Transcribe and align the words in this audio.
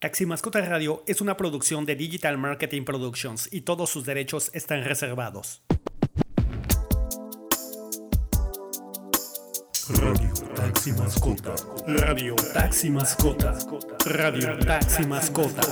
Taxi 0.00 0.26
Mascota 0.26 0.60
Radio 0.60 1.02
es 1.08 1.20
una 1.20 1.36
producción 1.36 1.84
de 1.84 1.96
Digital 1.96 2.38
Marketing 2.38 2.84
Productions 2.84 3.48
y 3.50 3.62
todos 3.62 3.90
sus 3.90 4.04
derechos 4.06 4.48
están 4.54 4.84
reservados. 4.84 5.64
Radio 10.00 10.32
Taxi 10.54 10.92
Mascota. 10.92 11.52
Radio 11.88 12.36
Taxi 12.54 12.90
Mascota. 12.90 13.58
Radio 14.06 14.56
Taxi 14.60 15.04
Mascota. 15.04 15.62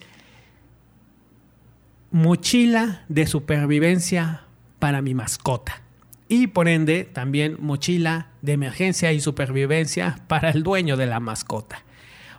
mochila 2.09 3.05
de 3.07 3.27
supervivencia 3.27 4.45
para 4.79 5.03
mi 5.03 5.13
mascota. 5.13 5.83
Y 6.27 6.47
por 6.47 6.67
ende 6.67 7.03
también 7.03 7.57
mochila 7.59 8.31
de 8.41 8.53
emergencia 8.53 9.13
y 9.13 9.21
supervivencia 9.21 10.23
para 10.27 10.49
el 10.49 10.63
dueño 10.63 10.97
de 10.97 11.05
la 11.05 11.19
mascota. 11.19 11.83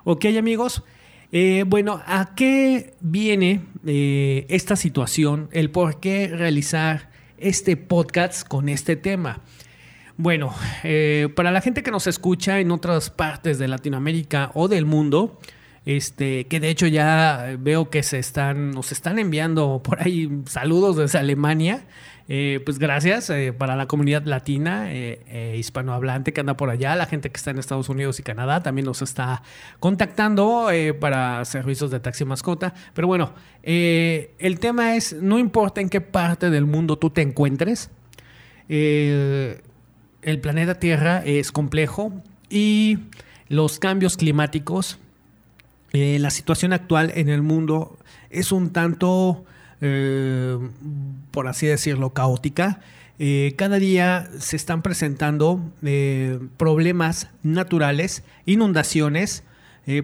Ok 0.03 0.25
amigos, 0.37 0.83
eh, 1.33 1.65
bueno, 1.67 2.01
¿a 2.07 2.35
qué 2.35 2.95
viene 3.01 3.63
eh, 3.85 4.47
esta 4.49 4.77
situación? 4.77 5.49
El 5.53 5.71
por 5.71 6.01
qué 6.01 6.29
realizar 6.29 7.11
este 7.39 7.77
podcast 7.77 8.47
con 8.47 8.69
este 8.69 8.97
tema. 8.97 9.41
Bueno, 10.17 10.55
eh, 10.83 11.29
para 11.35 11.51
la 11.51 11.61
gente 11.61 11.83
que 11.83 11.91
nos 11.91 12.07
escucha 12.07 12.61
en 12.61 12.71
otras 12.71 13.11
partes 13.11 13.59
de 13.59 13.69
Latinoamérica 13.69 14.51
o 14.55 14.69
del 14.69 14.87
mundo, 14.87 15.39
este, 15.85 16.47
que 16.47 16.59
de 16.61 16.71
hecho 16.71 16.87
ya 16.87 17.57
veo 17.59 17.91
que 17.91 18.03
se 18.03 18.19
están, 18.19 18.71
nos 18.71 18.93
están 18.93 19.19
enviando 19.19 19.83
por 19.85 20.01
ahí 20.03 20.31
saludos 20.47 20.97
desde 20.97 21.19
Alemania. 21.19 21.85
Eh, 22.29 22.61
pues 22.65 22.81
gracias 22.81 23.31
eh, 23.31 23.53
para 23.53 23.77
la 23.77 23.87
comunidad 23.87 24.25
latina, 24.25 24.93
eh, 24.93 25.55
hispanohablante 25.57 26.33
que 26.33 26.41
anda 26.41 26.57
por 26.57 26.71
allá, 26.71 26.97
la 26.97 27.07
gente 27.07 27.31
que 27.31 27.37
está 27.37 27.53
en 27.53 27.59
Estados 27.59 27.89
Unidos 27.89 28.19
y 28.19 28.25
Canadá 28.25 28.65
también 28.65 28.85
nos 28.85 29.01
está 29.01 29.45
contactando 29.79 30.69
para 30.99 31.45
servicios 31.45 31.91
de 31.91 32.01
taxi 32.01 32.25
mascota. 32.25 32.75
Pero 32.95 33.07
bueno, 33.07 33.33
el 33.63 34.59
tema 34.59 34.97
es, 34.97 35.13
no 35.13 35.39
importa 35.39 35.81
en 35.81 35.89
qué 35.89 36.01
parte 36.01 36.51
del 36.51 36.67
mundo 36.67 36.99
tú 36.99 37.11
te 37.11 37.23
encuentres, 37.23 37.91
el 38.69 39.61
planeta 40.43 40.81
Tierra 40.81 41.23
es 41.25 41.53
complejo 41.53 42.13
y 42.51 42.99
los 43.49 43.79
cambios 43.79 44.17
climáticos, 44.17 44.99
la 45.93 46.31
situación 46.31 46.73
actual 46.73 47.13
en 47.15 47.29
el 47.29 47.43
mundo 47.43 47.99
es 48.31 48.51
un 48.51 48.71
tanto 48.71 49.45
eh, 49.81 50.59
por 51.31 51.49
así 51.49 51.67
decirlo, 51.67 52.11
caótica. 52.11 52.81
Eh, 53.19 53.55
cada 53.57 53.79
día 53.79 54.29
se 54.39 54.57
están 54.57 54.83
presentando 54.83 55.61
eh, 55.83 56.39
problemas 56.57 57.29
naturales, 57.43 58.23
inundaciones. 58.45 59.43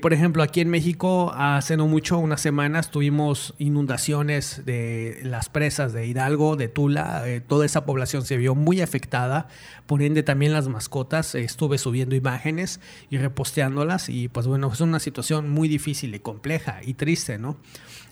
por 0.01 0.13
ejemplo, 0.13 0.45
aquí 0.45 0.61
en 0.61 0.71
México 0.71 1.33
hace 1.35 1.77
no 1.77 1.89
mucho, 1.89 2.17
unas 2.17 2.41
semanas, 2.41 2.93
tuvimos 2.93 3.53
inundaciones 3.59 4.65
de 4.65 5.19
las 5.25 5.49
presas 5.49 5.93
de 5.93 6.07
Hidalgo, 6.07 6.55
de 6.55 6.69
Tula. 6.69 7.25
toda 7.49 7.67
esa 7.67 7.85
población 7.85 8.25
se 8.25 8.37
vio 8.37 8.55
muy 8.55 8.81
afectada. 8.81 9.49
Por 9.87 10.03
ende, 10.03 10.23
también 10.23 10.53
las 10.53 10.69
mascotas. 10.69 11.35
estuve 11.35 11.79
subiendo 11.79 12.15
imágenes 12.15 12.79
y 13.11 13.19
reposteándolas. 13.19 14.09
Y 14.09 14.29
pues 14.29 14.47
bueno, 14.47 14.71
es 14.73 14.81
una 14.81 15.01
situación 15.01 15.51
muy 15.51 15.69
difícil 15.69 16.15
y 16.15 16.21
compleja 16.21 16.79
y 16.85 16.95
triste, 16.95 17.39
¿no? 17.39 17.57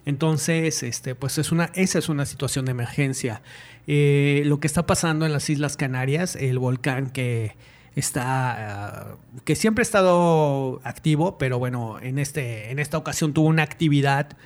Entonces, 0.06 0.82
este, 0.82 1.14
pues 1.14 1.38
es 1.38 1.52
una, 1.52 1.70
esa 1.74 1.98
es 1.98 2.08
una 2.08 2.26
situación 2.26 2.64
de 2.64 2.72
emergencia. 2.72 3.42
Eh, 3.86 4.42
lo 4.46 4.60
que 4.60 4.66
está 4.66 4.86
pasando 4.86 5.26
en 5.26 5.32
las 5.32 5.50
Islas 5.50 5.76
Canarias, 5.76 6.36
el 6.36 6.58
volcán 6.58 7.10
que 7.10 7.56
está, 7.94 9.12
ah, 9.12 9.16
que 9.44 9.56
siempre 9.56 9.82
ha 9.82 9.84
estado 9.84 10.80
activo, 10.84 11.38
pero 11.38 11.58
bueno, 11.58 11.98
en, 12.00 12.18
este, 12.18 12.70
en 12.70 12.78
esta 12.78 12.98
ocasión 12.98 13.32
tuvo 13.32 13.48
una 13.48 13.62
actividad 13.62 14.36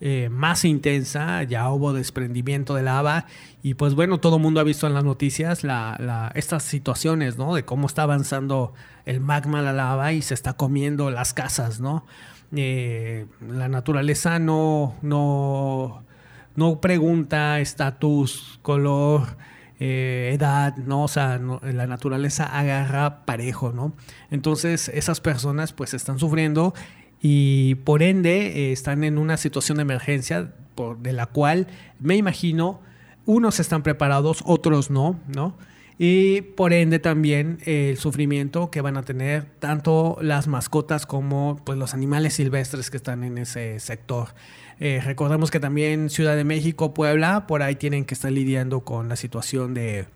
eh, 0.00 0.28
más 0.28 0.64
intensa, 0.64 1.44
ya 1.44 1.70
hubo 1.70 1.92
desprendimiento 1.92 2.74
de 2.74 2.82
lava 2.82 3.26
y 3.62 3.74
pues 3.74 3.94
bueno, 3.94 4.18
todo 4.18 4.36
el 4.36 4.42
mundo 4.42 4.60
ha 4.60 4.64
visto 4.64 4.86
en 4.86 4.94
las 4.94 5.04
noticias 5.04 5.64
estas 6.34 6.62
situaciones, 6.64 7.38
¿no? 7.38 7.54
De 7.54 7.64
cómo 7.64 7.86
está 7.86 8.02
avanzando 8.02 8.74
el 9.06 9.20
magma, 9.20 9.62
la 9.62 9.72
lava 9.72 10.12
y 10.12 10.20
se 10.20 10.34
está 10.34 10.54
comiendo 10.54 11.10
las 11.10 11.32
casas, 11.32 11.80
¿no? 11.80 12.04
Eh, 12.56 13.26
la 13.48 13.68
naturaleza 13.68 14.38
no, 14.38 14.94
no, 15.02 16.04
no 16.56 16.80
pregunta 16.80 17.60
estatus, 17.60 18.58
color, 18.62 19.36
eh, 19.80 20.30
edad, 20.34 20.76
¿no? 20.76 21.04
O 21.04 21.08
sea, 21.08 21.38
la 21.38 21.86
naturaleza 21.86 22.44
agarra 22.44 23.24
parejo, 23.26 23.72
¿no? 23.72 23.92
Entonces 24.30 24.88
esas 24.88 25.20
personas 25.20 25.72
pues 25.72 25.94
están 25.94 26.18
sufriendo 26.18 26.74
y 27.20 27.76
por 27.76 28.02
ende 28.02 28.68
eh, 28.68 28.72
están 28.72 29.02
en 29.02 29.18
una 29.18 29.36
situación 29.36 29.78
de 29.78 29.82
emergencia 29.82 30.52
por, 30.74 30.98
de 30.98 31.12
la 31.12 31.26
cual 31.26 31.66
me 31.98 32.16
imagino 32.16 32.80
unos 33.26 33.58
están 33.58 33.82
preparados, 33.82 34.42
otros 34.46 34.90
no, 34.90 35.18
¿no? 35.26 35.56
Y 35.98 36.42
por 36.42 36.72
ende 36.72 36.98
también 36.98 37.58
el 37.64 37.96
sufrimiento 37.96 38.70
que 38.70 38.80
van 38.80 38.96
a 38.96 39.02
tener 39.02 39.44
tanto 39.58 40.18
las 40.20 40.48
mascotas 40.48 41.06
como 41.06 41.60
pues, 41.64 41.78
los 41.78 41.94
animales 41.94 42.34
silvestres 42.34 42.90
que 42.90 42.96
están 42.96 43.24
en 43.24 43.38
ese 43.38 43.78
sector. 43.80 44.28
Eh, 44.80 45.00
recordemos 45.04 45.50
que 45.50 45.60
también 45.60 46.10
Ciudad 46.10 46.36
de 46.36 46.44
México, 46.44 46.94
Puebla, 46.94 47.46
por 47.46 47.62
ahí 47.62 47.76
tienen 47.76 48.04
que 48.04 48.14
estar 48.14 48.32
lidiando 48.32 48.80
con 48.80 49.08
la 49.08 49.16
situación 49.16 49.72
de 49.74 50.06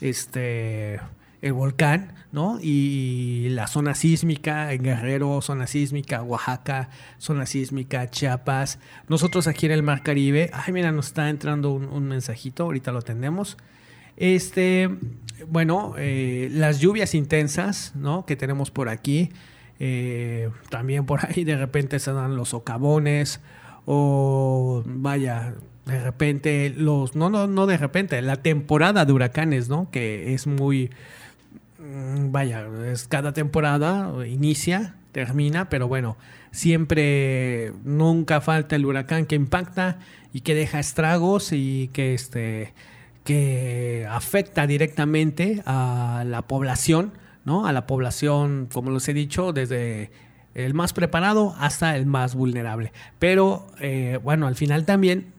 este 0.00 1.00
el 1.44 1.52
volcán, 1.52 2.14
¿no? 2.32 2.58
Y 2.62 3.48
la 3.50 3.66
zona 3.66 3.94
sísmica, 3.94 4.72
en 4.72 4.82
Guerrero, 4.82 5.42
zona 5.42 5.66
sísmica, 5.66 6.22
Oaxaca, 6.22 6.88
zona 7.18 7.44
sísmica, 7.44 8.08
Chiapas. 8.08 8.78
Nosotros 9.08 9.46
aquí 9.46 9.66
en 9.66 9.72
el 9.72 9.82
Mar 9.82 10.02
Caribe, 10.02 10.48
ay, 10.54 10.72
mira, 10.72 10.90
nos 10.90 11.08
está 11.08 11.28
entrando 11.28 11.72
un, 11.72 12.08
mensajito, 12.08 12.62
ahorita 12.62 12.92
lo 12.92 13.00
atendemos. 13.00 13.58
Este, 14.16 14.90
bueno, 15.48 15.94
eh, 15.98 16.48
las 16.52 16.80
lluvias 16.80 17.14
intensas, 17.14 17.92
¿no? 17.94 18.24
Que 18.26 18.36
tenemos 18.36 18.70
por 18.70 18.88
aquí. 18.88 19.30
Eh, 19.80 20.50
también 20.70 21.04
por 21.06 21.26
ahí 21.26 21.44
de 21.44 21.56
repente 21.56 21.98
se 21.98 22.12
dan 22.12 22.36
los 22.36 22.50
socavones 22.50 23.40
o 23.86 24.82
vaya, 24.86 25.54
de 25.84 26.00
repente 26.00 26.72
los, 26.74 27.16
no, 27.16 27.28
no, 27.28 27.46
no 27.46 27.66
de 27.66 27.76
repente, 27.76 28.20
la 28.22 28.36
temporada 28.36 29.04
de 29.04 29.12
huracanes, 29.12 29.68
¿no? 29.68 29.90
Que 29.90 30.32
es 30.32 30.46
muy, 30.46 30.90
mm, 31.78 32.30
vaya, 32.32 32.66
es 32.90 33.06
cada 33.08 33.32
temporada, 33.32 34.12
inicia, 34.26 34.94
termina, 35.12 35.68
pero 35.68 35.88
bueno, 35.88 36.16
siempre, 36.50 37.72
nunca 37.84 38.40
falta 38.40 38.76
el 38.76 38.86
huracán 38.86 39.26
que 39.26 39.34
impacta 39.34 39.98
y 40.32 40.40
que 40.40 40.54
deja 40.54 40.80
estragos 40.80 41.52
y 41.52 41.90
que 41.92 42.14
este 42.14 42.72
que 43.24 44.06
afecta 44.08 44.66
directamente 44.66 45.62
a 45.66 46.24
la 46.26 46.42
población, 46.42 47.12
¿no? 47.44 47.66
A 47.66 47.72
la 47.72 47.86
población, 47.86 48.68
como 48.72 48.90
les 48.90 49.08
he 49.08 49.14
dicho, 49.14 49.52
desde 49.52 50.10
el 50.54 50.74
más 50.74 50.92
preparado 50.92 51.54
hasta 51.58 51.96
el 51.96 52.06
más 52.06 52.34
vulnerable. 52.34 52.92
Pero 53.18 53.66
eh, 53.80 54.20
bueno, 54.22 54.46
al 54.46 54.54
final 54.54 54.84
también 54.84 55.32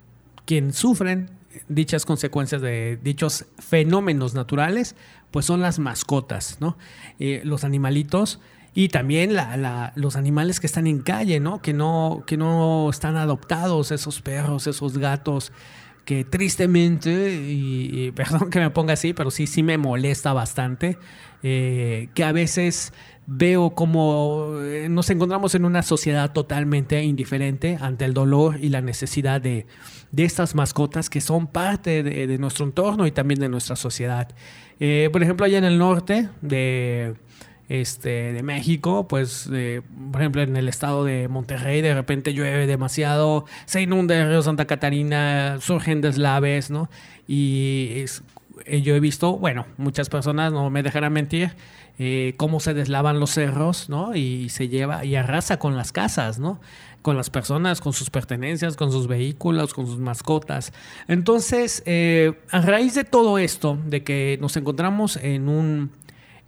quien 0.45 0.73
sufren 0.73 1.29
dichas 1.69 2.05
consecuencias 2.05 2.61
de 2.61 2.99
dichos 3.01 3.45
fenómenos 3.59 4.33
naturales, 4.33 4.95
pues 5.31 5.45
son 5.45 5.61
las 5.61 5.79
mascotas, 5.79 6.57
¿no? 6.59 6.77
Eh, 7.19 7.41
los 7.45 7.63
animalitos 7.63 8.39
y 8.73 8.89
también 8.89 9.31
los 9.95 10.15
animales 10.17 10.59
que 10.59 10.67
están 10.67 10.85
en 10.85 11.01
calle, 11.01 11.39
¿no? 11.39 11.61
Que, 11.61 11.71
¿no? 11.71 12.23
que 12.27 12.35
no 12.35 12.89
están 12.89 13.15
adoptados, 13.15 13.91
esos 13.91 14.21
perros, 14.21 14.67
esos 14.67 14.97
gatos, 14.97 15.53
que 16.05 16.23
tristemente, 16.23 17.33
y, 17.33 18.11
perdón 18.15 18.49
que 18.49 18.59
me 18.59 18.69
ponga 18.69 18.93
así, 18.93 19.13
pero 19.13 19.31
sí, 19.31 19.47
sí 19.47 19.63
me 19.63 19.77
molesta 19.77 20.33
bastante, 20.33 20.97
eh, 21.43 22.09
que 22.13 22.23
a 22.23 22.31
veces 22.31 22.93
veo 23.27 23.71
como 23.71 24.59
eh, 24.61 24.87
nos 24.87 25.09
encontramos 25.09 25.55
en 25.55 25.65
una 25.65 25.81
sociedad 25.81 26.31
totalmente 26.31 27.03
indiferente 27.03 27.77
ante 27.81 28.05
el 28.05 28.13
dolor 28.13 28.59
y 28.61 28.69
la 28.69 28.81
necesidad 28.81 29.41
de, 29.41 29.65
estas 30.15 30.55
mascotas 30.55 31.09
que 31.09 31.21
son 31.21 31.47
parte 31.47 32.03
de, 32.03 32.37
nuestro 32.37 32.65
entorno 32.65 33.05
y 33.05 33.11
también 33.11 33.39
de 33.39 33.49
nuestra 33.49 33.75
sociedad. 33.75 34.29
Eh, 34.79 35.09
por 35.11 35.23
ejemplo, 35.23 35.45
allá 35.45 35.57
en 35.57 35.65
el 35.65 35.77
norte 35.77 36.29
de, 36.41 37.15
este, 37.69 38.33
de 38.33 38.43
México, 38.43 39.07
pues, 39.07 39.49
por 40.11 40.21
ejemplo, 40.21 40.41
en 40.41 40.55
el 40.55 40.69
estado 40.69 41.03
de 41.03 41.27
Monterrey, 41.27 41.81
de 41.81 41.93
repente 41.93 42.33
llueve 42.33 42.67
demasiado, 42.67 43.45
se 43.65 43.81
inunda 43.81 44.15
el 44.15 44.29
río 44.29 44.41
Santa 44.41 44.65
Catarina, 44.65 45.57
surgen 45.61 46.01
deslaves, 46.01 46.69
¿no? 46.69 46.89
Y 47.27 48.05
eh, 48.65 48.81
yo 48.81 48.95
he 48.95 48.99
visto, 48.99 49.37
bueno, 49.37 49.65
muchas 49.77 50.09
personas, 50.09 50.53
no 50.53 50.69
me 50.69 50.83
dejarán 50.83 51.13
mentir, 51.13 51.51
eh, 51.97 52.33
cómo 52.37 52.59
se 52.59 52.73
deslavan 52.73 53.19
los 53.19 53.31
cerros, 53.31 53.89
¿no? 53.89 54.15
Y 54.15 54.49
se 54.49 54.67
lleva 54.67 55.05
y 55.05 55.15
arrasa 55.15 55.59
con 55.59 55.77
las 55.77 55.91
casas, 55.91 56.39
¿no? 56.39 56.59
Con 57.01 57.17
las 57.17 57.29
personas, 57.29 57.81
con 57.81 57.93
sus 57.93 58.09
pertenencias, 58.09 58.75
con 58.75 58.91
sus 58.91 59.07
vehículos, 59.07 59.73
con 59.73 59.85
sus 59.85 59.99
mascotas. 59.99 60.73
Entonces, 61.07 61.83
eh, 61.85 62.33
a 62.51 62.61
raíz 62.61 62.95
de 62.95 63.03
todo 63.03 63.37
esto, 63.37 63.77
de 63.85 64.03
que 64.03 64.37
nos 64.41 64.57
encontramos 64.57 65.17
en 65.17 65.47
un, 65.47 65.91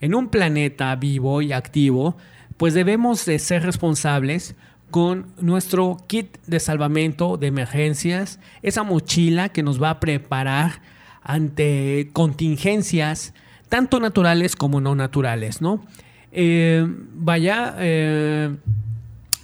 en 0.01 0.15
un 0.15 0.29
planeta 0.29 0.95
vivo 0.95 1.41
y 1.41 1.53
activo, 1.53 2.17
pues 2.57 2.73
debemos 2.73 3.25
de 3.25 3.39
ser 3.39 3.63
responsables 3.63 4.55
con 4.91 5.27
nuestro 5.39 5.97
kit 6.07 6.38
de 6.47 6.59
salvamento 6.59 7.38
de 7.38 7.47
emergencias, 7.47 8.39
esa 8.61 8.83
mochila 8.83 9.49
que 9.49 9.63
nos 9.63 9.81
va 9.81 9.91
a 9.91 9.99
preparar 9.99 10.81
ante 11.21 12.09
contingencias 12.13 13.33
tanto 13.69 13.99
naturales 13.99 14.55
como 14.55 14.79
no 14.79 14.95
naturales, 14.95 15.61
¿no? 15.61 15.83
Eh, 16.31 16.85
vaya, 17.15 17.75
eh, 17.79 18.55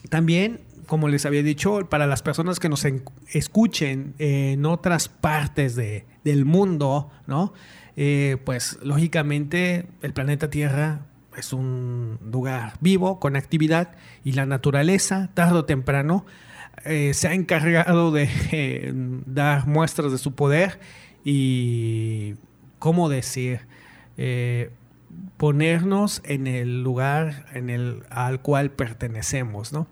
también, 0.10 0.62
como 0.88 1.10
les 1.10 1.26
había 1.26 1.44
dicho, 1.44 1.88
para 1.90 2.08
las 2.08 2.22
personas 2.22 2.60
que 2.60 2.70
nos 2.70 2.86
escuchen 3.34 4.14
en 4.20 4.66
otras 4.66 5.10
partes 5.10 5.76
del 5.76 6.46
mundo, 6.46 7.12
¿no? 7.28 7.54
Eh, 7.96 8.38
pues 8.44 8.80
lógicamente 8.82 9.86
el 10.02 10.14
planeta 10.14 10.50
Tierra 10.50 11.06
es 11.38 11.54
un 11.54 12.20
lugar 12.32 12.74
vivo, 12.80 13.20
con 13.20 13.36
actividad, 13.36 13.96
y 14.24 14.34
la 14.34 14.46
naturaleza, 14.46 15.30
tarde 15.34 15.60
o 15.60 15.66
temprano, 15.66 16.26
se 16.86 17.28
ha 17.28 17.34
encargado 17.34 18.12
de 18.12 18.92
dar 19.26 19.68
muestras 19.68 20.12
de 20.12 20.18
su 20.18 20.36
poder 20.36 20.80
y, 21.24 22.36
¿cómo 22.80 23.10
decir? 23.10 23.62
Eh, 24.18 24.70
ponernos 25.38 26.22
en 26.26 26.48
el 26.48 26.84
lugar 26.84 27.46
en 27.54 27.70
el, 27.70 28.04
al 28.10 28.42
cual 28.42 28.72
pertenecemos, 28.72 29.72
¿no? 29.74 29.88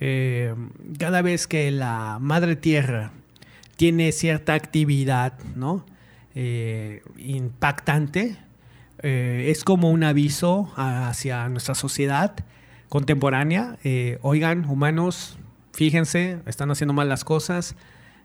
Eh, 0.00 0.54
cada 0.98 1.22
vez 1.22 1.46
que 1.46 1.70
la 1.70 2.18
madre 2.20 2.56
tierra 2.56 3.12
tiene 3.76 4.12
cierta 4.12 4.54
actividad, 4.54 5.38
¿no? 5.54 5.84
Eh, 6.34 7.02
impactante, 7.18 8.36
es 9.02 9.64
como 9.64 9.90
un 9.90 10.04
aviso 10.04 10.72
hacia 10.76 11.48
nuestra 11.48 11.74
sociedad 11.74 12.36
contemporánea. 12.88 13.76
oigan, 14.20 14.64
humanos, 14.66 15.38
fíjense, 15.72 16.38
están 16.46 16.70
haciendo 16.70 16.94
mal 16.94 17.08
las 17.08 17.24
cosas, 17.24 17.74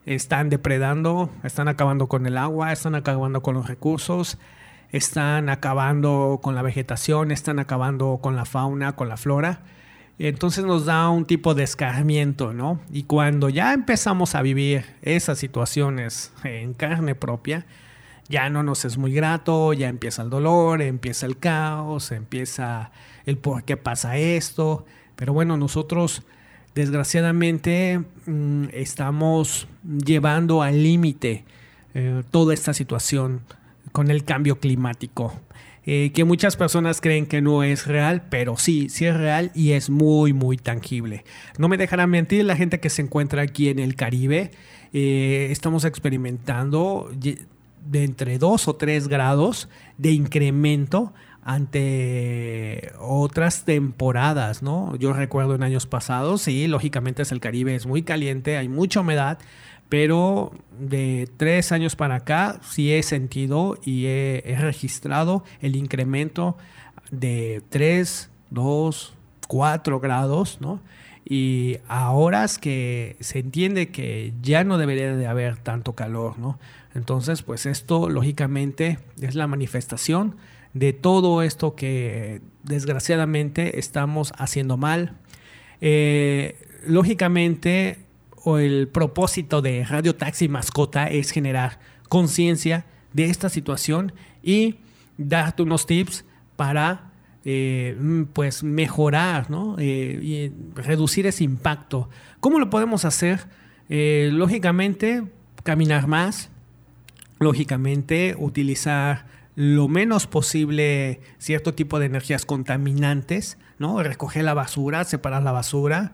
están 0.05 0.49
depredando, 0.49 1.31
están 1.43 1.67
acabando 1.67 2.07
con 2.07 2.27
el 2.27 2.37
agua, 2.37 2.71
están 2.71 2.93
acabando 2.93 3.41
con 3.41 3.55
los 3.55 3.67
recursos, 3.67 4.37
están 4.91 5.49
acabando 5.49 6.39
con 6.41 6.55
la 6.55 6.61
vegetación, 6.61 7.31
están 7.31 7.59
acabando 7.59 8.19
con 8.21 8.35
la 8.35 8.45
fauna, 8.45 8.95
con 8.95 9.09
la 9.09 9.17
flora. 9.17 9.61
Entonces 10.19 10.63
nos 10.65 10.85
da 10.85 11.09
un 11.09 11.25
tipo 11.25 11.53
de 11.53 11.63
escarmiento, 11.63 12.53
¿no? 12.53 12.79
Y 12.91 13.03
cuando 13.03 13.49
ya 13.49 13.73
empezamos 13.73 14.33
a 14.33 14.41
vivir 14.41 14.85
esas 15.01 15.39
situaciones 15.39 16.33
en 16.43 16.73
carne 16.73 17.13
propia, 17.13 17.65
ya 18.29 18.49
no 18.49 18.63
nos 18.63 18.85
es 18.85 18.97
muy 18.97 19.13
grato, 19.13 19.73
ya 19.73 19.87
empieza 19.87 20.21
el 20.21 20.29
dolor, 20.29 20.81
empieza 20.81 21.25
el 21.25 21.37
caos, 21.37 22.11
empieza 22.11 22.91
el 23.25 23.37
por 23.37 23.63
qué 23.63 23.77
pasa 23.77 24.17
esto. 24.17 24.85
Pero 25.15 25.33
bueno, 25.33 25.57
nosotros 25.57 26.23
desgraciadamente 26.75 28.03
mm, 28.25 28.65
estamos 28.73 29.67
llevando 29.83 30.61
al 30.61 30.83
límite 30.83 31.43
eh, 31.93 32.23
toda 32.29 32.53
esta 32.53 32.73
situación 32.73 33.41
con 33.91 34.11
el 34.11 34.23
cambio 34.23 34.59
climático. 34.59 35.33
Eh, 35.89 36.11
que 36.13 36.25
muchas 36.25 36.57
personas 36.57 36.99
creen 36.99 37.25
que 37.25 37.41
no 37.41 37.63
es 37.63 37.87
real, 37.87 38.23
pero 38.29 38.57
sí, 38.57 38.89
sí 38.89 39.05
es 39.05 39.15
real 39.15 39.51
y 39.55 39.71
es 39.71 39.89
muy, 39.89 40.33
muy 40.33 40.57
tangible. 40.57 41.23
No 41.57 41.69
me 41.69 41.77
dejarán 41.77 42.09
mentir 42.09 42.43
la 42.43 42.57
gente 42.57 42.81
que 42.81 42.89
se 42.89 43.01
encuentra 43.01 43.41
aquí 43.41 43.69
en 43.69 43.79
el 43.79 43.95
Caribe. 43.95 44.51
Eh, 44.91 45.47
estamos 45.49 45.85
experimentando 45.85 47.09
de 47.89 48.03
entre 48.03 48.37
2 48.37 48.67
o 48.67 48.75
3 48.75 49.07
grados 49.07 49.69
de 49.97 50.11
incremento 50.11 51.13
ante 51.47 52.91
otras 52.99 53.63
temporadas, 53.63 54.61
¿no? 54.61 54.97
Yo 54.97 55.13
recuerdo 55.13 55.55
en 55.55 55.63
años 55.63 55.85
pasados, 55.85 56.41
sí, 56.41 56.67
lógicamente 56.67 57.21
es 57.21 57.31
el 57.31 57.39
Caribe, 57.39 57.73
es 57.73 57.85
muy 57.85 58.03
caliente, 58.03 58.57
hay 58.57 58.67
mucha 58.67 58.99
humedad, 58.99 59.39
pero 59.87 60.51
de 60.77 61.29
tres 61.37 61.71
años 61.71 61.95
para 61.95 62.15
acá 62.15 62.59
sí 62.61 62.93
he 62.93 63.01
sentido 63.03 63.77
y 63.81 64.07
he, 64.07 64.57
registrado 64.59 65.45
el 65.61 65.75
incremento 65.75 66.57
de 67.11 67.63
3, 67.69 68.29
2, 68.49 69.13
4 69.47 69.99
grados, 70.01 70.57
¿no? 70.59 70.81
Y 71.23 71.77
a 71.87 72.11
horas 72.11 72.57
que 72.57 73.15
se 73.21 73.39
entiende 73.39 73.89
que 73.89 74.33
ya 74.41 74.63
no 74.63 74.77
debería 74.77 75.15
de 75.15 75.27
haber 75.27 75.57
tanto 75.57 75.93
calor, 75.93 76.37
¿no? 76.39 76.59
Entonces, 76.97 77.43
pues 77.43 77.67
esto 77.67 78.09
lógicamente 78.09 78.97
es 79.21 79.35
la 79.35 79.45
manifestación 79.45 80.35
de 80.73 80.93
todo 80.93 81.43
esto 81.43 81.75
que 81.75 82.41
desgraciadamente 82.63 83.77
estamos 83.77 84.33
haciendo 84.35 84.77
mal. 84.77 85.15
Eh, 85.79 86.55
lógicamente 86.87 87.99
el 88.47 88.87
propósito 88.87 89.61
de 89.61 89.85
Radio 89.85 90.15
Taxi 90.15 90.47
Mascota 90.47 91.05
es 91.05 91.29
generar 91.29 91.79
conciencia 92.09 92.85
de 93.13 93.25
esta 93.25 93.49
situación 93.49 94.13
y 94.41 94.77
darte 95.17 95.61
unos 95.61 95.85
tips 95.85 96.25
para 96.55 97.11
eh, 97.45 98.25
pues 98.33 98.63
mejorar, 98.63 99.51
¿no? 99.51 99.75
Eh, 99.77 100.19
y 100.23 100.51
reducir 100.73 101.27
ese 101.27 101.43
impacto. 101.43 102.09
¿Cómo 102.39 102.57
lo 102.57 102.71
podemos 102.71 103.05
hacer? 103.05 103.45
Lógicamente, 103.89 105.23
caminar 105.63 106.07
más, 106.07 106.49
lógicamente, 107.39 108.35
utilizar 108.37 109.25
lo 109.55 109.87
menos 109.87 110.27
posible 110.27 111.19
cierto 111.39 111.73
tipo 111.73 111.99
de 111.99 112.05
energías 112.05 112.45
contaminantes, 112.45 113.57
¿no? 113.79 114.01
Recoger 114.03 114.43
la 114.43 114.53
basura, 114.53 115.03
separar 115.03 115.41
la 115.41 115.51
basura, 115.51 116.13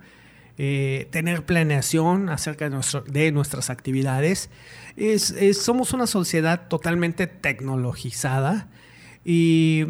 eh, 0.57 1.07
tener 1.11 1.45
planeación 1.45 2.29
acerca 2.29 2.69
de, 2.69 3.31
nuestras 3.31 3.69
actividades. 3.69 4.49
somos 5.53 5.93
una 5.93 6.07
sociedad 6.07 6.67
totalmente 6.67 7.27
tecnologizada 7.27 8.69
y 9.25 9.85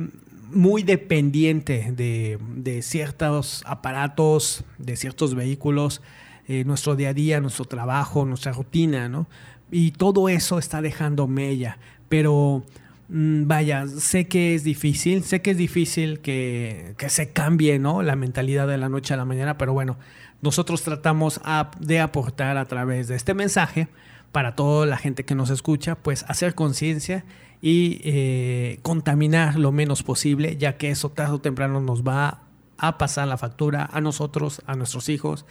muy 0.53 0.83
dependiente 0.83 1.91
de, 1.91 2.81
ciertos 2.81 3.63
aparatos, 3.65 4.63
de 4.77 4.95
ciertos 4.95 5.35
vehículos, 5.35 6.01
eh, 6.47 6.63
nuestro 6.65 6.95
día 6.95 7.09
a 7.09 7.13
día, 7.13 7.39
nuestro 7.39 7.65
trabajo, 7.65 8.25
nuestra 8.25 8.51
rutina, 8.51 9.09
¿no? 9.09 9.27
Y 9.73 9.91
todo 9.91 10.29
eso 10.29 10.59
está 10.59 10.83
dejando 10.83 11.27
mella, 11.27 11.79
pero 12.07 12.63
mm, 13.09 13.47
vaya, 13.47 13.87
sé 13.87 14.27
que 14.27 14.53
es 14.53 14.63
difícil, 14.63 15.23
sé 15.23 15.41
que 15.41 15.51
es 15.51 15.57
difícil 15.57 16.19
que, 16.19 16.93
que, 16.99 17.09
se 17.09 17.31
cambie, 17.31 17.79
¿no? 17.79 18.03
La 18.03 18.15
mentalidad 18.15 18.67
de 18.67 18.77
la 18.77 18.87
noche 18.87 19.15
a 19.15 19.17
la 19.17 19.25
mañana, 19.25 19.57
pero 19.57 19.73
bueno, 19.73 19.97
nosotros 20.43 20.83
tratamos 20.83 21.41
de 21.79 21.99
aportar 21.99 22.57
a 22.57 22.65
través 22.65 23.07
de 23.07 23.15
este 23.15 23.33
mensaje 23.33 23.87
para 24.31 24.55
toda 24.55 24.85
la 24.85 24.97
gente 24.97 25.25
que 25.25 25.33
nos 25.33 25.49
escucha, 25.49 25.95
pues 25.95 26.23
hacer 26.27 26.53
conciencia 26.53 27.25
y 27.61 27.99
eh, 28.03 28.79
contaminar 28.83 29.57
lo 29.57 29.71
menos 29.71 30.03
posible, 30.03 30.57
ya 30.57 30.77
que 30.77 30.91
eso 30.91 31.09
tarde 31.09 31.33
o 31.33 31.39
temprano 31.41 31.79
nos 31.79 32.03
va 32.03 32.41
a 32.77 32.97
pasar 32.99 33.27
la 33.27 33.37
factura 33.37 33.89
a 33.91 34.01
nosotros, 34.01 34.61
a 34.67 34.75
nuestros 34.75 35.09
hijos, 35.09 35.45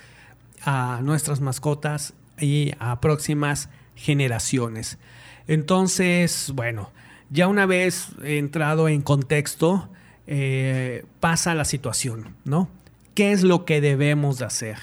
a 0.64 1.00
nuestras 1.02 1.40
mascotas 1.40 2.14
y 2.38 2.72
a 2.78 3.00
próximas 3.00 3.68
generaciones. 3.94 4.98
Entonces, 5.46 6.52
bueno, 6.54 6.90
ya 7.30 7.48
una 7.48 7.66
vez 7.66 8.08
entrado 8.22 8.88
en 8.88 9.02
contexto, 9.02 9.88
eh, 10.26 11.04
pasa 11.20 11.54
la 11.54 11.64
situación, 11.64 12.36
¿no? 12.44 12.68
¿Qué 13.14 13.32
es 13.32 13.42
lo 13.42 13.64
que 13.64 13.80
debemos 13.80 14.38
de 14.38 14.44
hacer? 14.44 14.78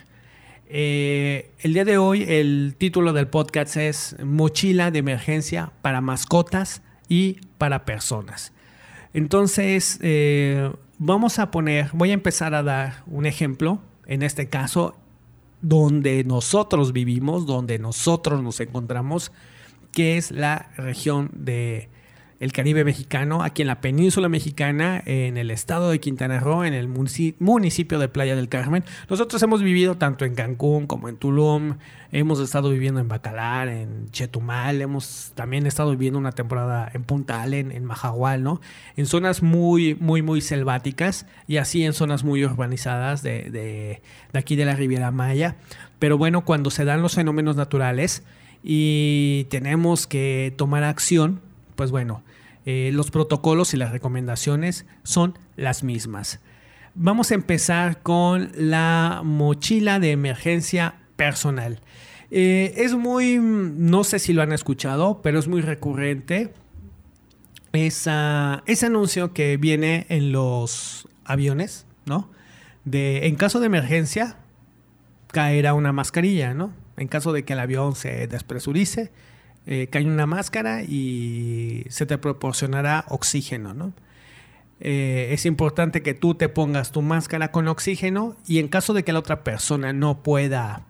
Eh, 0.71 1.49
el 1.61 1.73
día 1.73 1.85
de 1.85 1.97
hoy 1.97 2.23
el 2.27 2.75
título 2.77 3.11
del 3.11 3.27
podcast 3.27 3.75
es 3.77 4.15
Mochila 4.23 4.91
de 4.91 4.99
emergencia 4.99 5.71
para 5.81 5.99
mascotas 6.01 6.83
y 7.07 7.39
para 7.57 7.85
personas. 7.85 8.53
Entonces, 9.13 9.97
eh, 10.03 10.71
vamos 10.99 11.39
a 11.39 11.49
poner, 11.49 11.89
voy 11.93 12.11
a 12.11 12.13
empezar 12.13 12.53
a 12.53 12.61
dar 12.61 13.03
un 13.07 13.25
ejemplo, 13.25 13.81
en 14.05 14.21
este 14.21 14.47
caso, 14.47 14.95
donde 15.61 16.23
nosotros 16.23 16.93
vivimos, 16.93 17.45
donde 17.45 17.79
nosotros 17.79 18.41
nos 18.41 18.59
encontramos, 18.59 19.31
que 19.91 20.17
es 20.17 20.31
la 20.31 20.71
región 20.77 21.31
de 21.33 21.89
el 22.39 22.53
Caribe 22.53 22.85
mexicano, 22.85 23.43
aquí 23.43 23.63
en 23.63 23.67
la 23.67 23.81
península 23.81 24.29
mexicana, 24.29 25.03
en 25.05 25.37
el 25.37 25.51
estado 25.51 25.89
de 25.89 25.99
Quintana 25.99 26.39
Roo, 26.39 26.63
en 26.63 26.73
el 26.73 26.87
municipio 26.87 27.99
de 27.99 28.07
Playa 28.07 28.35
del 28.35 28.47
Carmen. 28.47 28.85
Nosotros 29.09 29.43
hemos 29.43 29.61
vivido 29.61 29.97
tanto 29.97 30.23
en 30.23 30.35
Cancún 30.35 30.87
como 30.87 31.09
en 31.09 31.17
Tulum, 31.17 31.77
hemos 32.13 32.39
estado 32.39 32.69
viviendo 32.69 33.01
en 33.01 33.09
Bacalar, 33.09 33.67
en 33.67 34.09
Chetumal, 34.11 34.81
hemos 34.81 35.33
también 35.35 35.67
estado 35.67 35.91
viviendo 35.91 36.17
una 36.17 36.31
temporada 36.31 36.89
en 36.93 37.03
Punta 37.03 37.41
Allen, 37.41 37.73
en 37.73 37.83
Majahual, 37.83 38.41
¿no? 38.41 38.61
En 38.95 39.05
zonas 39.05 39.43
muy, 39.43 39.95
muy, 39.95 40.21
muy 40.21 40.39
selváticas 40.39 41.25
y 41.45 41.57
así 41.57 41.83
en 41.83 41.91
zonas 41.91 42.23
muy 42.23 42.45
urbanizadas 42.45 43.21
de, 43.21 43.49
de 43.51 44.01
aquí 44.39 44.55
de 44.55 44.63
la 44.63 44.75
Riviera 44.75 45.11
Maya. 45.11 45.57
Pero 45.99 46.17
bueno, 46.17 46.45
cuando 46.45 46.71
se 46.71 46.85
dan 46.85 47.01
los 47.01 47.15
fenómenos 47.15 47.57
naturales 47.57 48.23
y 48.63 49.45
tenemos 49.49 50.07
que 50.07 50.53
tomar 50.55 50.85
acción, 50.85 51.41
pues 51.75 51.91
bueno, 51.91 52.23
eh, 52.71 52.91
los 52.93 53.09
protocolos 53.09 53.73
y 53.73 53.77
las 53.77 53.91
recomendaciones 53.91 54.85
son 55.01 55.39
las 55.55 55.83
mismas. 55.83 56.39
Vamos 56.93 57.31
a 57.31 57.33
empezar 57.33 58.03
con 58.03 58.51
la 58.55 59.21
mochila 59.25 59.99
de 59.99 60.11
emergencia 60.11 60.99
personal. 61.15 61.79
Eh, 62.29 62.75
es 62.77 62.93
muy, 62.93 63.39
no 63.39 64.03
sé 64.03 64.19
si 64.19 64.33
lo 64.33 64.43
han 64.43 64.51
escuchado, 64.51 65.23
pero 65.23 65.39
es 65.39 65.47
muy 65.47 65.61
recurrente 65.61 66.53
ese 67.73 68.11
anuncio 68.85 69.33
que 69.33 69.57
viene 69.57 70.05
en 70.09 70.31
los 70.31 71.07
aviones, 71.25 71.87
¿no? 72.05 72.29
De 72.85 73.25
en 73.25 73.35
caso 73.35 73.59
de 73.59 73.65
emergencia, 73.65 74.37
caerá 75.31 75.73
una 75.73 75.91
mascarilla, 75.91 76.53
¿no? 76.53 76.71
En 76.97 77.07
caso 77.07 77.33
de 77.33 77.45
que 77.45 77.53
el 77.53 77.59
avión 77.61 77.95
se 77.95 78.27
despresurice, 78.27 79.11
eh, 79.71 79.85
cae 79.85 80.03
una 80.03 80.25
máscara 80.25 80.81
y 80.81 81.85
se 81.89 82.07
te 82.07 82.17
proporcionará 82.17 83.05
oxígeno, 83.07 83.75
¿no? 83.75 83.93
Eh, 84.79 85.29
es 85.31 85.45
importante 85.45 86.01
que 86.01 86.15
tú 86.15 86.33
te 86.33 86.49
pongas 86.49 86.91
tu 86.91 87.03
máscara 87.03 87.51
con 87.51 87.67
oxígeno 87.67 88.35
y 88.47 88.57
en 88.57 88.67
caso 88.67 88.95
de 88.95 89.03
que 89.03 89.13
la 89.13 89.19
otra 89.19 89.43
persona 89.43 89.93
no 89.93 90.23
pueda 90.23 90.87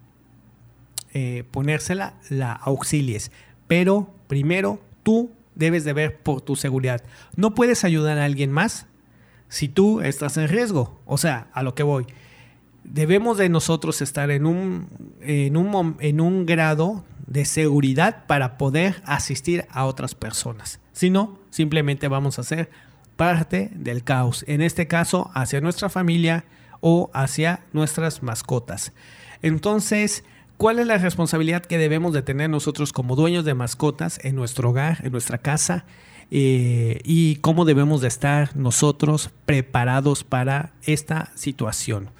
eh, 1.13 1.43
ponérsela, 1.51 2.13
la 2.29 2.53
auxilies. 2.53 3.31
Pero 3.67 4.15
primero 4.27 4.79
tú 5.03 5.29
debes 5.55 5.83
de 5.83 5.91
ver 5.91 6.17
por 6.17 6.39
tu 6.39 6.55
seguridad. 6.55 7.03
No 7.36 7.55
puedes 7.55 7.83
ayudar 7.83 8.17
a 8.17 8.24
alguien 8.24 8.50
más 8.50 8.86
si 9.50 9.67
tú 9.67 10.00
estás 10.00 10.38
en 10.38 10.48
riesgo. 10.48 11.01
O 11.05 11.17
sea, 11.17 11.50
a 11.51 11.63
lo 11.63 11.75
que 11.75 11.83
voy. 11.83 12.07
Debemos 12.86 13.38
de 13.38 13.50
nosotros 13.50 14.01
estar 14.01 14.31
en 14.31 14.45
un, 14.45 14.88
en 15.19 15.57
un, 15.57 15.98
en 16.00 16.21
un 16.21 16.45
grado 16.45 17.03
de 17.29 17.45
seguridad 17.45 18.25
para 18.25 18.57
poder 18.57 19.01
asistir 19.05 19.65
a 19.69 19.86
otras 19.86 20.15
personas. 20.15 20.79
Si 20.93 21.09
no, 21.09 21.39
simplemente 21.51 22.07
vamos 22.07 22.39
a 22.39 22.43
ser 22.43 22.69
parte 23.15 23.69
del 23.75 24.03
caos, 24.03 24.43
en 24.48 24.62
este 24.62 24.88
caso 24.88 25.29
hacia 25.33 25.62
nuestra 25.62 25.89
familia 25.89 26.45
o 26.81 27.12
hacia 27.13 27.62
nuestras 27.71 28.24
mascotas. 28.24 28.93
Entonces, 29.41 30.24
¿cuál 30.57 30.79
es 30.79 30.88
la 30.88 30.98
responsabilidad 30.98 31.63
que 31.63 31.77
debemos 31.77 32.13
de 32.13 32.21
tener 32.21 32.50
nosotros 32.50 32.93
como 32.93 33.15
dueños 33.15 33.45
de 33.45 33.53
mascotas 33.53 34.19
en 34.24 34.36
nuestro 34.36 34.69
hogar, 34.69 35.00
en 35.03 35.12
nuestra 35.12 35.38
casa? 35.38 35.86
Eh, 36.31 37.01
y 37.03 37.38
cómo 37.38 37.65
debemos 37.65 38.01
de 38.01 38.07
estar 38.07 38.55
nosotros 38.55 39.31
preparados 39.45 40.24
para 40.24 40.74
esta 40.83 41.31
situación. 41.36 42.12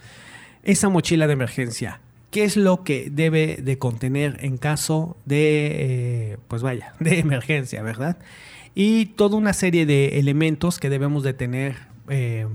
Esa 0.64 0.90
mochila 0.90 1.28
de 1.28 1.34
emergencia, 1.34 2.02
qué 2.32 2.44
es 2.44 2.58
lo 2.58 2.84
que 2.84 3.10
debe 3.10 3.58
de 3.62 3.78
contener 3.78 4.38
en 4.42 4.58
caso 4.58 5.18
de, 5.26 6.34
eh, 6.34 6.38
pues 6.48 6.62
vaya, 6.62 6.94
de 7.00 7.20
emergencia, 7.20 7.82
¿verdad? 7.82 8.18
Y 8.76 9.08
toda 9.08 9.38
una 9.38 9.54
serie 9.54 9.86
de 9.86 10.20
elementos 10.20 10.80
que 10.80 10.90
debemos 10.90 11.24
de 11.24 11.34
tener 11.34 11.76
eh, 12.08 12.48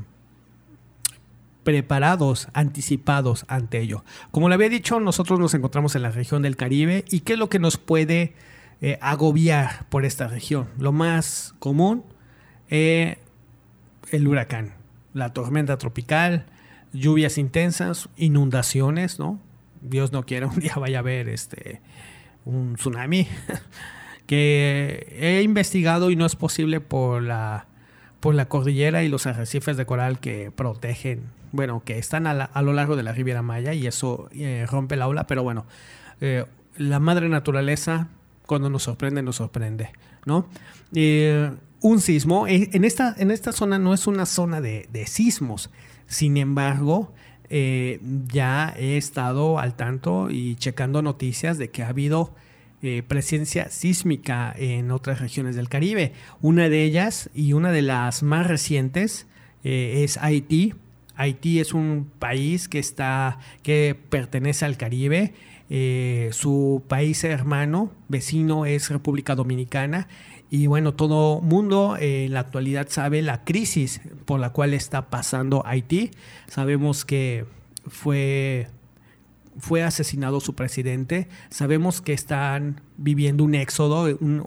preparados, 1.65 2.49
anticipados 2.55 3.45
ante 3.49 3.81
ello. 3.81 4.05
Como 4.31 4.49
le 4.49 4.55
había 4.55 4.69
dicho, 4.69 5.01
nosotros 5.01 5.41
nos 5.41 5.55
encontramos 5.55 5.97
en 5.97 6.03
la 6.03 6.11
región 6.11 6.43
del 6.43 6.57
Caribe 6.57 7.05
y 7.11 7.21
qué 7.21 7.35
es 7.35 7.39
lo 7.39 7.49
que 7.49 7.59
nos 7.59 7.77
puede 7.79 8.35
eh, 8.81 8.99
agobiar 9.01 9.87
por 9.89 10.05
esta 10.05 10.29
región. 10.29 10.69
Lo 10.79 10.93
más 10.93 11.55
común, 11.59 12.05
el 12.69 13.19
huracán, 14.13 14.75
la 15.13 15.33
tormenta 15.33 15.79
tropical, 15.79 16.47
lluvias 16.93 17.39
intensas, 17.39 18.09
inundaciones, 18.17 19.19
¿no? 19.19 19.41
Dios 19.85 20.13
no 20.13 20.25
quiera, 20.25 20.47
un 20.55 20.59
día 20.59 20.75
vaya 20.77 20.99
a 20.99 21.01
haber 21.01 21.29
este, 21.29 21.81
un 22.45 22.75
tsunami, 22.75 23.29
que 24.27 25.17
he 25.21 25.43
investigado 25.43 26.11
y 26.11 26.17
no 26.17 26.27
es 26.27 26.35
posible 26.35 26.81
por 26.81 27.23
la, 27.23 27.67
por 28.21 28.35
la 28.35 28.47
cordillera 28.47 29.05
y 29.05 29.09
los 29.09 29.27
arrecifes 29.27 29.77
de 29.77 29.87
coral 29.87 30.19
que 30.19 30.51
protegen, 30.51 31.25
bueno, 31.53 31.83
que 31.85 31.99
están 31.99 32.27
a, 32.27 32.63
lo 32.63 32.73
largo 32.73 32.97
de 32.97 33.03
la 33.03 33.13
Riviera 33.13 33.43
Maya 33.43 33.75
y 33.75 33.87
eso 33.87 34.29
eh, 34.33 34.67
rompe 34.69 34.97
la 34.97 35.07
ola, 35.07 35.27
pero 35.27 35.43
bueno, 35.43 35.67
eh, 36.21 36.45
la 36.77 36.99
madre 36.99 37.29
naturaleza 37.29 38.09
cuando 38.47 38.71
nos 38.71 38.83
sorprende, 38.83 39.23
nos 39.23 39.37
sorprende, 39.37 39.91
¿no? 40.27 40.49
Eh, 40.95 41.51
un 41.81 42.01
sismo, 42.01 42.47
en 42.49 42.85
esta, 42.85 43.15
en 43.19 43.31
esta 43.31 43.53
zona 43.53 43.79
no 43.79 43.93
es 43.93 44.07
una 44.07 44.25
zona 44.25 44.63
de, 44.63 44.89
de 44.91 45.07
sismos, 45.07 45.71
sin 46.07 46.39
embargo, 46.39 47.13
eh, 47.51 48.01
ya 48.33 48.75
he 48.79 48.97
estado 48.97 49.59
al 49.59 49.75
tanto 49.75 50.31
y 50.31 50.57
checando 50.57 51.03
noticias 51.03 51.59
de 51.59 51.71
que 51.71 51.83
ha 51.83 51.89
habido 51.89 52.35
eh, 52.83 53.03
presencia 53.07 53.71
sísmica 53.71 54.55
en 54.57 54.91
otras 54.91 55.21
regiones 55.21 55.57
del 55.57 55.69
Caribe. 55.69 56.13
Una 56.41 56.69
de 56.69 56.85
ellas 56.85 57.31
y 57.35 57.53
una 57.53 57.71
de 57.73 57.83
las 57.83 58.23
más 58.23 58.47
recientes 58.47 59.27
eh, 59.63 60.03
es 60.05 60.17
Haití. 60.19 60.75
Haití 61.17 61.61
es 61.61 61.75
un 61.75 62.11
país 62.19 62.69
que 62.69 62.79
está, 62.79 63.39
que 63.63 63.97
pertenece 64.09 64.65
al 64.65 64.77
Caribe. 64.77 65.35
Su 66.31 66.85
país 66.87 67.25
hermano, 67.25 67.91
vecino, 68.09 68.65
es 68.65 68.91
República 68.91 69.35
Dominicana. 69.35 70.09
Y 70.51 70.67
bueno, 70.67 70.95
todo 70.95 71.41
mundo 71.41 71.97
en 71.99 72.33
la 72.33 72.41
actualidad 72.41 72.87
sabe 72.89 73.23
la 73.23 73.45
crisis 73.45 74.01
por 74.25 74.41
la 74.41 74.51
cual 74.51 74.75
está 74.75 75.11
pasando 75.11 75.67
Haití. 75.67 76.11
Sabemos 76.47 77.05
que 77.05 77.45
fue 77.87 78.69
fue 79.59 79.83
asesinado 79.83 80.41
su 80.41 80.55
presidente. 80.55 81.29
Sabemos 81.51 82.01
que 82.01 82.13
están 82.13 82.81
viviendo 82.97 83.45
un 83.45 83.55
éxodo, 83.55 84.17
un, 84.21 84.43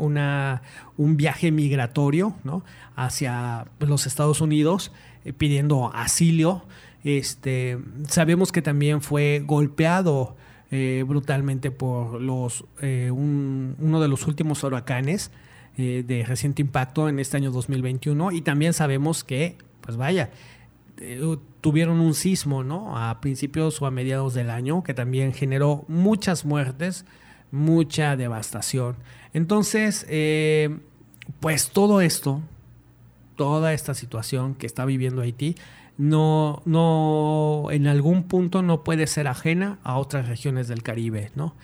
un 0.98 1.18
viaje 1.18 1.51
migratorio 1.51 2.36
¿no? 2.44 2.63
hacia 2.96 3.66
los 3.80 4.06
Estados 4.06 4.42
Unidos 4.42 4.92
eh, 5.24 5.34
pidiendo 5.34 5.92
asilo. 5.94 6.66
Este, 7.04 7.77
sabemos 8.08 8.51
que 8.51 8.62
también 8.62 9.01
fue 9.01 9.44
golpeado 9.46 10.36
eh, 10.72 11.06
brutalmente 11.08 11.72
por 11.72 12.22
los, 12.22 12.66
eh, 12.82 13.10
uno 13.12 14.01
de 14.01 14.08
los 14.08 14.27
últimos 14.27 14.63
huracanes 14.63 15.32
de 15.78 16.26
reciente 16.28 16.62
impacto 16.62 17.08
en 17.08 17.20
este 17.20 17.38
año 17.38 17.52
2021 17.52 18.32
y 18.32 18.42
también 18.42 18.74
sabemos 18.74 19.24
que, 19.24 19.58
pues 19.82 19.96
vaya, 19.96 20.32
tuvieron 21.62 22.00
un 22.00 22.14
sismo, 22.14 22.64
¿no? 22.64 22.98
A 22.98 23.20
principios 23.22 23.82
o 23.82 23.86
a 23.86 23.92
mediados 23.92 24.34
del 24.34 24.50
año, 24.50 24.84
que 24.84 24.94
también 24.94 25.34
generó 25.34 25.86
muchas 25.88 26.46
muertes, 26.46 27.06
mucha 27.52 28.16
devastación. 28.16 28.96
Entonces, 29.34 30.06
eh, 30.10 30.80
pues 31.40 31.70
todo 31.70 32.02
esto, 32.02 32.42
toda 33.36 33.74
esta 33.74 33.94
situación 33.94 34.56
que 34.56 34.66
está 34.66 34.86
viviendo 34.86 35.22
Haití, 35.22 35.56
no, 35.98 36.62
no, 36.66 37.68
en 37.72 37.88
algún 37.88 38.24
punto 38.24 38.62
no 38.62 38.84
puede 38.84 39.08
ser 39.08 39.28
ajena 39.28 39.80
a 39.84 39.98
otras 39.98 40.28
regiones 40.28 40.68
del 40.68 40.84
Caribe, 40.84 41.32
¿no? 41.36 41.56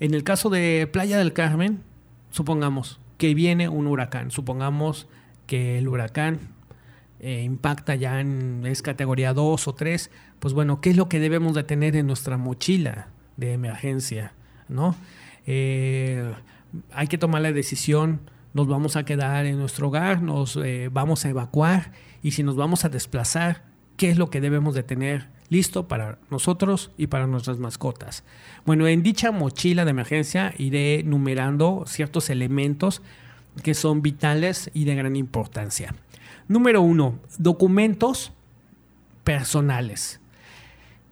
En 0.00 0.14
el 0.14 0.24
caso 0.24 0.50
de 0.50 0.88
Playa 0.90 1.18
del 1.18 1.32
Carmen, 1.32 1.82
supongamos 2.30 2.98
que 3.22 3.34
viene 3.34 3.68
un 3.68 3.86
huracán, 3.86 4.32
supongamos 4.32 5.06
que 5.46 5.78
el 5.78 5.86
huracán 5.86 6.40
eh, 7.20 7.44
impacta 7.44 7.94
ya 7.94 8.18
en 8.18 8.66
es 8.66 8.82
categoría 8.82 9.32
2 9.32 9.68
o 9.68 9.74
3, 9.76 10.10
pues 10.40 10.54
bueno, 10.54 10.80
¿qué 10.80 10.90
es 10.90 10.96
lo 10.96 11.08
que 11.08 11.20
debemos 11.20 11.54
de 11.54 11.62
tener 11.62 11.94
en 11.94 12.08
nuestra 12.08 12.36
mochila 12.36 13.10
de 13.36 13.52
emergencia? 13.52 14.34
¿no? 14.68 14.96
Eh, 15.46 16.34
hay 16.90 17.06
que 17.06 17.16
tomar 17.16 17.42
la 17.42 17.52
decisión, 17.52 18.22
nos 18.54 18.66
vamos 18.66 18.96
a 18.96 19.04
quedar 19.04 19.46
en 19.46 19.56
nuestro 19.56 19.86
hogar, 19.86 20.20
nos 20.20 20.56
eh, 20.56 20.88
vamos 20.92 21.24
a 21.24 21.28
evacuar 21.28 21.92
y 22.24 22.32
si 22.32 22.42
nos 22.42 22.56
vamos 22.56 22.84
a 22.84 22.88
desplazar, 22.88 23.66
¿qué 23.96 24.10
es 24.10 24.18
lo 24.18 24.30
que 24.30 24.40
debemos 24.40 24.74
de 24.74 24.82
tener 24.82 25.28
listo 25.52 25.86
para 25.86 26.18
nosotros 26.30 26.90
y 26.96 27.06
para 27.06 27.26
nuestras 27.26 27.58
mascotas? 27.58 28.24
Bueno, 28.66 28.88
en 28.88 29.02
dicha 29.02 29.30
mochila 29.30 29.84
de 29.84 29.90
emergencia 29.90 30.54
iré 30.58 31.02
numerando 31.04 31.84
ciertos 31.86 32.30
elementos 32.30 33.02
que 33.62 33.74
son 33.74 34.02
vitales 34.02 34.70
y 34.74 34.84
de 34.84 34.94
gran 34.94 35.14
importancia. 35.14 35.94
Número 36.48 36.80
uno, 36.82 37.18
documentos 37.38 38.32
personales. 39.24 40.20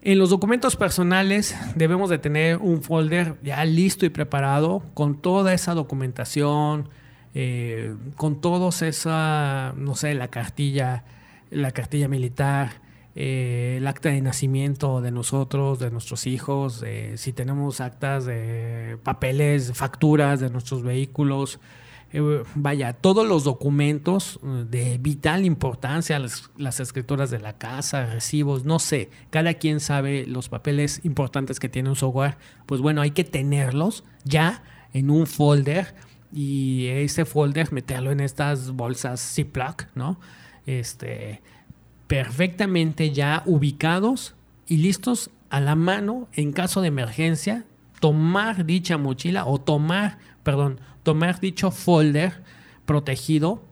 En 0.02 0.18
los 0.18 0.30
documentos 0.30 0.76
personales 0.76 1.54
debemos 1.74 2.08
de 2.08 2.18
tener 2.18 2.56
un 2.56 2.82
folder 2.82 3.36
ya 3.42 3.62
listo 3.66 4.06
y 4.06 4.08
preparado 4.08 4.82
con 4.94 5.20
toda 5.20 5.52
esa 5.52 5.74
documentación, 5.74 6.88
eh, 7.34 7.94
con 8.16 8.40
todos 8.40 8.80
esa, 8.80 9.74
no 9.76 9.94
sé, 9.94 10.14
la 10.14 10.28
cartilla, 10.28 11.04
la 11.50 11.70
cartilla 11.72 12.08
militar, 12.08 12.80
eh, 13.14 13.76
el 13.78 13.86
acta 13.86 14.10
de 14.10 14.20
nacimiento 14.20 15.00
de 15.00 15.10
nosotros, 15.10 15.78
de 15.78 15.90
nuestros 15.90 16.26
hijos, 16.26 16.84
si 17.16 17.32
tenemos 17.32 17.80
actas 17.80 18.24
de 18.24 18.98
papeles, 19.02 19.72
facturas 19.74 20.40
de 20.40 20.50
nuestros 20.50 20.82
vehículos, 20.82 21.60
eh, 22.12 22.42
vaya, 22.56 22.92
todos 22.92 23.26
los 23.26 23.44
documentos 23.44 24.40
eh, 24.42 24.64
de 24.68 24.98
vital 24.98 25.44
importancia, 25.44 26.18
las, 26.18 26.80
escrituras 26.80 27.30
de 27.30 27.38
la 27.38 27.56
casa, 27.56 28.06
recibos, 28.06 28.64
no 28.64 28.80
sé, 28.80 29.10
cada 29.30 29.54
quien 29.54 29.78
sabe 29.78 30.26
los 30.26 30.48
papeles 30.48 31.00
importantes 31.04 31.60
que 31.60 31.68
tiene 31.68 31.88
un 31.88 31.96
software, 31.96 32.36
pues 32.66 32.80
bueno, 32.80 33.00
hay 33.00 33.12
que 33.12 33.22
tenerlos 33.22 34.02
ya 34.24 34.64
en 34.92 35.10
un 35.10 35.28
folder 35.28 35.94
y 36.32 36.86
ese 36.88 37.24
folder 37.24 37.72
meterlo 37.72 38.10
en 38.10 38.18
estas 38.18 38.72
bolsas 38.72 39.20
Ziploc, 39.20 39.84
¿no? 39.94 40.18
Este, 40.66 41.42
perfectamente 42.10 43.12
ya 43.12 43.44
ubicados 43.46 44.34
y 44.66 44.78
listos 44.78 45.30
a 45.48 45.60
la 45.60 45.76
mano 45.76 46.26
en 46.32 46.50
caso 46.50 46.80
de 46.80 46.88
emergencia, 46.88 47.66
tomar 48.00 48.66
dicha 48.66 48.98
mochila 48.98 49.46
o 49.46 49.60
tomar, 49.60 50.18
perdón, 50.42 50.80
tomar 51.04 51.38
dicho 51.38 51.70
folder 51.70 52.42
protegido 52.84 53.62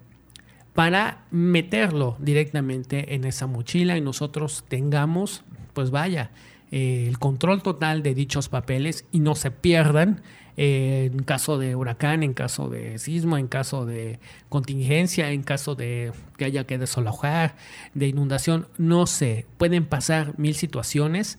para 0.72 1.24
meterlo 1.32 2.14
directamente 2.20 3.16
en 3.16 3.24
esa 3.24 3.48
mochila 3.48 3.98
y 3.98 4.00
nosotros 4.02 4.64
tengamos, 4.68 5.42
pues 5.72 5.90
vaya, 5.90 6.30
eh, 6.70 7.06
el 7.08 7.18
control 7.18 7.60
total 7.64 8.04
de 8.04 8.14
dichos 8.14 8.48
papeles 8.48 9.04
y 9.10 9.18
no 9.18 9.34
se 9.34 9.50
pierdan 9.50 10.22
en 10.60 11.22
caso 11.22 11.56
de 11.56 11.76
huracán, 11.76 12.24
en 12.24 12.34
caso 12.34 12.68
de 12.68 12.98
sismo, 12.98 13.38
en 13.38 13.46
caso 13.46 13.86
de 13.86 14.18
contingencia, 14.48 15.30
en 15.30 15.44
caso 15.44 15.76
de 15.76 16.12
que 16.36 16.46
haya 16.46 16.64
que 16.64 16.78
desalojar, 16.78 17.54
de 17.94 18.08
inundación, 18.08 18.66
no 18.76 19.06
sé, 19.06 19.46
pueden 19.56 19.86
pasar 19.86 20.36
mil 20.36 20.56
situaciones 20.56 21.38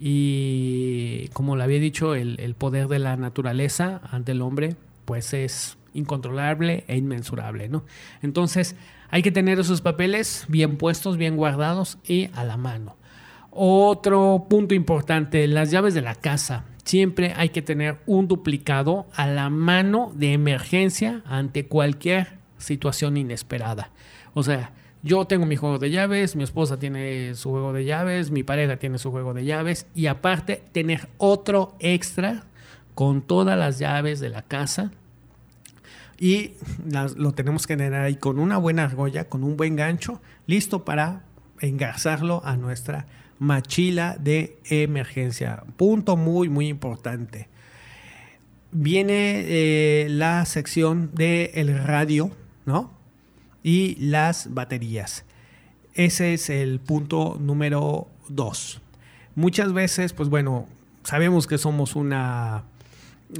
y 0.00 1.28
como 1.32 1.54
le 1.54 1.62
había 1.62 1.78
dicho, 1.78 2.16
el, 2.16 2.40
el 2.40 2.56
poder 2.56 2.88
de 2.88 2.98
la 2.98 3.16
naturaleza 3.16 4.00
ante 4.10 4.32
el 4.32 4.42
hombre 4.42 4.74
pues 5.04 5.32
es 5.32 5.78
incontrolable 5.94 6.82
e 6.88 6.96
inmensurable, 6.96 7.68
¿no? 7.68 7.84
Entonces 8.20 8.74
hay 9.10 9.22
que 9.22 9.30
tener 9.30 9.60
esos 9.60 9.80
papeles 9.80 10.44
bien 10.48 10.76
puestos, 10.76 11.16
bien 11.16 11.36
guardados 11.36 11.98
y 12.04 12.30
a 12.34 12.42
la 12.42 12.56
mano. 12.56 12.96
Otro 13.52 14.46
punto 14.50 14.74
importante, 14.74 15.46
las 15.46 15.70
llaves 15.70 15.94
de 15.94 16.02
la 16.02 16.16
casa. 16.16 16.64
Siempre 16.86 17.34
hay 17.36 17.48
que 17.48 17.62
tener 17.62 17.98
un 18.06 18.28
duplicado 18.28 19.06
a 19.16 19.26
la 19.26 19.50
mano 19.50 20.12
de 20.14 20.32
emergencia 20.32 21.20
ante 21.26 21.66
cualquier 21.66 22.38
situación 22.58 23.16
inesperada. 23.16 23.90
O 24.34 24.44
sea, 24.44 24.70
yo 25.02 25.24
tengo 25.24 25.46
mi 25.46 25.56
juego 25.56 25.80
de 25.80 25.90
llaves, 25.90 26.36
mi 26.36 26.44
esposa 26.44 26.78
tiene 26.78 27.34
su 27.34 27.50
juego 27.50 27.72
de 27.72 27.84
llaves, 27.84 28.30
mi 28.30 28.44
pareja 28.44 28.76
tiene 28.76 28.98
su 28.98 29.10
juego 29.10 29.34
de 29.34 29.44
llaves 29.44 29.88
y 29.96 30.06
aparte 30.06 30.62
tener 30.70 31.08
otro 31.18 31.74
extra 31.80 32.44
con 32.94 33.20
todas 33.20 33.58
las 33.58 33.80
llaves 33.80 34.20
de 34.20 34.28
la 34.28 34.42
casa 34.42 34.92
y 36.20 36.52
lo 37.16 37.32
tenemos 37.32 37.66
que 37.66 37.76
tener 37.76 37.94
ahí 37.94 38.14
con 38.14 38.38
una 38.38 38.58
buena 38.58 38.84
argolla, 38.84 39.28
con 39.28 39.42
un 39.42 39.56
buen 39.56 39.74
gancho, 39.74 40.20
listo 40.46 40.84
para 40.84 41.24
engarzarlo 41.58 42.42
a 42.44 42.56
nuestra 42.56 43.06
machila 43.38 44.16
de 44.18 44.58
emergencia. 44.64 45.62
Punto 45.76 46.16
muy, 46.16 46.48
muy 46.48 46.68
importante. 46.68 47.48
Viene 48.72 49.44
eh, 49.46 50.06
la 50.10 50.44
sección 50.44 51.10
del 51.14 51.78
radio, 51.84 52.30
¿no? 52.64 52.92
Y 53.62 53.96
las 53.96 54.52
baterías. 54.52 55.24
Ese 55.94 56.34
es 56.34 56.50
el 56.50 56.80
punto 56.80 57.38
número 57.40 58.08
dos. 58.28 58.80
Muchas 59.34 59.72
veces, 59.72 60.12
pues 60.12 60.28
bueno, 60.28 60.66
sabemos 61.02 61.46
que 61.46 61.58
somos 61.58 61.96
una 61.96 62.64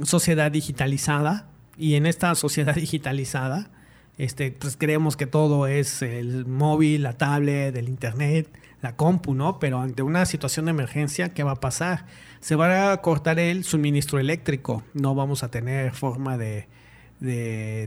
sociedad 0.03 0.51
digitalizada 0.51 1.47
y 1.77 1.95
en 1.95 2.05
esta 2.05 2.33
sociedad 2.35 2.75
digitalizada, 2.75 3.69
este, 4.17 4.51
pues 4.51 4.77
creemos 4.77 5.15
que 5.15 5.27
todo 5.27 5.67
es 5.67 6.01
el 6.01 6.45
móvil, 6.45 7.03
la 7.03 7.13
tablet, 7.13 7.75
el 7.75 7.87
internet, 7.87 8.49
la 8.81 8.95
compu, 8.95 9.33
¿no? 9.33 9.59
Pero 9.59 9.79
ante 9.79 10.03
una 10.03 10.25
situación 10.25 10.65
de 10.65 10.71
emergencia, 10.71 11.33
¿qué 11.33 11.43
va 11.43 11.53
a 11.53 11.59
pasar? 11.59 12.05
Se 12.39 12.55
va 12.55 12.91
a 12.91 13.01
cortar 13.01 13.39
el 13.39 13.63
suministro 13.63 14.19
eléctrico, 14.19 14.83
no 14.93 15.15
vamos 15.15 15.43
a 15.43 15.49
tener 15.49 15.93
forma 15.93 16.37
de, 16.37 16.67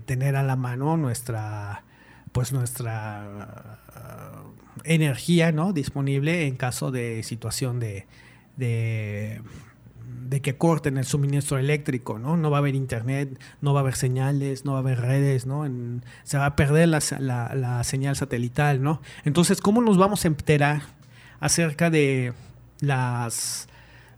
tener 0.06 0.36
a 0.36 0.42
la 0.42 0.56
mano 0.56 0.96
nuestra, 0.96 1.84
pues 2.32 2.52
nuestra 2.52 3.76
uh, 3.96 4.80
energía, 4.84 5.52
¿no? 5.52 5.72
Disponible 5.72 6.46
en 6.46 6.56
caso 6.56 6.90
de 6.90 7.22
situación 7.22 7.78
de 7.78 8.06
de 8.60 9.40
que 10.42 10.56
corten 10.56 10.96
el 10.96 11.04
suministro 11.04 11.58
eléctrico, 11.58 12.18
¿no? 12.18 12.36
No 12.36 12.50
va 12.50 12.58
a 12.58 12.60
haber 12.60 12.74
internet, 12.74 13.40
no 13.60 13.74
va 13.74 13.80
a 13.80 13.82
haber 13.82 13.96
señales, 13.96 14.64
no 14.64 14.72
va 14.72 14.78
a 14.78 14.80
haber 14.80 15.00
redes, 15.00 15.46
¿no? 15.46 15.64
se 16.22 16.38
va 16.38 16.46
a 16.46 16.56
perder 16.56 16.88
la, 16.88 17.80
señal 17.84 18.16
satelital, 18.16 18.82
¿no? 18.82 19.02
Entonces, 19.24 19.60
¿cómo 19.60 19.82
nos 19.82 19.98
vamos 19.98 20.24
a 20.24 20.28
enterar 20.28 20.82
acerca 21.40 21.90
de 21.90 22.32
las 22.80 23.68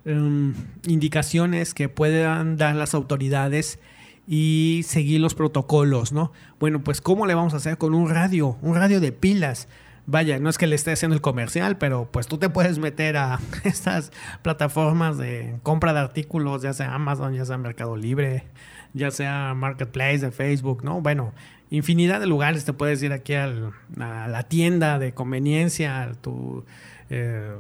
em, 0.05 0.55
indicaciones 0.87 1.74
que 1.74 1.88
puedan 1.88 2.57
dar 2.57 2.76
las 2.76 2.94
autoridades 2.94 3.78
y 4.26 4.83
seguir 4.85 5.20
los 5.20 5.35
protocolos, 5.35 6.12
¿no? 6.12 6.33
Bueno, 6.61 6.85
pues 6.85 7.00
¿cómo 7.00 7.26
le 7.26 7.35
vamos 7.35 7.55
a 7.55 7.57
hacer 7.57 7.78
con 7.78 7.94
un 7.94 8.11
radio? 8.11 8.57
Un 8.62 8.76
radio 8.76 9.00
de 9.00 9.12
pilas. 9.12 9.68
Vaya, 10.07 10.38
no 10.38 10.51
es 10.51 10.59
que 10.59 10.67
le 10.67 10.75
esté 10.75 10.93
haciendo 10.93 11.15
el 11.15 11.21
comercial, 11.21 11.79
pero 11.79 12.09
pues 12.11 12.27
tú 12.27 12.38
te 12.38 12.49
puedes 12.49 12.79
meter 12.79 13.17
a 13.17 13.41
estas 13.65 14.12
plataformas 14.43 15.19
de 15.19 15.57
compra 15.62 15.93
de 15.93 16.01
artículos, 16.01 16.62
ya 16.62 16.73
sea 16.73 16.95
Amazon, 16.95 17.35
ya 17.35 17.45
sea 17.45 17.59
Mercado 17.59 17.97
Libre, 17.97 18.45
ya 18.95 19.11
sea 19.11 19.55
Marketplace 19.55 20.19
de 20.19 20.31
Facebook, 20.31 20.85
¿no? 20.85 21.01
Bueno, 21.01 21.33
infinidad 21.71 22.21
de 22.21 22.27
lugares 22.27 22.65
te 22.65 22.73
puedes 22.73 23.03
ir 23.03 23.12
aquí 23.12 23.35
a 23.35 23.47
la 23.47 24.43
tienda 24.45 24.99
de 24.99 25.15
conveniencia, 25.15 26.03
a 26.03 26.12
tu 26.15 26.65
eh, 27.11 27.57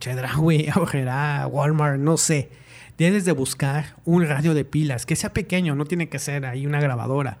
Chedraui, 0.00 0.70
Walmart, 1.50 1.98
no 1.98 2.16
sé. 2.16 2.50
Debes 2.96 3.24
de 3.24 3.32
buscar 3.32 3.94
un 4.04 4.26
radio 4.26 4.54
de 4.54 4.64
pilas, 4.64 5.06
que 5.06 5.14
sea 5.14 5.32
pequeño, 5.32 5.74
no 5.76 5.84
tiene 5.84 6.08
que 6.08 6.18
ser 6.18 6.44
ahí 6.46 6.66
una 6.66 6.80
grabadora. 6.80 7.38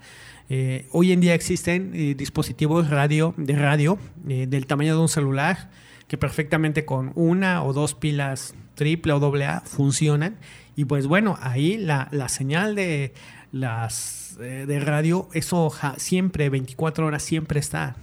Eh, 0.50 0.86
hoy 0.92 1.12
en 1.12 1.20
día 1.20 1.34
existen 1.34 1.92
eh, 1.94 2.14
dispositivos 2.14 2.88
radio, 2.88 3.34
de 3.36 3.54
radio 3.54 3.98
eh, 4.28 4.46
del 4.48 4.66
tamaño 4.66 4.94
de 4.94 5.02
un 5.02 5.08
celular 5.08 5.70
que 6.06 6.16
perfectamente 6.16 6.86
con 6.86 7.12
una 7.16 7.62
o 7.62 7.74
dos 7.74 7.94
pilas 7.94 8.54
triple 8.74 9.12
o 9.12 9.20
doble 9.20 9.44
A 9.44 9.60
funcionan. 9.60 10.36
Y 10.74 10.86
pues 10.86 11.06
bueno, 11.06 11.38
ahí 11.42 11.76
la, 11.76 12.08
la 12.12 12.28
señal 12.28 12.74
de 12.74 13.12
las 13.52 14.36
de 14.38 14.78
radio, 14.78 15.28
eso 15.32 15.72
siempre, 15.96 16.48
24 16.48 17.06
horas, 17.06 17.24
siempre 17.24 17.58
está. 17.58 17.96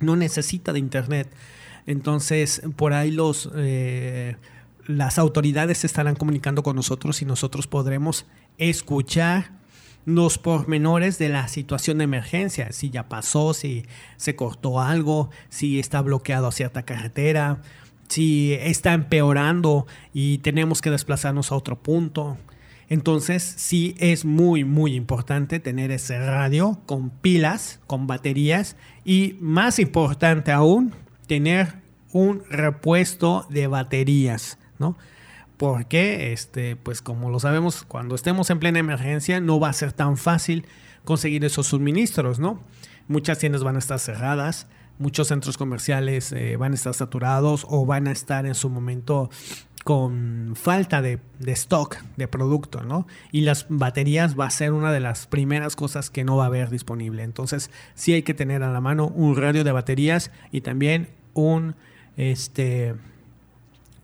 No 0.00 0.14
necesita 0.14 0.72
de 0.72 0.78
internet. 0.78 1.28
Entonces, 1.86 2.62
por 2.76 2.92
ahí 2.92 3.10
los 3.10 3.50
las 4.86 5.18
autoridades 5.18 5.84
estarán 5.84 6.14
comunicando 6.14 6.62
con 6.62 6.76
nosotros 6.76 7.20
y 7.20 7.24
nosotros 7.24 7.66
podremos 7.66 8.26
escuchar 8.58 9.50
los 10.04 10.38
pormenores 10.38 11.18
de 11.18 11.28
la 11.28 11.48
situación 11.48 11.98
de 11.98 12.04
emergencia, 12.04 12.72
si 12.72 12.90
ya 12.90 13.08
pasó, 13.08 13.54
si 13.54 13.86
se 14.16 14.36
cortó 14.36 14.80
algo, 14.80 15.30
si 15.48 15.78
está 15.78 16.02
bloqueado 16.02 16.50
cierta 16.52 16.82
carretera, 16.82 17.60
si 18.08 18.52
está 18.52 18.92
empeorando 18.92 19.86
y 20.12 20.38
tenemos 20.38 20.82
que 20.82 20.90
desplazarnos 20.90 21.52
a 21.52 21.56
otro 21.56 21.82
punto. 21.82 22.36
Entonces 22.88 23.42
sí 23.42 23.94
es 23.98 24.24
muy 24.24 24.64
muy 24.64 24.94
importante 24.94 25.58
tener 25.58 25.90
ese 25.90 26.18
radio 26.18 26.80
con 26.86 27.10
pilas, 27.10 27.80
con 27.86 28.06
baterías 28.06 28.76
y 29.04 29.36
más 29.40 29.78
importante 29.78 30.52
aún, 30.52 30.92
tener 31.26 31.76
un 32.12 32.42
repuesto 32.50 33.46
de 33.48 33.66
baterías, 33.66 34.58
¿no? 34.78 34.96
Porque, 35.64 36.34
este, 36.34 36.76
pues 36.76 37.00
como 37.00 37.30
lo 37.30 37.40
sabemos, 37.40 37.84
cuando 37.84 38.14
estemos 38.16 38.50
en 38.50 38.58
plena 38.58 38.80
emergencia 38.80 39.40
no 39.40 39.58
va 39.58 39.70
a 39.70 39.72
ser 39.72 39.94
tan 39.94 40.18
fácil 40.18 40.66
conseguir 41.06 41.42
esos 41.42 41.68
suministros, 41.68 42.38
¿no? 42.38 42.62
Muchas 43.08 43.38
tiendas 43.38 43.64
van 43.64 43.76
a 43.76 43.78
estar 43.78 43.98
cerradas, 43.98 44.66
muchos 44.98 45.28
centros 45.28 45.56
comerciales 45.56 46.32
eh, 46.32 46.58
van 46.58 46.72
a 46.72 46.74
estar 46.74 46.92
saturados 46.92 47.64
o 47.70 47.86
van 47.86 48.08
a 48.08 48.12
estar 48.12 48.44
en 48.44 48.54
su 48.54 48.68
momento 48.68 49.30
con 49.84 50.52
falta 50.54 51.00
de, 51.00 51.18
stock 51.46 51.96
de 52.18 52.28
producto, 52.28 52.82
¿no? 52.82 53.06
Y 53.32 53.40
las 53.40 53.64
baterías 53.70 54.38
va 54.38 54.44
a 54.44 54.50
ser 54.50 54.74
una 54.74 54.92
de 54.92 55.00
las 55.00 55.26
primeras 55.26 55.76
cosas 55.76 56.10
que 56.10 56.24
no 56.24 56.36
va 56.36 56.44
a 56.44 56.48
haber 56.48 56.68
disponible. 56.68 57.22
Entonces, 57.22 57.70
sí 57.94 58.12
hay 58.12 58.22
que 58.22 58.34
tener 58.34 58.62
a 58.62 58.70
la 58.70 58.82
mano 58.82 59.06
un 59.06 59.34
radio 59.34 59.64
de 59.64 59.72
baterías 59.72 60.30
y 60.52 60.60
también 60.60 61.08
un, 61.32 61.74
este, 62.18 62.96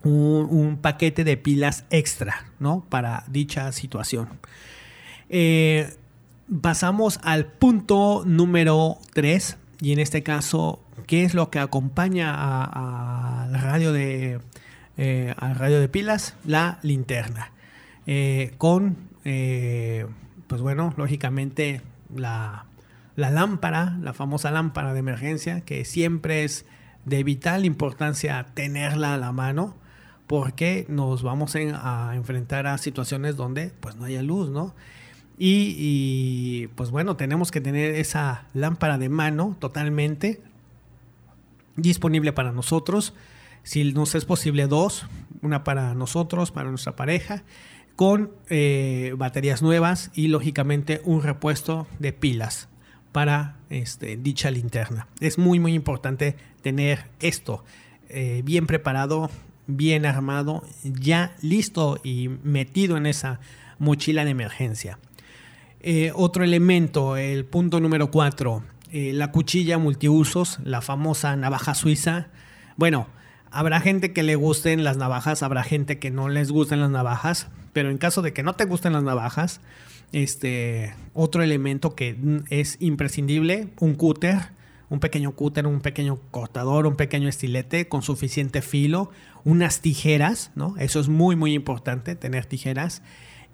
un, 0.03 0.79
paquete 0.81 1.25
de 1.25 1.37
pilas 1.37 1.85
extra, 1.91 2.47
¿no? 2.59 2.85
Para 2.89 3.25
dicha 3.29 3.71
situación. 3.73 4.29
Eh, 5.29 5.95
pasamos 6.61 7.21
al 7.23 7.47
punto 7.47 8.23
número 8.27 8.99
3 9.13 9.57
y 9.81 9.93
en 9.93 9.99
este 9.99 10.23
caso, 10.23 10.83
¿qué 11.07 11.25
es 11.25 11.35
lo 11.35 11.51
que 11.51 11.59
acompaña 11.59 12.33
a, 12.35 13.49
radio 13.53 13.93
de, 13.93 14.41
eh, 14.97 15.35
al 15.37 15.55
radio 15.57 15.81
de 15.81 15.89
pilas? 15.89 16.35
La 16.45 16.79
linterna. 16.83 17.53
Eh, 18.07 18.55
con, 18.59 18.97
pues 19.23 20.63
bueno, 20.63 20.95
lógicamente 20.97 21.83
la, 22.15 22.65
la 23.17 23.31
lámpara, 23.31 23.97
la 24.01 24.15
famosa 24.15 24.51
lámpara 24.51 24.93
de 24.95 25.01
emergencia, 25.01 25.61
que 25.61 25.85
siempre 25.85 26.45
es 26.45 26.65
de 27.05 27.23
vital 27.23 27.65
importancia 27.65 28.47
tenerla 28.55 29.15
a 29.15 29.17
la 29.17 29.33
mano 29.33 29.77
porque 30.31 30.87
nos 30.89 31.25
vamos 31.25 31.57
a 31.57 32.13
enfrentar 32.15 32.69
a 32.69 32.79
situaciones 32.79 33.35
donde 33.35 33.73
pues 33.81 33.97
no 33.97 34.05
haya 34.05 34.23
luz, 34.23 34.49
¿no? 34.49 34.77
Y, 35.37 36.69
pues 36.77 36.93
bueno, 36.93 37.17
tenemos 37.17 37.51
que 37.51 37.61
tener 37.61 37.97
esa 37.97 38.47
lámpara 38.55 38.97
de 38.97 39.09
mano 39.09 39.57
totalmente 39.59 40.41
disponible 41.75 42.33
para 42.33 42.53
nosotros. 42.53 43.13
Si 43.65 43.93
nos 43.93 44.15
es 44.15 44.25
posible 44.25 44.69
dos, 44.69 45.05
una 45.43 45.65
para 45.65 45.95
nosotros, 45.95 46.53
para 46.53 46.71
nuestra 46.71 46.95
pareja, 46.95 47.43
con 47.97 48.31
eh, 48.51 49.13
baterías 49.17 49.63
nuevas 49.63 50.13
y 50.15 50.29
lógicamente 50.29 51.01
un 51.05 51.25
repuesto 51.25 51.89
de 51.99 52.13
pilas 52.13 52.69
para 53.11 53.57
este, 53.69 54.17
dicha 54.17 54.53
linterna. 54.53 55.09
Es 55.19 55.39
muy 55.39 55.59
muy 55.59 55.75
importante 55.75 56.37
tener 56.63 57.07
esto 57.19 57.65
eh, 58.09 58.43
bien 58.45 58.69
preparado 58.69 59.29
bien 59.67 60.07
armado, 60.07 60.65
ya 60.83 61.35
listo 61.43 62.01
y 62.03 62.29
metido 62.29 62.97
en 62.97 63.07
esa 63.07 63.41
mochila 63.79 64.25
de 64.25 64.31
emergencia. 64.31 64.99
Eh, 65.81 66.13
otro 66.15 66.45
elemento, 66.45 67.17
el 67.17 67.45
punto 67.45 67.81
número 67.81 68.11
4, 68.11 68.63
eh, 68.93 69.13
la 69.15 69.31
cuchilla 69.33 69.79
multiusos, 69.79 70.59
la 70.65 70.83
famosa 70.83 71.37
navaja 71.37 71.75
suiza. 71.75 72.29
Bueno, 72.77 73.07
habrá 73.51 73.81
gente 73.81 74.13
que 74.13 74.23
le 74.23 74.37
gusten 74.37 74.85
las 74.85 74.97
navajas, 74.97 75.43
habrá 75.43 75.63
gente 75.63 75.99
que 75.99 76.11
no 76.11 76.29
les 76.29 76.51
gusten 76.51 76.81
las 76.81 76.91
navajas, 76.91 77.49
pero 77.73 77.91
en 77.91 77.99
caso 77.99 78.21
de 78.21 78.33
que 78.33 78.43
no 78.43 78.55
te 78.55 78.65
gusten 78.65 78.93
las 78.93 79.03
navajas, 79.03 79.61
este, 80.13 80.95
otro 81.15 81.43
elemento 81.43 81.95
que 81.95 82.17
es 82.51 82.77
imprescindible, 82.81 83.69
un 83.79 83.95
cúter 83.95 84.51
un 84.91 85.01
pequeño 85.01 85.33
cúter, 85.33 85.67
un 85.67 85.81
pequeño 85.81 86.21
cortador, 86.31 86.87
un 86.87 86.97
pequeño 86.97 87.29
estilete 87.29 87.89
con 87.89 88.03
suficiente 88.03 88.61
filo, 88.61 89.11
unas 89.45 89.81
tijeras, 89.81 90.51
¿no? 90.55 90.75
Eso 90.79 91.01
es 91.01 91.09
muy, 91.09 91.37
muy 91.37 91.55
importante, 91.55 92.17
tener 92.17 92.45
tijeras. 92.45 93.03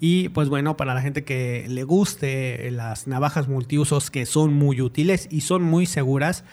Y 0.01 0.31
pues 0.31 0.49
bueno, 0.49 0.77
para 0.77 0.94
la 0.94 1.03
gente 1.03 1.25
que 1.25 1.66
le 1.68 1.85
guste 1.85 2.70
las 2.70 3.07
navajas 3.07 3.49
multiusos 3.49 4.11
que 4.11 4.27
son 4.27 4.53
muy 4.53 4.81
útiles 4.81 5.29
y 5.31 5.42
son 5.42 5.62
muy 5.62 5.87
seguras, 5.87 6.44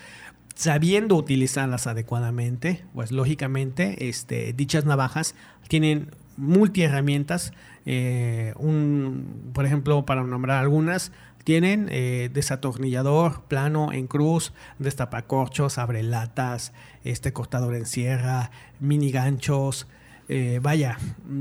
sabiendo 0.55 1.15
utilizarlas 1.15 1.87
adecuadamente, 1.87 2.85
pues 2.93 3.11
lógicamente 3.11 4.09
este, 4.09 4.53
dichas 4.53 4.85
navajas 4.85 5.35
tienen 5.67 6.11
multiherramientas. 6.37 7.53
Eh, 7.85 8.53
un, 8.57 9.51
por 9.53 9.65
ejemplo, 9.65 10.05
para 10.05 10.23
nombrar 10.23 10.59
algunas, 10.59 11.11
tienen 11.43 11.89
eh, 11.91 12.29
desatornillador 12.33 13.43
plano 13.43 13.91
en 13.91 14.07
cruz, 14.07 14.53
destapacorchos, 14.79 15.77
abrelatas, 15.77 16.73
este 17.03 17.33
cortador 17.33 17.75
en 17.75 17.85
sierra, 17.85 18.51
mini 18.79 19.11
ganchos. 19.11 19.87
Eh, 20.29 20.59
vaya, 20.61 20.97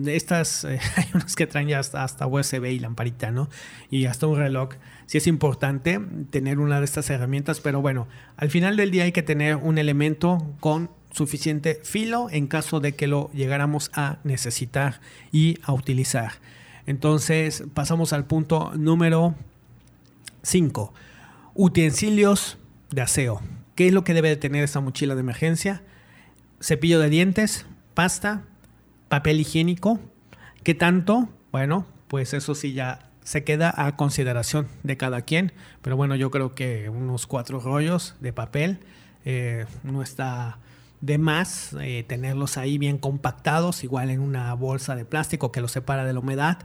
estas 0.07 0.65
eh, 0.65 0.81
hay 0.97 1.07
unas 1.15 1.37
que 1.37 1.47
traen 1.47 1.69
ya 1.69 1.79
hasta, 1.79 2.03
hasta, 2.03 2.27
USB 2.27 2.65
y 2.67 2.79
lamparita, 2.81 3.31
¿no? 3.31 3.49
Y 3.91 4.07
hasta 4.07 4.27
un 4.27 4.37
reloj. 4.37 4.71
Sí 5.07 5.19
es 5.19 5.27
importante 5.27 6.01
tener 6.31 6.59
una 6.59 6.81
de 6.81 6.85
estas 6.85 7.09
herramientas, 7.11 7.61
pero 7.61 7.81
bueno, 7.81 8.09
al 8.37 8.51
final 8.51 8.77
del 8.77 8.91
día 8.91 9.05
hay 9.05 9.12
que 9.12 9.23
tener 9.23 9.57
un 9.57 9.79
elemento 9.79 10.55
con 10.61 10.91
suficiente 11.12 11.81
filo 11.85 12.29
en 12.31 12.47
caso 12.47 12.81
de 12.81 12.95
que 12.95 13.07
lo 13.07 13.31
llegáramos 13.33 13.91
a 13.95 14.19
necesitar 14.25 15.01
y 15.31 15.59
a 15.62 15.73
utilizar. 15.73 16.33
Entonces 16.87 17.65
pasamos 17.75 18.12
al 18.12 18.25
punto 18.25 18.73
número 18.75 19.37
5. 20.42 20.92
Utensilios 21.55 22.59
de 22.90 23.02
aseo. 23.02 23.40
¿Qué 23.74 23.88
es 23.88 23.92
lo 23.92 24.05
que 24.05 24.14
debe 24.14 24.28
de 24.28 24.37
tener 24.37 24.62
esta 24.64 24.81
mochila 24.81 25.14
de 25.14 25.20
emergencia? 25.20 25.83
Cepillo 26.61 27.00
de 27.00 27.09
dientes, 27.09 27.66
pasta, 27.94 28.44
papel 29.09 29.40
higiénico. 29.40 29.98
¿Qué 30.62 30.74
tanto? 30.74 31.28
Bueno, 31.50 31.87
pues 32.09 32.35
eso 32.35 32.55
sí 32.55 32.72
ya 32.72 33.11
se 33.24 33.44
queda 33.44 33.72
a 33.76 33.96
consideración 33.96 34.68
de 34.83 34.96
cada 34.96 35.22
quien. 35.22 35.52
Pero 35.81 35.96
bueno, 35.96 36.16
yo 36.16 36.31
creo 36.31 36.55
que 36.55 36.88
unos 36.88 37.26
cuatro 37.26 37.61
rollos 37.61 38.16
de 38.20 38.33
papel 38.33 38.81
eh, 39.24 39.66
no 39.83 40.02
está 40.02 40.59
de 41.00 41.18
más 41.18 41.74
eh, 41.81 42.05
tenerlos 42.07 42.57
ahí 42.57 42.78
bien 42.78 42.98
compactados, 42.98 43.85
igual 43.85 44.11
en 44.11 44.20
una 44.20 44.55
bolsa 44.55 44.94
de 44.94 45.05
plástico 45.05 45.50
que 45.52 45.61
los 45.61 45.72
separa 45.72 46.05
de 46.05 46.12
la 46.12 46.20
humedad. 46.20 46.59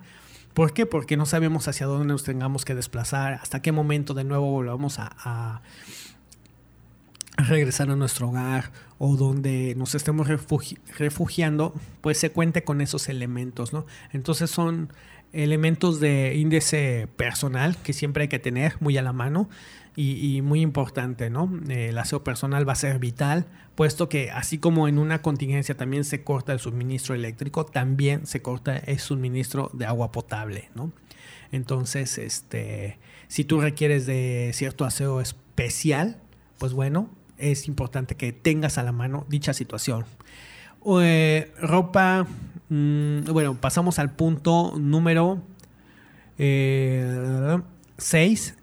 ¿Por 0.58 0.74
qué? 0.74 0.88
Porque 0.88 1.18
no 1.18 1.28
sabemos 1.28 1.68
hacia 1.68 1.86
dónde 1.86 2.08
nos 2.08 2.24
tengamos 2.24 2.66
que 2.66 2.74
desplazar, 2.74 3.34
hasta 3.36 3.62
qué 3.62 3.72
momento 3.72 4.16
de 4.16 4.24
nuevo 4.24 4.50
volvamos 4.50 4.98
a, 4.98 5.62
regresar 7.38 7.92
a 7.92 7.96
nuestro 7.96 8.30
hogar 8.30 8.72
o 8.98 9.18
donde 9.18 9.76
nos 9.78 9.94
estemos 9.94 10.28
refugiando, 10.28 11.76
pues 12.02 12.18
se 12.18 12.32
cuente 12.32 12.64
con 12.64 12.82
esos 12.82 13.08
elementos, 13.08 13.72
¿no? 13.72 13.86
Entonces 14.14 14.50
son 14.50 14.92
elementos 15.34 16.00
de 16.00 16.36
índice 16.36 17.08
personal 17.16 17.78
que 17.78 17.94
siempre 17.94 18.24
hay 18.24 18.28
que 18.28 18.40
tener 18.40 18.76
muy 18.80 18.98
a 18.98 19.02
la 19.02 19.14
mano 19.14 19.50
y, 20.00 20.44
muy 20.44 20.62
importante, 20.62 21.32
¿no? 21.32 21.52
El 21.68 21.98
aseo 21.98 22.24
personal 22.24 22.70
va 22.70 22.74
a 22.74 22.76
ser 22.76 23.00
vital, 23.00 23.48
puesto 23.74 24.10
que 24.10 24.30
así 24.30 24.60
como 24.60 24.88
en 24.88 25.00
una 25.00 25.24
contingencia 25.24 25.76
también 25.76 26.04
se 26.04 26.24
corta 26.24 26.54
el 26.54 26.60
suministro 26.60 27.16
eléctrico, 27.16 27.66
también 27.66 28.28
se 28.28 28.44
corta 28.44 28.78
el 28.78 29.00
suministro 29.00 29.72
de 29.74 29.88
agua 29.88 30.12
potable, 30.12 30.70
¿no? 30.76 30.92
Entonces, 31.52 32.20
este, 32.20 33.00
si 33.28 33.44
tú 33.44 33.60
requieres 33.60 34.06
de 34.06 34.52
cierto 34.54 34.86
aseo 34.86 35.20
especial, 35.20 36.18
pues 36.60 36.74
bueno, 36.74 37.10
es 37.40 37.68
importante 37.68 38.16
que 38.16 38.32
tengas 38.32 38.78
a 38.78 38.84
la 38.84 38.92
mano 38.92 39.26
dicha 39.30 39.54
situación. 39.54 40.06
Eh, 41.02 41.52
ropa, 41.60 42.28
mm, 42.70 43.32
bueno, 43.32 43.56
pasamos 43.56 44.00
al 44.00 44.12
punto 44.12 44.74
número 44.78 45.42
6, 46.38 46.40
eh, 46.40 48.56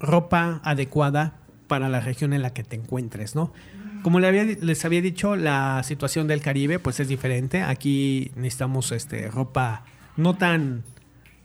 ropa 0.00 0.60
adecuada 0.64 1.38
para 1.66 1.88
la 1.88 2.00
región 2.00 2.32
en 2.32 2.42
la 2.42 2.52
que 2.52 2.64
te 2.64 2.76
encuentres, 2.76 3.34
¿no? 3.34 3.52
Como 4.02 4.20
les 4.20 4.84
había 4.84 5.02
dicho, 5.02 5.36
la 5.36 5.82
situación 5.82 6.28
del 6.28 6.40
Caribe 6.40 6.78
pues 6.78 7.00
es 7.00 7.08
diferente. 7.08 7.62
Aquí 7.62 8.30
necesitamos 8.36 8.92
este, 8.92 9.28
ropa 9.28 9.84
no 10.16 10.36
tan, 10.36 10.84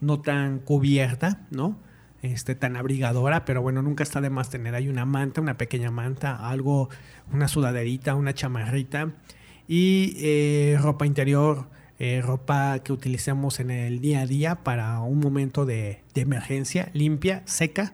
no 0.02 0.22
tan 0.22 0.60
cubierta, 0.60 1.42
¿no? 1.50 1.80
Este, 2.22 2.56
tan 2.56 2.78
abrigadora, 2.78 3.44
pero 3.44 3.62
bueno, 3.62 3.82
nunca 3.82 4.04
está 4.04 4.22
de 4.22 4.30
más 4.30 4.50
tener 4.50 4.76
ahí 4.76 4.88
una 4.88 5.06
manta, 5.06 5.42
una 5.42 5.58
pequeña 5.58 5.92
manta, 5.92 6.48
algo, 6.48 6.90
una 7.34 7.50
sudaderita, 7.50 8.16
una 8.16 8.34
chamarrita 8.34 9.12
y 9.68 10.16
eh, 10.20 10.78
ropa 10.80 11.06
interior, 11.06 11.68
eh, 12.00 12.22
ropa 12.22 12.80
que 12.80 12.94
utilicemos 12.94 13.60
en 13.60 13.72
el 13.72 14.00
día 14.00 14.22
a 14.22 14.26
día 14.26 14.56
para 14.64 15.00
un 15.02 15.20
momento 15.20 15.66
de, 15.66 16.02
de 16.14 16.22
emergencia, 16.22 16.90
limpia, 16.94 17.44
seca 17.46 17.94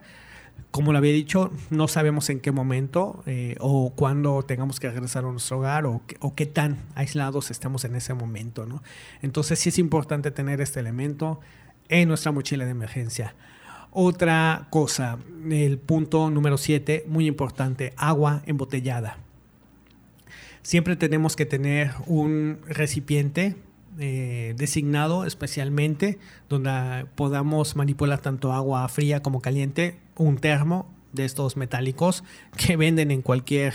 como 0.70 0.92
lo 0.92 0.98
había 0.98 1.12
dicho, 1.12 1.50
no 1.70 1.88
sabemos 1.88 2.30
en 2.30 2.40
qué 2.40 2.52
momento 2.52 3.22
eh, 3.26 3.56
o 3.58 3.92
cuándo 3.94 4.42
tengamos 4.44 4.78
que 4.78 4.88
regresar 4.88 5.24
a 5.24 5.30
nuestro 5.30 5.58
hogar 5.58 5.84
o, 5.86 6.02
qué 6.36 6.46
tan 6.46 6.78
aislados 6.94 7.50
estamos 7.50 7.84
en 7.84 7.96
ese 7.96 8.14
momento. 8.14 8.66
¿no? 8.66 8.82
Entonces 9.20 9.58
sí 9.58 9.70
es 9.70 9.78
importante 9.78 10.30
tener 10.30 10.60
este 10.60 10.78
elemento 10.78 11.40
en 11.88 12.08
nuestra 12.08 12.30
mochila 12.30 12.64
de 12.64 12.70
emergencia. 12.70 13.34
Otra 13.90 14.68
cosa, 14.70 15.18
el 15.50 15.78
punto 15.78 16.30
número 16.30 16.56
7, 16.56 17.04
muy 17.08 17.26
importante, 17.26 17.92
agua 17.96 18.42
embotellada. 18.46 19.18
Siempre 20.62 20.94
tenemos 20.94 21.34
que 21.34 21.46
tener 21.46 21.90
un 22.06 22.60
recipiente 22.68 23.56
eh, 24.02 24.54
designado 24.56 25.26
especialmente 25.26 26.18
donde 26.48 27.04
podamos 27.16 27.76
manipular 27.76 28.18
tanto 28.20 28.52
agua 28.52 28.88
fría 28.88 29.20
como 29.20 29.42
caliente, 29.42 29.98
un 30.16 30.38
termo 30.38 30.90
de 31.12 31.26
estos 31.26 31.58
metálicos 31.58 32.24
que 32.56 32.76
venden 32.76 33.10
en 33.10 33.20
cualquier 33.20 33.74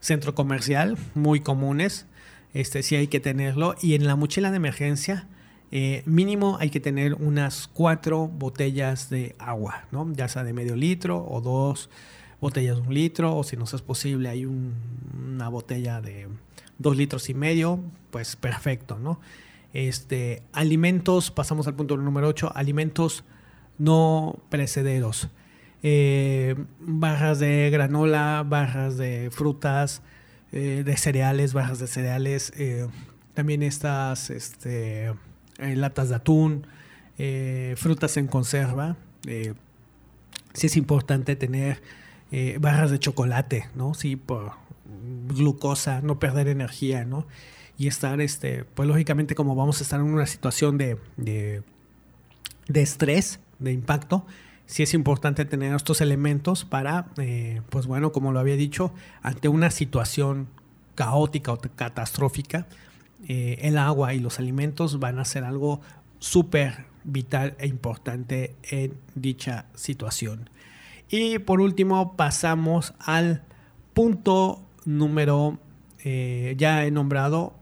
centro 0.00 0.34
comercial, 0.34 0.96
muy 1.14 1.40
comunes. 1.40 2.06
Este 2.54 2.82
sí 2.82 2.96
hay 2.96 3.08
que 3.08 3.20
tenerlo. 3.20 3.74
Y 3.82 3.94
en 3.94 4.06
la 4.06 4.16
mochila 4.16 4.50
de 4.50 4.56
emergencia, 4.56 5.28
eh, 5.72 6.02
mínimo 6.06 6.56
hay 6.58 6.70
que 6.70 6.80
tener 6.80 7.12
unas 7.12 7.68
cuatro 7.68 8.28
botellas 8.28 9.10
de 9.10 9.36
agua, 9.38 9.84
¿no? 9.92 10.10
ya 10.14 10.28
sea 10.28 10.42
de 10.42 10.54
medio 10.54 10.74
litro 10.74 11.22
o 11.28 11.42
dos 11.42 11.90
botellas 12.40 12.76
de 12.76 12.82
un 12.82 12.94
litro, 12.94 13.36
o 13.36 13.44
si 13.44 13.56
no 13.56 13.64
es 13.64 13.82
posible, 13.82 14.28
hay 14.30 14.46
una 14.46 15.48
botella 15.50 16.00
de 16.00 16.28
dos 16.78 16.96
litros 16.96 17.28
y 17.28 17.34
medio, 17.34 17.80
pues 18.10 18.36
perfecto, 18.36 18.98
¿no? 18.98 19.20
Este, 19.76 20.42
alimentos, 20.54 21.30
pasamos 21.30 21.66
al 21.66 21.74
punto 21.74 21.98
número 21.98 22.28
8, 22.28 22.50
alimentos 22.54 23.24
no 23.76 24.38
precederos. 24.48 25.28
Eh, 25.82 26.54
barras 26.80 27.40
de 27.40 27.68
granola, 27.68 28.42
barras 28.48 28.96
de 28.96 29.28
frutas, 29.30 30.00
eh, 30.50 30.82
de 30.82 30.96
cereales, 30.96 31.52
barras 31.52 31.78
de 31.78 31.88
cereales, 31.88 32.54
eh, 32.56 32.88
también 33.34 33.62
estas 33.62 34.30
este, 34.30 35.12
latas 35.58 36.08
de 36.08 36.14
atún, 36.14 36.66
frutas 37.76 38.16
en 38.16 38.28
conserva. 38.28 38.96
sí 40.54 40.66
es 40.68 40.76
importante 40.78 41.36
tener 41.36 41.82
barras 42.60 42.90
de 42.90 42.98
chocolate, 42.98 43.68
¿no? 43.74 43.92
Sí, 43.92 44.16
por 44.16 44.52
glucosa, 45.28 46.00
no 46.00 46.18
perder 46.18 46.48
energía, 46.48 47.04
¿no? 47.04 47.26
Y 47.78 47.88
estar, 47.88 48.20
este, 48.20 48.64
pues 48.64 48.88
lógicamente 48.88 49.34
como 49.34 49.54
vamos 49.54 49.80
a 49.80 49.82
estar 49.84 50.00
en 50.00 50.06
una 50.06 50.26
situación 50.26 50.78
de, 50.78 50.98
de, 51.16 51.62
estrés, 52.74 53.40
de 53.58 53.72
impacto, 53.72 54.26
sí 54.66 54.82
es 54.82 54.94
importante 54.94 55.44
tener 55.44 55.74
estos 55.74 56.00
elementos 56.00 56.64
para, 56.64 57.08
eh, 57.18 57.60
pues 57.70 57.86
bueno, 57.86 58.12
como 58.12 58.32
lo 58.32 58.40
había 58.40 58.56
dicho, 58.56 58.92
ante 59.22 59.48
una 59.48 59.70
situación 59.70 60.48
caótica 60.94 61.52
o 61.52 61.58
catastrófica, 61.58 62.66
eh, 63.28 63.58
el 63.62 63.78
agua 63.78 64.14
y 64.14 64.20
los 64.20 64.38
alimentos 64.38 64.98
van 64.98 65.18
a 65.18 65.24
ser 65.24 65.44
algo 65.44 65.80
súper 66.18 66.86
vital 67.04 67.54
e 67.58 67.66
importante 67.66 68.54
en 68.70 68.94
dicha 69.14 69.66
situación. 69.74 70.50
Y 71.08 71.38
por 71.38 71.60
último 71.60 72.16
pasamos 72.16 72.94
al 72.98 73.42
punto 73.94 74.62
número, 74.84 75.58
eh, 76.04 76.54
ya 76.58 76.84
he 76.84 76.90
nombrado 76.90 77.54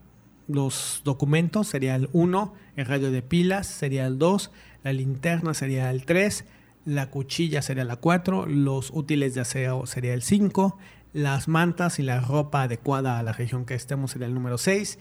los 0.48 1.02
documentos 1.04 1.68
sería 1.68 1.94
el 1.96 2.08
1, 2.12 2.54
el 2.76 2.86
radio 2.86 3.10
de 3.10 3.22
pilas 3.22 3.66
sería 3.66 4.06
el 4.06 4.18
2, 4.18 4.50
la 4.82 4.92
linterna 4.92 5.54
sería 5.54 5.90
el 5.90 6.04
3, 6.04 6.44
la 6.84 7.10
cuchilla 7.10 7.62
sería 7.62 7.84
la 7.84 7.96
4, 7.96 8.46
los 8.46 8.90
útiles 8.92 9.34
de 9.34 9.40
aseo 9.40 9.86
sería 9.86 10.14
el 10.14 10.22
5, 10.22 10.78
las 11.12 11.48
mantas 11.48 11.98
y 11.98 12.02
la 12.02 12.20
ropa 12.20 12.62
adecuada 12.62 13.18
a 13.18 13.22
la 13.22 13.32
región 13.32 13.64
que 13.64 13.74
estemos 13.74 14.10
sería 14.10 14.26
el 14.26 14.34
número 14.34 14.58
6, 14.58 14.98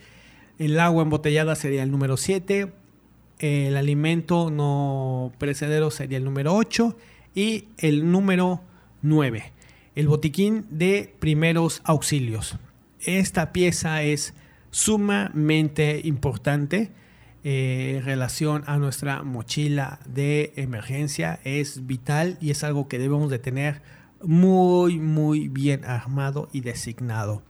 el 0.60 0.80
agua 0.80 1.04
embotellada 1.04 1.56
sería 1.56 1.84
el 1.84 1.92
número 1.92 2.16
7, 2.18 2.72
el 3.40 3.76
alimento 3.76 4.50
no 4.52 5.34
precedero 5.38 5.92
sería 5.92 6.18
el 6.18 6.24
número 6.24 6.56
8 6.56 6.96
y 7.36 7.66
el 7.78 8.12
número 8.12 8.62
9, 9.02 9.52
el 9.96 10.08
botiquín 10.08 10.66
de 10.70 11.14
primeros 11.20 11.82
auxilios. 11.84 12.58
Esta 13.02 13.52
pieza 13.52 14.04
es 14.04 14.34
sumamente 14.74 16.02
importante 16.04 16.92
eh, 17.44 17.98
en 17.98 18.06
relación 18.06 18.64
a 18.66 18.78
nuestra 18.78 19.22
mochila 19.22 20.00
de 20.08 20.52
emergencia. 20.56 21.40
Es 21.44 21.86
vital 21.86 22.38
y 22.42 22.50
es 22.50 22.64
algo 22.64 22.88
que 22.88 22.98
debemos 22.98 23.30
de 23.30 23.38
tener 23.38 23.84
muy, 24.24 25.00
muy 25.00 25.48
bien 25.48 25.86
armado 25.86 26.50
y 26.52 26.62
designado. 26.62 27.44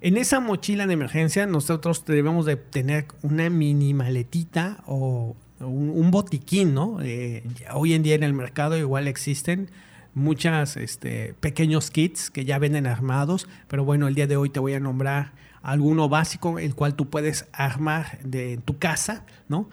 En 0.00 0.16
esa 0.16 0.38
mochila 0.38 0.86
de 0.86 0.92
emergencia 0.92 1.46
nosotros 1.46 2.04
debemos 2.04 2.46
de 2.46 2.54
tener 2.54 3.06
una 3.22 3.50
mini 3.50 3.92
maletita 3.92 4.84
o 4.86 5.34
un, 5.58 6.10
botiquín, 6.12 6.74
¿no? 6.74 6.98
Eh, 7.02 7.42
hoy 7.74 7.94
en 7.94 8.04
día 8.04 8.14
en 8.14 8.22
el 8.22 8.34
mercado 8.34 8.78
igual 8.78 9.08
existen 9.08 9.68
muchos 10.14 10.76
este, 10.76 11.34
pequeños 11.40 11.90
kits 11.90 12.30
que 12.30 12.44
ya 12.44 12.60
venden 12.60 12.86
armados, 12.86 13.48
pero 13.66 13.84
bueno, 13.84 14.06
el 14.06 14.14
día 14.14 14.28
de 14.28 14.36
hoy 14.36 14.48
te 14.48 14.60
voy 14.60 14.74
a 14.74 14.80
nombrar 14.80 15.32
alguno 15.66 16.08
básico, 16.08 16.60
el 16.60 16.76
cual 16.76 16.94
tú 16.94 17.10
puedes 17.10 17.48
armar 17.52 18.20
de, 18.22 18.52
en 18.52 18.62
tu 18.62 18.78
casa, 18.78 19.26
¿no? 19.48 19.68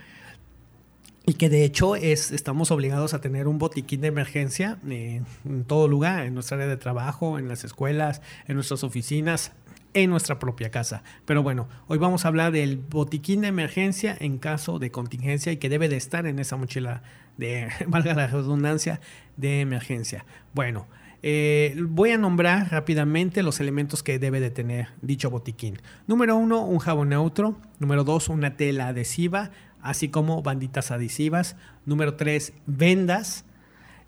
Y 1.24 1.36
que 1.36 1.50
de 1.50 1.64
hecho 1.64 1.96
es, 1.96 2.32
estamos 2.32 2.72
obligados 2.72 3.14
a 3.14 3.22
tener 3.22 3.48
un 3.48 3.60
botiquín 3.60 4.02
de 4.02 4.08
emergencia 4.08 4.80
eh, 4.90 5.22
en 5.46 5.64
todo 5.66 5.88
lugar, 5.88 6.26
en 6.26 6.34
nuestra 6.34 6.58
área 6.58 6.68
de 6.68 6.78
trabajo, 6.78 7.38
en 7.38 7.48
las 7.48 7.64
escuelas, 7.64 8.24
en 8.48 8.56
nuestras 8.56 8.84
oficinas, 8.84 9.52
en 9.94 10.10
nuestra 10.10 10.40
propia 10.40 10.72
casa. 10.72 11.04
Pero 11.26 11.44
bueno, 11.44 11.70
hoy 11.88 12.00
vamos 12.00 12.26
a 12.26 12.30
hablar 12.30 12.52
del 12.52 12.78
botiquín 12.78 13.42
de 13.42 13.50
emergencia 13.50 14.18
en 14.20 14.40
caso 14.40 14.80
de 14.80 14.90
contingencia 14.90 15.52
y 15.52 15.58
que 15.58 15.70
debe 15.70 15.90
de 15.90 15.98
estar 15.98 16.26
en 16.26 16.40
esa 16.40 16.58
mochila 16.58 17.04
de, 17.38 17.70
valga 17.88 18.16
la 18.16 18.26
redundancia, 18.26 19.00
de 19.38 19.62
emergencia. 19.62 20.26
Bueno, 20.56 20.88
eh, 21.24 21.76
voy 21.88 22.12
a 22.12 22.18
nombrar 22.18 22.70
rápidamente 22.70 23.44
los 23.44 23.62
elementos 23.62 24.04
que 24.04 24.20
debe 24.20 24.42
de 24.42 24.52
tener 24.52 24.90
dicho 25.02 25.30
botiquín. 25.30 25.80
Número 26.06 26.36
uno, 26.36 26.66
un 26.66 26.80
jabón 26.80 27.10
neutro. 27.10 27.58
Número 27.80 28.04
dos, 28.04 28.28
una 28.28 28.58
tela 28.58 28.90
adhesiva, 28.90 29.52
así 29.82 30.10
como 30.10 30.42
banditas 30.42 30.92
adhesivas. 30.92 31.56
Número 31.86 32.16
tres, 32.16 32.52
vendas. 32.66 33.46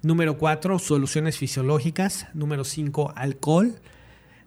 Número 0.02 0.38
cuatro, 0.38 0.78
soluciones 0.78 1.38
fisiológicas. 1.38 2.28
Número 2.34 2.66
cinco, 2.66 3.14
alcohol. 3.16 3.80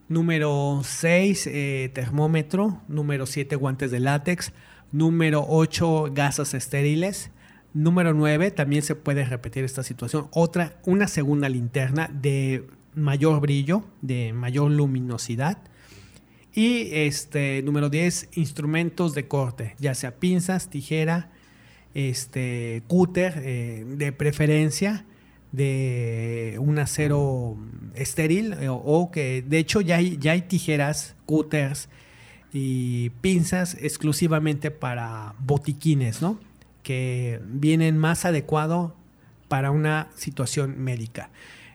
Número 0.08 0.82
seis, 0.84 1.46
eh, 1.46 1.90
termómetro. 1.94 2.82
Número 2.86 3.24
siete, 3.24 3.56
guantes 3.56 3.90
de 3.90 4.00
látex. 4.00 4.52
Número 4.92 5.44
ocho, 5.48 6.10
gasas 6.12 6.52
estériles. 6.52 7.30
Número 7.74 8.14
9, 8.14 8.50
también 8.50 8.82
se 8.82 8.94
puede 8.94 9.24
repetir 9.24 9.64
esta 9.64 9.82
situación. 9.82 10.28
Otra, 10.32 10.80
una 10.84 11.06
segunda 11.06 11.48
linterna 11.48 12.10
de 12.12 12.66
mayor 12.94 13.40
brillo, 13.40 13.84
de 14.00 14.32
mayor 14.32 14.70
luminosidad. 14.70 15.58
Y 16.54 16.88
este 16.92 17.62
número 17.62 17.90
10, 17.90 18.30
instrumentos 18.32 19.14
de 19.14 19.28
corte, 19.28 19.74
ya 19.78 19.94
sea 19.94 20.16
pinzas, 20.16 20.70
tijera, 20.70 21.30
este 21.94 22.82
cúter 22.86 23.34
eh, 23.44 23.84
de 23.86 24.12
preferencia 24.12 25.04
de 25.52 26.56
un 26.60 26.78
acero 26.78 27.56
estéril 27.94 28.54
eh, 28.54 28.68
o, 28.68 29.10
que 29.10 29.42
de 29.42 29.58
hecho 29.58 29.80
ya 29.80 29.96
hay, 29.96 30.18
ya 30.18 30.32
hay 30.32 30.42
tijeras, 30.42 31.16
cúters 31.26 31.88
y 32.52 33.10
pinzas 33.20 33.76
exclusivamente 33.80 34.70
para 34.70 35.34
botiquines, 35.38 36.22
¿no? 36.22 36.38
Que 36.88 37.42
vienen 37.44 37.98
más 37.98 38.24
adecuado 38.24 38.96
para 39.48 39.72
una 39.72 40.08
situación 40.14 40.82
médica. 40.82 41.28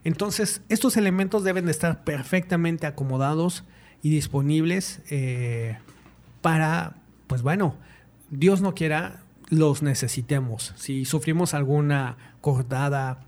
Entonces, 0.04 0.64
estos 0.70 0.98
elementos 0.98 1.44
deben 1.44 1.66
de 1.66 1.72
estar 1.72 2.04
perfectamente 2.04 2.88
acomodados 2.88 3.64
y 4.02 4.10
disponibles 4.10 5.04
eh, 5.12 5.78
para, 6.42 6.96
pues 7.28 7.44
bueno, 7.44 7.76
Dios 8.32 8.62
no 8.62 8.74
quiera, 8.74 9.22
los 9.50 9.84
necesitemos. 9.84 10.74
Si 10.78 11.06
sufrimos 11.06 11.54
alguna 11.54 12.18
cortada, 12.42 13.20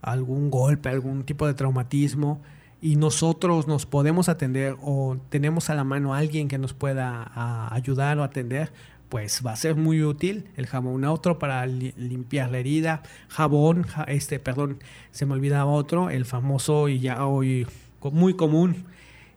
algún 0.00 0.48
golpe, 0.48 0.90
algún 0.90 1.24
tipo 1.24 1.48
de 1.48 1.54
traumatismo, 1.54 2.40
y 2.80 2.94
nosotros 2.94 3.66
nos 3.66 3.84
podemos 3.84 4.28
atender 4.28 4.76
o 4.80 5.16
tenemos 5.28 5.70
a 5.70 5.74
la 5.74 5.82
mano 5.82 6.14
a 6.14 6.18
alguien 6.18 6.46
que 6.46 6.58
nos 6.58 6.72
pueda 6.72 7.72
ayudar 7.74 8.16
o 8.18 8.22
atender, 8.22 8.72
pues 9.12 9.42
va 9.44 9.52
a 9.52 9.56
ser 9.56 9.76
muy 9.76 10.02
útil 10.02 10.48
el 10.56 10.66
jabón 10.66 11.04
otro 11.04 11.38
para 11.38 11.66
limpiar 11.66 12.50
la 12.50 12.56
herida, 12.56 13.02
jabón, 13.28 13.84
este, 14.06 14.38
perdón, 14.38 14.78
se 15.10 15.26
me 15.26 15.34
olvidaba 15.34 15.70
otro, 15.70 16.08
el 16.08 16.24
famoso 16.24 16.88
y 16.88 16.98
ya 16.98 17.26
hoy 17.26 17.66
muy 18.00 18.36
común 18.36 18.86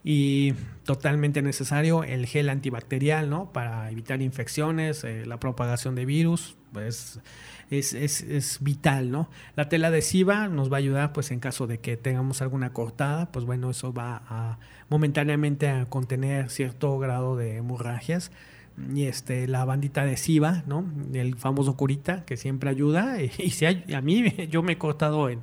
y 0.02 0.54
totalmente 0.86 1.42
necesario 1.42 2.06
el 2.06 2.26
gel 2.26 2.48
antibacterial, 2.48 3.30
¿no? 3.30 3.52
Para 3.52 3.92
evitar 3.92 4.22
infecciones, 4.22 5.04
eh, 5.04 5.26
la 5.26 5.42
propagación 5.42 5.94
de 5.94 6.06
virus, 6.06 6.56
pues 6.72 7.20
es, 7.70 7.94
es, 7.94 8.60
vital, 8.62 9.12
¿no? 9.12 9.30
La 9.58 9.68
tela 9.68 9.90
adhesiva 9.90 10.48
nos 10.48 10.72
va 10.72 10.78
a 10.78 10.80
ayudar, 10.80 11.12
pues 11.12 11.32
en 11.32 11.42
caso 11.42 11.68
de 11.68 11.82
que 11.82 11.98
tengamos 11.98 12.42
alguna 12.42 12.72
cortada, 12.72 13.30
pues 13.34 13.44
bueno, 13.44 13.72
eso 13.72 13.92
va 13.92 14.24
a 14.30 14.58
momentáneamente 14.88 15.68
a 15.68 15.86
contener 15.88 16.50
cierto 16.50 16.98
grado 16.98 17.36
de 17.36 17.58
hemorragias 17.58 18.32
y 18.94 19.06
este, 19.06 19.48
la 19.48 19.64
bandita 19.64 20.02
adhesiva, 20.02 20.64
¿no? 20.68 20.86
El 21.14 21.36
famoso 21.36 21.78
curita 21.78 22.26
que 22.26 22.38
siempre 22.38 22.70
ayuda. 22.70 23.18
Y, 23.38 23.52
si 23.52 23.66
a 23.66 24.02
mí 24.02 24.26
yo 24.50 24.64
me 24.64 24.74
he 24.74 24.78
cortado 24.78 25.30
en, 25.30 25.42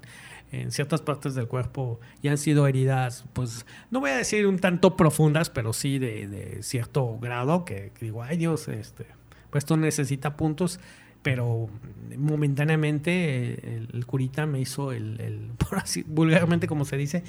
en, 0.51 0.71
ciertas 0.71 1.01
partes 1.01 1.35
del 1.35 1.49
cuerpo 1.49 2.01
y 2.21 2.29
han 2.29 2.39
sido 2.39 2.67
heridas, 2.67 3.25
pues 3.33 3.67
no 3.91 4.01
voy 4.01 4.11
a 4.11 4.17
decir 4.17 4.47
un 4.47 4.59
tanto 4.59 4.97
profundas, 4.97 5.51
pero 5.51 5.73
sí 5.73 5.99
de, 5.99 6.29
de 6.29 6.63
cierto 6.63 7.19
grado 7.19 7.65
que, 7.65 7.93
digo, 8.01 8.23
ay 8.23 8.37
Dios, 8.37 8.69
este, 8.69 9.07
pues 9.51 9.65
esto 9.65 9.77
necesita 9.77 10.37
puntos. 10.37 10.81
Pero 11.23 11.69
momentáneamente 12.19 13.77
el, 13.77 14.07
curita 14.07 14.45
me 14.45 14.61
hizo 14.61 14.91
el, 14.91 15.21
el, 15.21 15.51
por 15.57 15.79
así 15.79 16.03
vulgarmente 16.03 16.67
como 16.67 16.85
se 16.85 16.97
dice, 16.97 17.23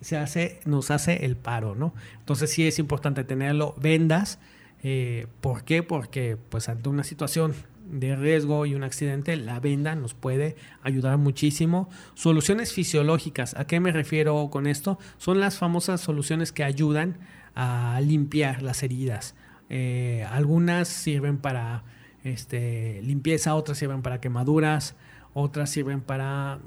se 0.00 0.16
hace, 0.16 0.60
nos 0.64 0.90
hace 0.90 1.24
el 1.24 1.36
paro, 1.36 1.74
¿no? 1.74 1.94
Entonces 2.20 2.50
sí 2.50 2.66
es 2.66 2.78
importante 2.78 3.22
tenerlo, 3.22 3.74
vendas, 3.78 4.38
eh, 4.86 5.28
¿Por 5.40 5.64
qué? 5.64 5.82
Porque 5.82 6.36
pues 6.50 6.68
ante 6.68 6.90
una 6.90 7.04
situación 7.04 7.54
de 7.90 8.16
riesgo 8.16 8.66
y 8.66 8.74
un 8.74 8.84
accidente, 8.84 9.34
la 9.36 9.58
venda 9.58 9.94
nos 9.94 10.12
puede 10.12 10.56
ayudar 10.82 11.16
muchísimo. 11.16 11.88
Soluciones 12.12 12.74
fisiológicas, 12.74 13.56
¿a 13.56 13.66
qué 13.66 13.80
me 13.80 13.92
refiero 13.92 14.50
con 14.50 14.66
esto? 14.66 14.98
Son 15.16 15.40
las 15.40 15.56
famosas 15.56 16.02
soluciones 16.02 16.52
que 16.52 16.64
ayudan 16.64 17.16
a 17.54 17.98
limpiar 18.02 18.62
las 18.62 18.82
heridas. 18.82 19.34
Eh, 19.70 20.26
algunas 20.30 20.88
sirven 20.88 21.38
para 21.38 21.84
este, 22.22 23.00
limpieza, 23.02 23.54
otras 23.54 23.78
sirven 23.78 24.02
para 24.02 24.20
quemaduras, 24.20 24.96
otras 25.32 25.70
sirven 25.70 26.02
para 26.02 26.58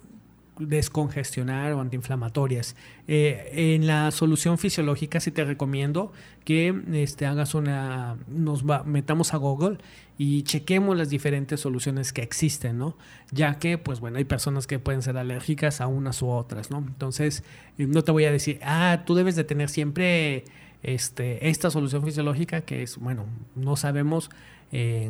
descongestionar 0.59 1.73
o 1.73 1.81
antiinflamatorias. 1.81 2.75
Eh, 3.07 3.75
en 3.75 3.87
la 3.87 4.11
solución 4.11 4.57
fisiológica 4.57 5.19
sí 5.19 5.31
te 5.31 5.43
recomiendo 5.43 6.11
que 6.45 6.73
este, 6.93 7.25
hagas 7.25 7.55
una, 7.55 8.17
nos 8.27 8.63
metamos 8.85 9.33
a 9.33 9.37
Google 9.37 9.77
y 10.17 10.43
chequemos 10.43 10.97
las 10.97 11.09
diferentes 11.09 11.59
soluciones 11.59 12.11
que 12.11 12.21
existen, 12.23 12.77
¿no? 12.77 12.97
Ya 13.31 13.59
que, 13.59 13.77
pues 13.77 13.99
bueno, 13.99 14.17
hay 14.17 14.25
personas 14.25 14.65
que 14.65 14.79
pueden 14.79 15.01
ser 15.01 15.17
alérgicas 15.17 15.79
a 15.79 15.87
unas 15.87 16.21
u 16.21 16.29
otras, 16.29 16.71
¿no? 16.71 16.79
Entonces, 16.79 17.43
eh, 17.77 17.85
no 17.85 18.03
te 18.03 18.11
voy 18.11 18.25
a 18.25 18.31
decir, 18.31 18.59
ah, 18.63 19.03
tú 19.05 19.13
debes 19.15 19.35
de 19.35 19.43
tener 19.43 19.69
siempre 19.69 20.45
este, 20.83 21.49
esta 21.49 21.69
solución 21.69 22.03
fisiológica 22.03 22.61
que 22.61 22.83
es, 22.83 22.97
bueno, 22.97 23.25
no 23.55 23.75
sabemos 23.75 24.29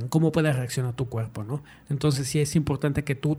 cómo 0.09 0.31
puede 0.31 0.53
reaccionar 0.53 0.93
tu 0.93 1.09
cuerpo, 1.09 1.43
¿no? 1.43 1.63
Entonces 1.89 2.27
sí 2.27 2.39
es 2.39 2.55
importante 2.55 3.03
que 3.03 3.15
tú 3.15 3.37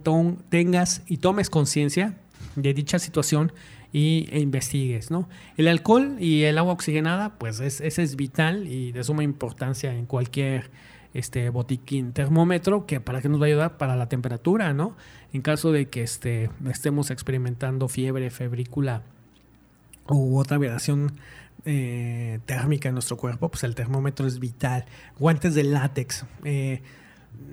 tengas 0.49 1.03
y 1.07 1.19
tomes 1.19 1.51
conciencia 1.51 2.17
de 2.57 2.75
dicha 2.75 2.99
situación 2.99 3.53
y, 3.93 4.29
e 4.31 4.41
investigues, 4.41 5.11
¿no? 5.11 5.29
El 5.57 5.69
alcohol 5.69 6.17
y 6.19 6.43
el 6.43 6.59
agua 6.59 6.73
oxigenada, 6.73 7.39
pues 7.39 7.61
es, 7.61 7.81
ese 7.81 8.03
es 8.03 8.17
vital 8.17 8.67
y 8.67 8.93
de 8.93 9.05
suma 9.05 9.23
importancia 9.23 9.95
en 9.95 10.07
cualquier 10.07 10.71
este 11.15 11.49
botiquín 11.49 12.13
termómetro 12.13 12.87
que 12.87 13.01
para 13.01 13.23
qué 13.23 13.29
nos 13.29 13.41
va 13.41 13.47
a 13.47 13.49
ayudar 13.49 13.77
para 13.79 13.97
la 13.97 14.09
temperatura, 14.09 14.73
¿no? 14.75 14.97
En 15.33 15.43
caso 15.43 15.73
de 15.73 15.89
que 15.89 16.03
este, 16.03 16.51
estemos 16.69 17.11
experimentando 17.11 17.89
fiebre, 17.89 18.31
febrícula 18.31 19.03
u 20.09 20.39
otra 20.39 20.59
variación 20.59 21.13
eh, 21.65 22.41
térmica 22.47 22.89
en 22.89 22.95
nuestro 22.95 23.17
cuerpo, 23.17 23.49
pues 23.49 23.65
el 23.65 23.75
termómetro 23.75 24.27
es 24.27 24.39
vital. 24.39 24.85
Guantes 25.19 25.55
de 25.55 25.65
látex, 25.65 26.25
eh, 26.45 26.83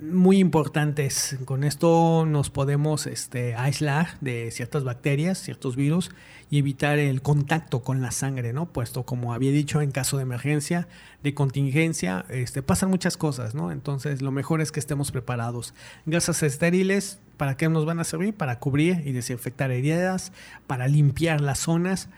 muy 0.00 0.38
importantes. 0.38 1.36
Con 1.44 1.64
esto 1.64 2.24
nos 2.26 2.50
podemos 2.50 3.06
este, 3.06 3.54
aislar 3.54 4.18
de 4.20 4.50
ciertas 4.50 4.84
bacterias, 4.84 5.38
ciertos 5.38 5.76
virus 5.76 6.10
y 6.50 6.58
evitar 6.58 6.98
el 6.98 7.22
contacto 7.22 7.82
con 7.82 8.00
la 8.00 8.10
sangre, 8.10 8.52
¿no? 8.52 8.66
Puesto, 8.66 9.04
como 9.04 9.32
había 9.32 9.50
dicho, 9.50 9.80
en 9.80 9.90
caso 9.90 10.16
de 10.16 10.22
emergencia, 10.22 10.86
de 11.22 11.34
contingencia, 11.34 12.24
este, 12.28 12.62
pasan 12.62 12.90
muchas 12.90 13.16
cosas, 13.16 13.54
¿no? 13.54 13.72
Entonces, 13.72 14.22
lo 14.22 14.30
mejor 14.30 14.60
es 14.60 14.70
que 14.70 14.80
estemos 14.80 15.10
preparados. 15.10 15.74
Gasas 16.04 16.42
estériles, 16.42 17.18
¿para 17.36 17.56
qué 17.56 17.68
nos 17.68 17.84
van 17.84 17.98
a 17.98 18.04
servir? 18.04 18.34
Para 18.34 18.60
cubrir 18.60 19.02
y 19.04 19.12
desinfectar 19.12 19.70
heridas, 19.70 20.32
para 20.66 20.88
limpiar 20.88 21.40
las 21.40 21.58
zonas 21.58 22.08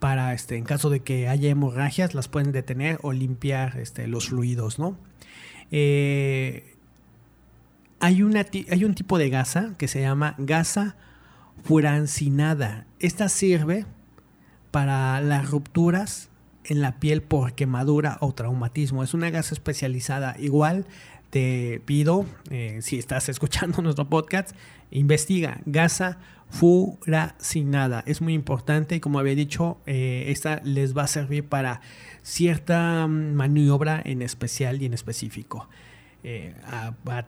para, 0.00 0.32
este, 0.32 0.56
en 0.56 0.64
caso 0.64 0.90
de 0.90 1.00
que 1.00 1.28
haya 1.28 1.50
hemorragias, 1.50 2.14
las 2.14 2.26
pueden 2.26 2.50
detener 2.50 2.98
o 3.02 3.12
limpiar 3.12 3.78
este, 3.78 4.08
los 4.08 4.30
fluidos, 4.30 4.78
¿no? 4.78 4.98
Eh, 5.70 6.74
hay, 8.00 8.22
una, 8.22 8.44
hay 8.70 8.84
un 8.84 8.94
tipo 8.94 9.18
de 9.18 9.30
gasa 9.30 9.74
que 9.78 9.86
se 9.86 10.00
llama 10.00 10.34
gasa 10.38 10.96
furancinada. 11.62 12.86
Esta 12.98 13.28
sirve 13.28 13.84
para 14.70 15.20
las 15.20 15.50
rupturas 15.50 16.30
en 16.64 16.80
la 16.80 16.98
piel 16.98 17.22
por 17.22 17.52
quemadura 17.52 18.16
o 18.20 18.32
traumatismo. 18.32 19.04
Es 19.04 19.14
una 19.14 19.30
gasa 19.30 19.54
especializada. 19.54 20.34
Igual 20.38 20.86
te 21.28 21.82
pido, 21.84 22.26
eh, 22.50 22.78
si 22.82 22.98
estás 22.98 23.28
escuchando 23.28 23.82
nuestro 23.82 24.08
podcast, 24.08 24.56
investiga 24.90 25.60
gasa 25.66 26.18
furacinada. 26.50 28.02
Es 28.06 28.20
muy 28.20 28.34
importante 28.34 28.96
y 28.96 29.00
como 29.00 29.18
había 29.18 29.34
dicho, 29.34 29.78
eh, 29.86 30.24
esta 30.28 30.60
les 30.64 30.96
va 30.96 31.04
a 31.04 31.06
servir 31.06 31.48
para 31.48 31.80
cierta 32.22 33.06
mm, 33.06 33.34
maniobra 33.34 34.02
en 34.04 34.22
especial 34.22 34.82
y 34.82 34.86
en 34.86 34.94
específico. 34.94 35.68
Eh, 36.22 36.54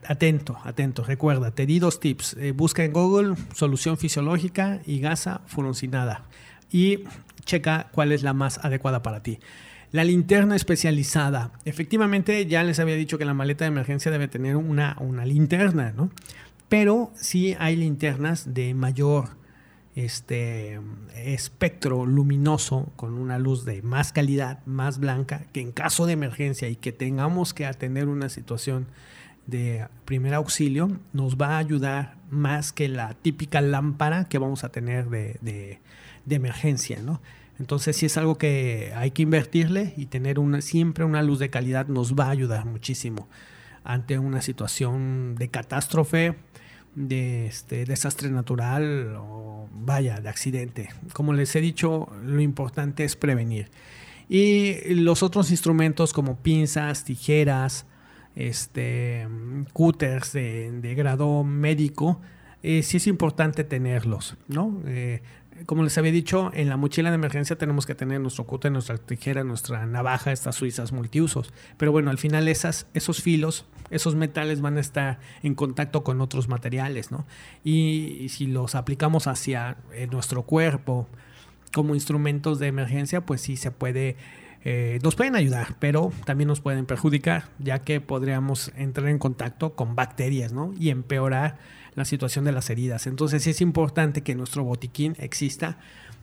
atento, 0.06 0.58
atento, 0.64 1.02
recuerda, 1.02 1.52
te 1.52 1.64
di 1.64 1.78
dos 1.78 1.98
tips. 1.98 2.36
Eh, 2.38 2.52
busca 2.52 2.84
en 2.84 2.92
Google 2.92 3.36
solución 3.54 3.96
fisiológica 3.96 4.80
y 4.84 5.00
gasa 5.00 5.40
furancinada 5.46 6.24
y 6.70 7.04
checa 7.44 7.88
cuál 7.92 8.12
es 8.12 8.22
la 8.22 8.34
más 8.34 8.58
adecuada 8.62 9.02
para 9.02 9.22
ti. 9.22 9.38
La 9.92 10.04
linterna 10.04 10.56
especializada. 10.56 11.52
Efectivamente, 11.66 12.46
ya 12.46 12.64
les 12.64 12.80
había 12.80 12.94
dicho 12.94 13.18
que 13.18 13.26
la 13.26 13.34
maleta 13.34 13.64
de 13.64 13.68
emergencia 13.68 14.10
debe 14.10 14.26
tener 14.26 14.56
una, 14.56 14.96
una 15.00 15.26
linterna, 15.26 15.92
¿no? 15.92 16.10
Pero 16.72 17.12
sí 17.14 17.54
hay 17.58 17.76
linternas 17.76 18.54
de 18.54 18.72
mayor 18.72 19.36
este, 19.94 20.80
espectro 21.14 22.06
luminoso 22.06 22.90
con 22.96 23.12
una 23.18 23.38
luz 23.38 23.66
de 23.66 23.82
más 23.82 24.10
calidad, 24.10 24.64
más 24.64 24.98
blanca, 24.98 25.44
que 25.52 25.60
en 25.60 25.70
caso 25.70 26.06
de 26.06 26.14
emergencia 26.14 26.70
y 26.70 26.76
que 26.76 26.90
tengamos 26.90 27.52
que 27.52 27.66
atender 27.66 28.08
una 28.08 28.30
situación 28.30 28.86
de 29.46 29.86
primer 30.06 30.32
auxilio, 30.32 30.98
nos 31.12 31.36
va 31.36 31.56
a 31.56 31.58
ayudar 31.58 32.16
más 32.30 32.72
que 32.72 32.88
la 32.88 33.12
típica 33.12 33.60
lámpara 33.60 34.24
que 34.30 34.38
vamos 34.38 34.64
a 34.64 34.70
tener 34.70 35.10
de, 35.10 35.78
emergencia, 36.26 37.02
¿no? 37.02 37.20
Entonces, 37.58 37.98
si 37.98 38.06
es 38.06 38.16
algo 38.16 38.38
que 38.38 38.94
hay 38.96 39.10
que 39.10 39.20
invertirle 39.20 39.92
y 39.98 40.06
tener 40.06 40.38
siempre 40.62 41.04
una 41.04 41.22
luz 41.22 41.38
de 41.38 41.50
calidad 41.50 41.88
nos 41.88 42.14
va 42.14 42.28
a 42.28 42.30
ayudar 42.30 42.64
muchísimo 42.64 43.28
ante 43.84 44.18
una 44.18 44.40
situación 44.40 45.34
de 45.34 45.48
catástrofe, 45.48 46.34
de 46.94 47.46
este 47.46 47.84
desastre 47.84 48.30
natural 48.30 49.16
o 49.18 49.68
vaya, 49.72 50.20
de 50.20 50.28
accidente. 50.28 50.90
Como 51.12 51.32
les 51.32 51.54
he 51.56 51.60
dicho, 51.60 52.08
lo 52.24 52.40
importante 52.40 53.04
es 53.04 53.16
prevenir. 53.16 53.70
Y 54.28 54.94
los 54.94 55.22
otros 55.22 55.50
instrumentos 55.50 56.12
como 56.12 56.36
pinzas, 56.36 57.04
tijeras, 57.04 57.86
este, 58.34 59.26
cúters 59.72 60.32
de, 60.32 60.94
grado 60.96 61.44
médico, 61.44 62.20
eh, 62.62 62.82
sí 62.82 62.98
es 62.98 63.06
importante 63.06 63.64
tenerlos, 63.64 64.36
¿no? 64.48 64.80
Eh, 64.86 65.22
como 65.66 65.82
les 65.82 65.96
había 65.98 66.12
dicho, 66.12 66.50
en 66.54 66.68
la 66.68 66.76
mochila 66.76 67.10
de 67.10 67.16
emergencia 67.16 67.56
tenemos 67.56 67.86
que 67.86 67.94
tener 67.94 68.20
nuestro 68.20 68.44
cúter, 68.44 68.72
nuestra 68.72 68.98
tijera, 68.98 69.44
nuestra 69.44 69.86
navaja, 69.86 70.32
estas 70.32 70.56
suizas 70.56 70.92
multiusos. 70.92 71.52
Pero 71.76 71.92
bueno, 71.92 72.10
al 72.10 72.18
final 72.18 72.48
esas, 72.48 72.86
esos 72.94 73.22
filos, 73.22 73.66
esos 73.90 74.14
metales 74.14 74.60
van 74.60 74.76
a 74.76 74.80
estar 74.80 75.20
en 75.42 75.54
contacto 75.54 76.04
con 76.04 76.20
otros 76.20 76.48
materiales, 76.48 77.10
¿no? 77.10 77.26
Y, 77.64 78.28
si 78.30 78.46
los 78.46 78.74
aplicamos 78.74 79.26
hacia 79.26 79.76
eh, 79.92 80.06
nuestro 80.10 80.44
cuerpo 80.44 81.08
como 81.72 81.94
instrumentos 81.94 82.58
de 82.58 82.68
emergencia, 82.68 83.22
pues 83.22 83.40
sí 83.40 83.56
se 83.56 83.70
puede 83.70 84.16
eh, 84.64 85.00
nos 85.02 85.16
pueden 85.16 85.34
ayudar, 85.34 85.76
pero 85.80 86.12
también 86.24 86.46
nos 86.46 86.60
pueden 86.60 86.86
perjudicar, 86.86 87.44
ya 87.58 87.80
que 87.80 88.00
podríamos 88.00 88.70
entrar 88.76 89.08
en 89.08 89.18
contacto 89.18 89.74
con 89.74 89.96
bacterias 89.96 90.52
¿no? 90.52 90.72
y 90.78 90.90
empeorar 90.90 91.58
la 91.94 92.04
situación 92.04 92.44
de 92.44 92.52
las 92.52 92.70
heridas. 92.70 93.06
Entonces 93.06 93.46
es 93.46 93.60
importante 93.60 94.22
que 94.22 94.32
en 94.32 94.38
nuestro 94.38 94.62
botiquín 94.62 95.16
exista 95.18 95.78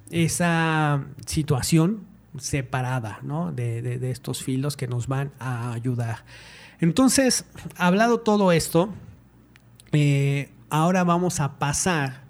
esa 0.10 1.04
situación 1.26 2.06
separada 2.38 3.20
¿no? 3.24 3.52
de, 3.52 4.00
estos 4.10 4.42
filos 4.42 4.78
que 4.78 4.88
nos 4.88 5.08
van 5.08 5.32
a 5.40 5.74
ayudar. 5.74 6.24
Entonces, 6.80 7.44
hablado 7.76 8.22
todo 8.22 8.54
esto, 8.54 8.90
eh, 9.92 10.50
ahora 10.70 11.04
vamos 11.04 11.42
a 11.42 11.60
pasar 11.60 12.22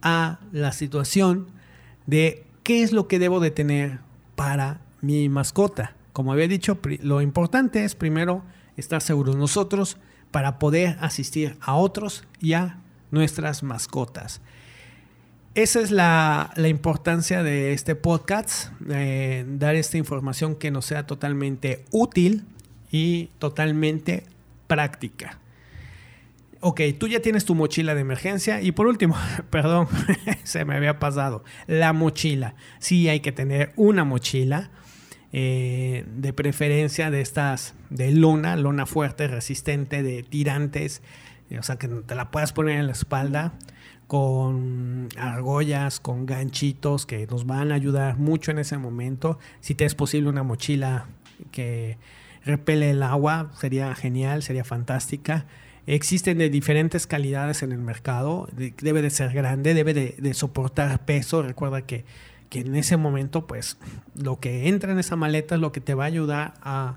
a 0.00 0.38
la 0.50 0.72
situación 0.72 1.48
de 2.06 2.46
qué 2.62 2.82
es 2.82 2.92
lo 2.92 3.06
que 3.06 3.18
debo 3.18 3.38
de 3.40 3.50
tener 3.50 3.98
para 4.34 4.80
mi 5.00 5.28
mascota. 5.28 5.94
Como 6.12 6.32
había 6.32 6.48
dicho, 6.48 6.78
lo 7.02 7.20
importante 7.20 7.84
es 7.84 7.94
primero 7.94 8.42
estar 8.76 9.02
seguros 9.02 9.36
nosotros 9.36 9.98
para 10.30 10.58
poder 10.58 10.96
asistir 11.00 11.56
a 11.60 11.74
otros 11.74 12.24
y 12.40 12.54
a 12.54 12.78
nuestras 13.10 13.62
mascotas. 13.62 14.40
Esa 15.54 15.80
es 15.80 15.90
la, 15.90 16.52
importancia 16.58 17.42
de 17.42 17.72
este 17.72 17.94
podcast, 17.94 18.72
dar 18.78 19.74
esta 19.74 19.96
información 19.96 20.54
que 20.54 20.70
nos 20.70 20.84
sea 20.84 21.06
totalmente 21.06 21.84
útil 21.90 22.44
y 22.90 23.30
totalmente 23.38 24.24
práctica. 24.66 25.38
Ok, 26.60 26.82
tú 26.98 27.08
ya 27.08 27.20
tienes 27.20 27.46
tu 27.46 27.54
mochila 27.54 27.94
de 27.94 28.02
emergencia 28.02 28.60
y 28.60 28.72
por 28.72 28.86
último, 28.86 29.16
perdón, 29.50 29.88
se 30.44 30.66
me 30.66 30.76
había 30.76 30.98
pasado, 30.98 31.42
la 31.66 31.94
mochila. 31.94 32.54
Sí 32.78 33.08
hay 33.08 33.20
que 33.20 33.32
tener 33.32 33.72
una 33.76 34.04
mochila 34.04 34.70
eh, 35.32 36.04
de 36.16 36.32
preferencia 36.32 37.10
de 37.10 37.20
estas 37.20 37.74
de 37.90 38.12
lona, 38.12 38.56
lona 38.56 38.86
fuerte, 38.86 39.28
resistente, 39.28 40.02
de 40.02 40.22
tirantes, 40.22 41.02
o 41.58 41.62
sea 41.62 41.76
que 41.76 41.88
te 41.88 42.14
la 42.14 42.30
puedas 42.30 42.52
poner 42.52 42.78
en 42.78 42.86
la 42.86 42.92
espalda 42.92 43.52
con 44.06 45.08
argollas, 45.16 46.00
con 46.00 46.26
ganchitos 46.26 47.06
que 47.06 47.26
nos 47.26 47.46
van 47.46 47.72
a 47.72 47.74
ayudar 47.74 48.18
mucho 48.18 48.50
en 48.50 48.58
ese 48.58 48.78
momento. 48.78 49.38
Si 49.60 49.74
te 49.74 49.84
es 49.84 49.94
posible 49.94 50.28
una 50.28 50.42
mochila 50.42 51.06
que 51.50 51.98
repele 52.44 52.90
el 52.90 53.02
agua, 53.02 53.50
sería 53.58 53.94
genial, 53.94 54.42
sería 54.42 54.64
fantástica. 54.64 55.46
Existen 55.88 56.38
de 56.38 56.50
diferentes 56.50 57.06
calidades 57.06 57.62
en 57.62 57.72
el 57.72 57.78
mercado, 57.78 58.48
debe 58.52 59.02
de 59.02 59.10
ser 59.10 59.32
grande, 59.32 59.74
debe 59.74 59.94
de 59.94 60.34
soportar 60.34 61.04
peso. 61.04 61.42
Recuerda 61.42 61.82
que 61.82 62.04
que 62.48 62.60
en 62.60 62.76
ese 62.76 62.96
momento, 62.96 63.46
pues, 63.46 63.78
lo 64.14 64.38
que 64.40 64.68
entra 64.68 64.92
en 64.92 64.98
esa 64.98 65.16
maleta 65.16 65.56
es 65.56 65.60
lo 65.60 65.72
que 65.72 65.80
te 65.80 65.94
va 65.94 66.04
a 66.04 66.06
ayudar 66.06 66.54
a 66.62 66.96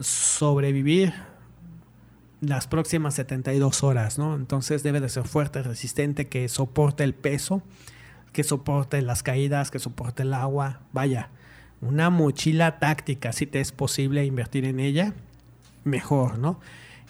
sobrevivir 0.00 1.12
las 2.40 2.66
próximas 2.66 3.14
72 3.14 3.82
horas, 3.82 4.18
¿no? 4.18 4.34
Entonces 4.36 4.82
debe 4.82 5.00
de 5.00 5.08
ser 5.08 5.26
fuerte, 5.26 5.62
resistente, 5.62 6.28
que 6.28 6.48
soporte 6.48 7.04
el 7.04 7.14
peso, 7.14 7.62
que 8.32 8.44
soporte 8.44 9.02
las 9.02 9.22
caídas, 9.22 9.70
que 9.70 9.78
soporte 9.78 10.22
el 10.22 10.34
agua. 10.34 10.80
Vaya, 10.92 11.30
una 11.80 12.10
mochila 12.10 12.78
táctica, 12.78 13.32
si 13.32 13.46
te 13.46 13.60
es 13.60 13.72
posible 13.72 14.24
invertir 14.24 14.64
en 14.64 14.80
ella, 14.80 15.14
mejor, 15.84 16.38
¿no? 16.38 16.60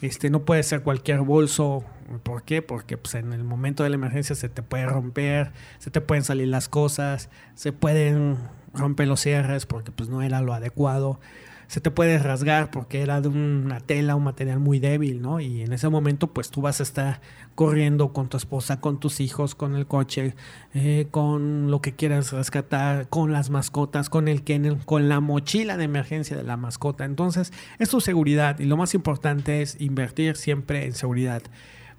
Este, 0.01 0.31
no 0.31 0.45
puede 0.45 0.63
ser 0.63 0.83
cualquier 0.83 1.21
bolso. 1.21 1.85
¿Por 2.23 2.43
qué? 2.45 2.63
Porque 2.63 2.97
pues, 2.97 3.15
en 3.15 3.33
el 3.33 3.45
momento 3.45 3.83
de 3.83 3.91
la 3.91 3.97
emergencia 3.97 4.35
se 4.35 4.49
te 4.49 4.63
puede 4.63 4.87
romper, 4.87 5.53
se 5.79 5.91
te 5.91 6.01
pueden 6.01 6.25
salir 6.25 6.49
las 6.49 6.69
cosas, 6.69 7.31
se 7.55 7.73
pueden 7.73 8.37
romper 8.75 9.09
los 9.09 9.21
cierres 9.21 9.67
porque 9.67 9.93
pues, 9.93 10.09
no 10.09 10.23
era 10.23 10.41
lo 10.41 10.55
adecuado 10.55 11.21
se 11.69 11.83
te 11.83 11.91
puede 11.91 12.19
rasgar 12.19 12.71
porque 12.71 13.03
era 13.03 13.21
de 13.21 13.29
una 13.29 13.81
tela, 13.81 14.17
un 14.17 14.25
material 14.25 14.59
muy 14.59 14.79
débil, 14.79 15.21
¿no? 15.21 15.39
Y 15.39 15.61
en 15.61 15.75
ese 15.75 15.89
momento, 15.91 16.29
pues 16.33 16.51
tú 16.51 16.63
vas 16.63 16.81
a 16.81 16.83
estar 16.83 17.21
corriendo 17.55 18.15
con 18.15 18.31
tu 18.31 18.39
esposa, 18.39 18.81
con 18.81 18.99
tus 18.99 19.21
hijos, 19.21 19.55
con 19.55 19.77
el 19.77 19.87
coche, 19.87 20.35
eh, 20.73 21.09
con 21.11 21.71
lo 21.71 21.83
que 21.83 21.95
quieras 21.95 22.33
rescatar, 22.33 23.09
con 23.11 23.33
las 23.33 23.51
mascotas, 23.51 24.09
con 24.09 24.29
el 24.29 24.45
kennel, 24.45 24.79
con 24.87 25.11
la 25.11 25.21
mochila 25.21 25.77
de 25.77 25.85
emergencia 25.85 26.39
de 26.39 26.43
la 26.43 26.57
mascota. 26.57 27.05
Entonces, 27.05 27.53
es 27.79 27.91
tu 27.91 28.01
seguridad 28.01 28.59
y 28.61 28.65
lo 28.65 28.79
más 28.79 28.95
importante 28.95 29.61
es 29.61 29.79
invertir 29.79 30.37
siempre 30.37 30.87
en 30.87 30.95
seguridad. 30.95 31.43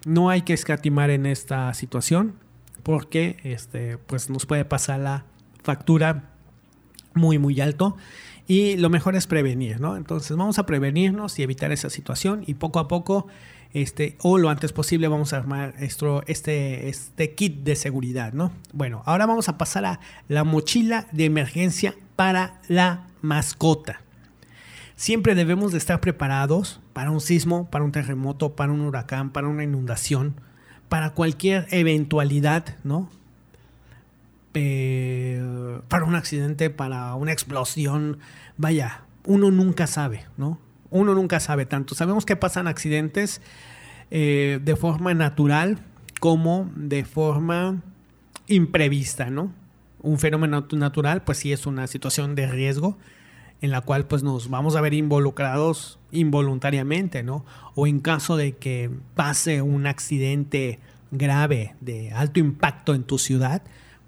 No 0.06 0.30
hay 0.30 0.43
que 0.43 0.54
escatimar 0.54 1.10
en 1.10 1.26
esta 1.26 1.74
situación 1.74 2.36
porque 2.84 3.38
este, 3.43 3.97
pues 3.97 4.30
nos 4.30 4.45
puede 4.45 4.66
pasar 4.66 5.00
la 5.00 5.26
factura 5.64 6.30
muy, 7.14 7.38
muy 7.38 7.60
alto 7.62 7.97
y 8.47 8.78
lo 8.78 8.89
mejor 8.89 9.16
es 9.16 9.28
prevenir, 9.28 9.80
¿no? 9.80 9.95
Entonces 9.95 10.36
vamos 10.36 10.58
a 10.58 10.66
prevenirnos 10.66 11.38
y 11.38 11.43
evitar 11.43 11.72
esa 11.72 11.89
situación 11.91 12.43
y 12.47 12.56
poco 12.56 12.80
a 12.80 12.88
poco, 12.88 13.28
este, 13.74 14.18
o 14.22 14.39
lo 14.39 14.50
antes 14.50 14.74
posible, 14.74 15.08
vamos 15.08 15.34
a 15.34 15.38
armar 15.38 15.76
esto, 15.80 16.24
este, 16.26 16.89
este 16.89 17.36
kit 17.36 17.64
de 17.64 17.76
seguridad, 17.76 18.34
¿no? 18.34 18.52
Bueno, 18.74 19.04
ahora 19.06 19.28
vamos 19.28 19.50
a 19.50 19.60
pasar 19.60 19.86
a 19.86 20.00
la 20.28 20.43
mochila 20.43 21.08
de 21.12 21.26
emergencia 21.26 21.93
para 22.16 22.60
la 22.68 23.06
mascota. 23.22 24.02
Siempre 25.00 25.34
debemos 25.34 25.72
de 25.72 25.78
estar 25.78 26.02
preparados 26.02 26.82
para 26.91 27.10
un 27.10 27.22
sismo, 27.22 27.70
para 27.72 27.86
un 27.86 27.93
terremoto, 27.93 28.58
para 28.58 28.74
un 28.74 28.82
huracán, 28.82 29.30
para 29.30 29.47
una 29.47 29.64
inundación, 29.64 30.36
para 30.89 31.12
cualquier 31.12 31.68
eventualidad, 31.72 32.76
¿no? 32.84 33.10
Eh, 34.56 35.41
para 35.88 36.04
un 36.04 36.16
accidente, 36.16 36.70
para 36.70 37.16
una 37.16 37.32
explosión. 37.32 38.20
Vaya, 38.58 39.04
uno 39.24 39.52
nunca 39.52 39.88
sabe, 39.88 40.26
¿no? 40.36 40.60
Uno 40.89 41.16
nunca 41.16 41.39
sabe 41.39 41.66
tanto. 41.66 41.95
Sabemos 41.95 42.26
que 42.26 42.36
pasan 42.36 42.68
accidentes 42.68 43.39
eh, 44.12 44.60
de 44.62 44.76
forma 44.76 45.14
natural 45.14 45.80
como 46.20 46.70
de 46.76 47.06
forma 47.06 47.82
imprevista, 48.47 49.30
¿no? 49.30 49.54
Un 50.02 50.20
fenómeno 50.20 50.68
natural, 50.74 51.24
pues 51.24 51.38
sí 51.38 51.54
es 51.54 51.66
una 51.66 51.88
situación 51.88 52.36
de 52.36 52.47
riesgo 52.47 52.97
en 53.62 53.72
la 53.72 53.82
cual 53.82 54.05
pues 54.05 54.24
nos 54.24 54.49
vamos 54.49 54.76
a 54.76 54.82
ver 54.82 54.93
involucrados 54.93 55.99
involuntariamente, 56.12 57.24
¿no? 57.24 57.45
O 57.76 57.88
en 57.88 57.99
caso 57.99 58.38
de 58.38 58.53
que 58.53 58.89
pase 59.16 59.62
un 59.62 59.86
accidente 59.86 60.80
grave 61.12 61.76
de 61.82 62.12
alto 62.12 62.39
impacto 62.39 62.93
en 62.93 63.03
tu 63.03 63.18
ciudad, 63.18 63.62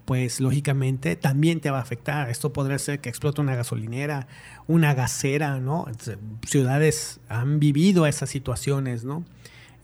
pues 0.04 0.40
lógicamente 0.40 1.16
también 1.16 1.60
te 1.60 1.70
va 1.70 1.78
a 1.78 1.82
afectar. 1.82 2.28
Esto 2.30 2.52
podría 2.52 2.78
ser 2.78 3.00
que 3.00 3.08
explote 3.08 3.40
una 3.40 3.54
gasolinera, 3.54 4.26
una 4.66 4.94
gasera, 4.94 5.58
¿no? 5.60 5.86
Ciudades 6.46 7.20
han 7.28 7.60
vivido 7.60 8.06
esas 8.06 8.30
situaciones, 8.30 9.04
¿no? 9.04 9.24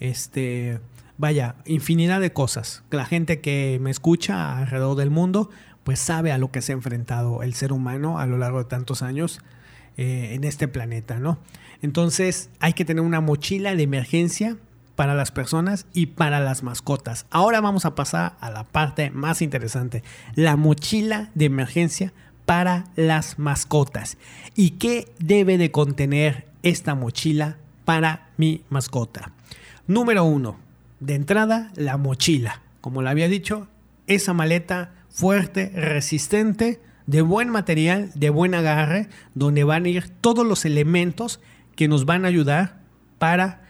Este, 0.01 0.81
vaya, 1.19 1.57
infinidad 1.66 2.21
de 2.21 2.33
cosas. 2.33 2.83
La 2.91 3.05
gente 3.05 3.41
que 3.41 3.79
me 3.81 3.91
escucha 3.91 4.59
alrededor 4.59 4.97
del 4.97 5.11
mundo, 5.11 5.51
pues 5.85 5.99
sabe 6.01 6.33
a 6.33 6.39
lo 6.39 6.51
que 6.51 6.62
se 6.62 6.73
ha 6.73 6.75
enfrentado 6.75 7.43
el 7.43 7.55
ser 7.55 7.73
humano 7.73 8.19
a 8.19 8.27
lo 8.27 8.39
largo 8.39 8.59
de 8.59 8.64
tantos 8.64 9.03
años 9.03 9.41
eh, 9.99 10.35
en 10.35 10.45
este 10.45 10.69
planeta, 10.69 11.19
¿no? 11.19 11.39
Entonces 11.83 12.51
hay 12.61 12.73
que 12.73 12.85
tener 12.85 13.03
una 13.03 13.21
mochila 13.21 13.75
de 13.75 13.83
emergencia 13.83 14.57
para 14.95 15.15
las 15.15 15.31
personas 15.31 15.87
y 15.93 16.07
para 16.07 16.41
las 16.41 16.63
mascotas. 16.63 17.27
Ahora 17.31 17.61
vamos 17.61 17.85
a 17.85 17.95
pasar 17.95 18.37
a 18.41 18.51
la 18.51 18.65
parte 18.65 19.11
más 19.11 19.43
interesante, 19.43 20.03
la 20.35 20.57
mochila 20.57 21.31
de 21.35 21.45
emergencia 21.45 22.13
para 22.47 22.87
las 22.97 23.39
mascotas. 23.39 24.19
¿Y 24.55 24.71
qué 24.71 25.13
debe 25.19 25.59
de 25.59 25.71
contener 25.71 26.47
esta 26.63 26.95
mochila 26.95 27.59
para 27.85 28.31
mi 28.37 28.63
mascota? 28.71 29.33
Número 29.87 30.25
uno, 30.25 30.59
de 31.01 31.15
entrada, 31.15 31.71
la 31.75 31.97
mochila. 31.97 32.63
Como 32.81 33.03
le 33.03 33.11
había 33.11 33.29
dicho, 33.29 33.69
esa 34.07 34.33
maleta 34.33 34.93
fuerte, 35.11 35.71
resistente, 35.75 36.81
de 37.09 37.23
buen 37.23 37.49
material, 37.49 38.13
de 38.15 38.29
buen 38.29 38.55
agarre, 38.55 39.09
donde 39.35 39.65
van 39.65 39.87
a 39.87 39.89
ir 39.89 40.09
todos 40.21 40.47
los 40.47 40.65
elementos 40.65 41.41
que 41.75 41.89
nos 41.89 42.05
van 42.05 42.25
a 42.25 42.29
ayudar 42.29 42.79
para 43.19 43.63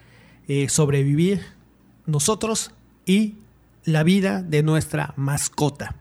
eh, 0.48 0.68
sobrevivir 0.68 1.40
nosotros 2.04 2.72
y 3.06 3.36
la 3.84 4.02
vida 4.02 4.42
de 4.42 4.62
nuestra 4.62 5.14
mascota. 5.16 5.94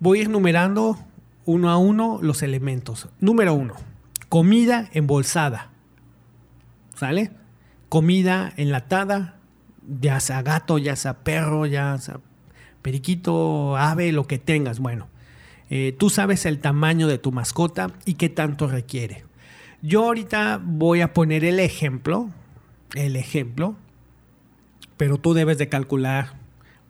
Voy 0.00 0.18
a 0.18 0.22
ir 0.22 0.28
numerando 0.28 0.98
uno 1.44 1.70
a 1.70 1.78
uno 1.78 2.18
los 2.20 2.42
elementos. 2.42 3.08
Número 3.20 3.54
uno, 3.54 3.74
comida 4.28 4.90
embolsada. 4.92 5.70
¿sale? 6.96 7.30
Comida 7.88 8.52
enlatada, 8.56 9.36
ya 10.00 10.18
sea 10.18 10.42
gato, 10.42 10.78
ya 10.78 10.96
sea 10.96 11.22
perro, 11.22 11.66
ya 11.66 11.96
sea 11.98 12.18
periquito, 12.82 13.76
ave, 13.76 14.10
lo 14.10 14.26
que 14.26 14.38
tengas. 14.38 14.80
Bueno, 14.80 15.08
eh, 15.70 15.94
tú 15.98 16.10
sabes 16.10 16.46
el 16.46 16.58
tamaño 16.58 17.08
de 17.08 17.18
tu 17.18 17.32
mascota 17.32 17.92
y 18.04 18.14
qué 18.14 18.28
tanto 18.28 18.68
requiere. 18.68 19.24
Yo 19.82 20.04
ahorita 20.04 20.60
voy 20.62 21.00
a 21.00 21.12
poner 21.12 21.44
el 21.44 21.60
ejemplo, 21.60 22.30
el 22.94 23.16
ejemplo, 23.16 23.76
pero 24.96 25.18
tú 25.18 25.34
debes 25.34 25.58
de 25.58 25.68
calcular 25.68 26.34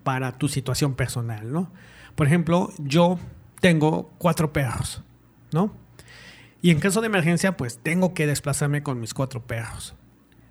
para 0.03 0.33
tu 0.33 0.49
situación 0.49 0.95
personal, 0.95 1.53
¿no? 1.53 1.70
Por 2.14 2.27
ejemplo, 2.27 2.72
yo 2.79 3.18
tengo 3.61 4.11
cuatro 4.18 4.53
perros, 4.53 5.03
¿no? 5.53 5.74
Y 6.62 6.70
en 6.70 6.81
caso 6.81 7.01
de 7.01 7.09
emergencia, 7.09 7.57
pues 7.57 7.79
tengo 7.79 8.14
que 8.14 8.27
desplazarme 8.27 8.83
con 8.83 9.01
mis 9.01 9.14
cuatro 9.14 9.47
perros. 9.47 9.95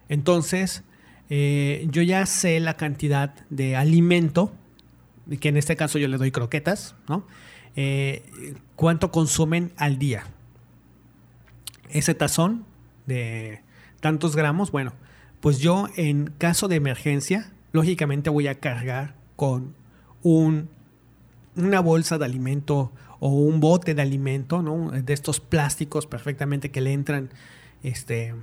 Entonces, 0.10 0.84
eh, 1.30 1.88
yo 1.90 2.02
ya 2.02 2.26
sé 2.26 2.60
la 2.60 2.76
cantidad 2.76 3.34
de 3.50 3.76
alimento, 3.76 4.54
que 5.40 5.50
en 5.50 5.58
este 5.58 5.76
caso 5.76 5.98
yo 5.98 6.08
le 6.08 6.18
doy 6.18 6.32
croquetas, 6.32 6.96
¿no? 7.08 7.26
Eh, 7.76 8.56
cuánto 8.76 9.12
consumen 9.12 9.72
al 9.78 9.98
día. 9.98 10.26
Ese 11.90 12.16
tazón 12.16 12.66
de 13.06 13.62
tantos 14.00 14.36
gramos, 14.36 14.72
bueno, 14.72 14.94
pues 15.42 15.60
yo 15.60 15.88
en 15.96 16.34
caso 16.38 16.68
de 16.68 16.76
emergencia, 16.76 17.52
lógicamente 17.72 18.30
voy 18.30 18.48
a 18.48 18.60
cargar 18.60 19.16
con 19.36 19.76
un, 20.24 20.70
una 21.56 21.80
bolsa 21.82 22.18
de 22.18 22.26
alimento 22.26 22.92
o 23.20 23.30
un 23.30 23.60
bote 23.60 23.94
de 23.94 24.02
alimento, 24.02 24.62
¿no? 24.62 24.92
De 24.92 25.14
estos 25.14 25.40
plásticos 25.40 26.08
perfectamente 26.08 26.72
que 26.72 26.82
le 26.82 26.94
entran 26.94 27.30
este, 27.84 28.34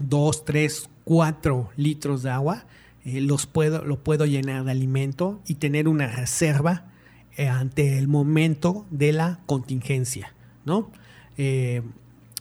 2, 0.00 0.44
3, 0.44 0.90
4 1.04 1.70
litros 1.76 2.22
de 2.22 2.30
agua. 2.30 2.66
Eh, 3.04 3.20
los 3.20 3.46
puedo, 3.46 3.84
lo 3.84 4.02
puedo 4.02 4.26
llenar 4.26 4.64
de 4.64 4.72
alimento 4.72 5.40
y 5.46 5.54
tener 5.54 5.88
una 5.88 6.06
reserva 6.06 6.89
eh, 7.36 7.48
ante 7.48 7.98
el 7.98 8.08
momento 8.08 8.86
de 8.90 9.12
la 9.12 9.40
contingencia, 9.46 10.34
¿no? 10.64 10.90
Eh, 11.38 11.82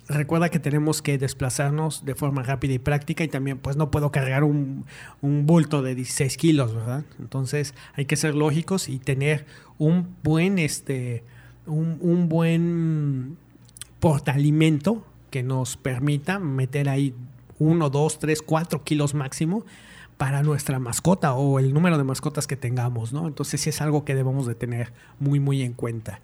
recuerda 0.07 0.49
que 0.49 0.59
tenemos 0.59 1.01
que 1.01 1.17
desplazarnos 1.17 2.03
de 2.03 2.15
forma 2.15 2.41
rápida 2.43 2.73
y 2.73 2.79
práctica 2.79 3.23
y 3.23 3.27
también 3.27 3.59
pues 3.59 3.77
no 3.77 3.91
puedo 3.91 4.11
cargar 4.11 4.43
un, 4.43 4.85
bulto 5.21 5.81
de 5.81 5.95
16 5.95 6.37
kilos, 6.37 6.73
¿verdad? 6.73 7.05
Entonces 7.19 7.75
hay 7.93 8.05
que 8.05 8.15
ser 8.15 8.35
lógicos 8.35 8.89
y 8.89 8.99
tener 8.99 9.45
un 9.77 10.15
buen, 10.23 10.57
este, 10.57 11.23
un, 11.67 11.97
un 12.01 12.27
buen 12.27 13.37
portaalimento 13.99 15.05
que 15.29 15.43
nos 15.43 15.77
permita 15.77 16.39
meter 16.39 16.89
ahí 16.89 17.13
1, 17.59 17.89
2, 17.89 18.19
3, 18.19 18.41
4 18.41 18.83
kilos 18.83 19.13
máximo 19.13 19.65
para 20.19 20.43
nuestra 20.43 20.79
mascota 20.79 21.33
o 21.33 21.59
el 21.59 21.73
número 21.73 21.97
de 21.97 22.03
mascotas 22.03 22.45
que 22.45 22.57
tengamos, 22.57 23.13
¿no? 23.13 23.25
Entonces 23.25 23.61
sí 23.61 23.69
es 23.69 23.79
algo 23.79 24.03
que 24.03 24.15
debemos 24.15 24.45
de 24.47 24.53
tener 24.53 24.91
muy, 25.17 25.39
muy 25.39 25.61
en 25.61 25.71
cuenta. 25.71 26.19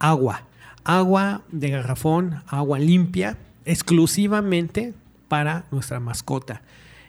Agua. 0.00 0.48
Agua 0.82 1.42
de 1.52 1.70
garrafón, 1.70 2.42
agua 2.48 2.80
limpia, 2.80 3.38
exclusivamente 3.64 4.94
para 5.28 5.64
nuestra 5.70 6.00
mascota. 6.00 6.62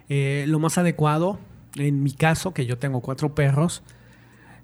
Eh, 0.10 0.46
lo 0.48 0.60
más 0.60 0.78
adecuado, 0.78 1.40
en 1.76 2.04
mi 2.04 2.12
caso, 2.12 2.54
que 2.54 2.68
yo 2.68 2.78
tengo 2.78 3.02
cuatro 3.02 3.34
perros, 3.34 3.82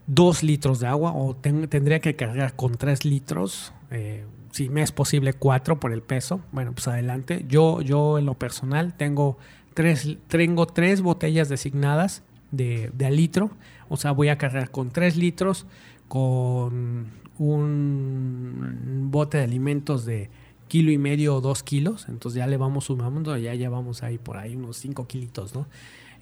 dos 0.06 0.44
litros 0.44 0.80
de 0.80 0.86
agua 0.86 1.12
o 1.16 1.36
tendría 1.36 2.02
que 2.02 2.16
cargar 2.16 2.56
con 2.56 2.78
tres 2.78 3.04
litros. 3.04 3.74
Eh, 3.90 4.28
si 4.52 4.70
me 4.70 4.84
es 4.84 4.92
posible 4.92 5.34
cuatro 5.34 5.80
por 5.80 5.92
el 5.92 6.04
peso, 6.04 6.40
bueno, 6.52 6.74
pues 6.74 6.88
adelante. 6.88 7.46
Yo, 7.48 7.82
yo 7.82 8.20
en 8.20 8.28
lo 8.28 8.36
personal 8.36 8.94
tengo 8.94 9.40
tres, 9.78 10.18
tengo 10.28 10.66
tres 10.66 11.04
botellas 11.04 11.50
designadas 11.50 12.24
de, 12.50 12.90
de 12.96 13.12
litro. 13.12 13.52
O 13.90 13.98
sea, 13.98 14.12
voy 14.12 14.30
a 14.30 14.38
cargar 14.40 14.72
con 14.72 14.90
tres 14.90 15.16
litros, 15.16 15.68
con 16.08 17.12
un 17.38 19.08
bote 19.12 19.38
de 19.38 19.44
alimentos 19.44 20.04
de 20.04 20.32
kilo 20.68 20.92
y 20.92 20.98
medio 20.98 21.36
o 21.36 21.42
dos 21.42 21.62
kilos. 21.62 22.08
Entonces 22.10 22.40
ya 22.40 22.48
le 22.48 22.58
vamos 22.58 22.86
sumando, 22.86 23.38
ya, 23.38 23.54
ya 23.54 23.70
vamos 23.70 24.02
ahí 24.02 24.18
por 24.18 24.38
ahí 24.38 24.56
unos 24.56 24.78
cinco 24.78 25.06
kilitos, 25.06 25.54
¿no? 25.54 25.68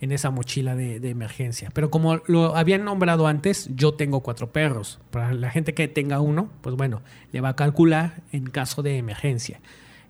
En 0.01 0.12
esa 0.12 0.32
mochila 0.32 0.76
de, 0.76 0.99
de, 0.99 1.10
emergencia. 1.10 1.72
Pero 1.74 1.89
como 1.89 2.18
lo 2.28 2.58
habían 2.58 2.84
nombrado 2.84 3.26
antes, 3.26 3.70
yo 3.74 3.93
tengo 3.93 4.20
cuatro 4.20 4.51
perros. 4.51 4.99
Para 5.12 5.34
la 5.34 5.49
gente 5.49 5.74
que 5.74 5.88
tenga 5.88 6.20
uno, 6.20 6.49
pues 6.60 6.76
bueno, 6.76 7.01
le 7.32 7.39
va 7.39 7.49
a 7.49 7.56
calcular 7.56 8.22
en 8.34 8.47
caso 8.47 8.84
de 8.84 8.97
emergencia. 8.97 9.62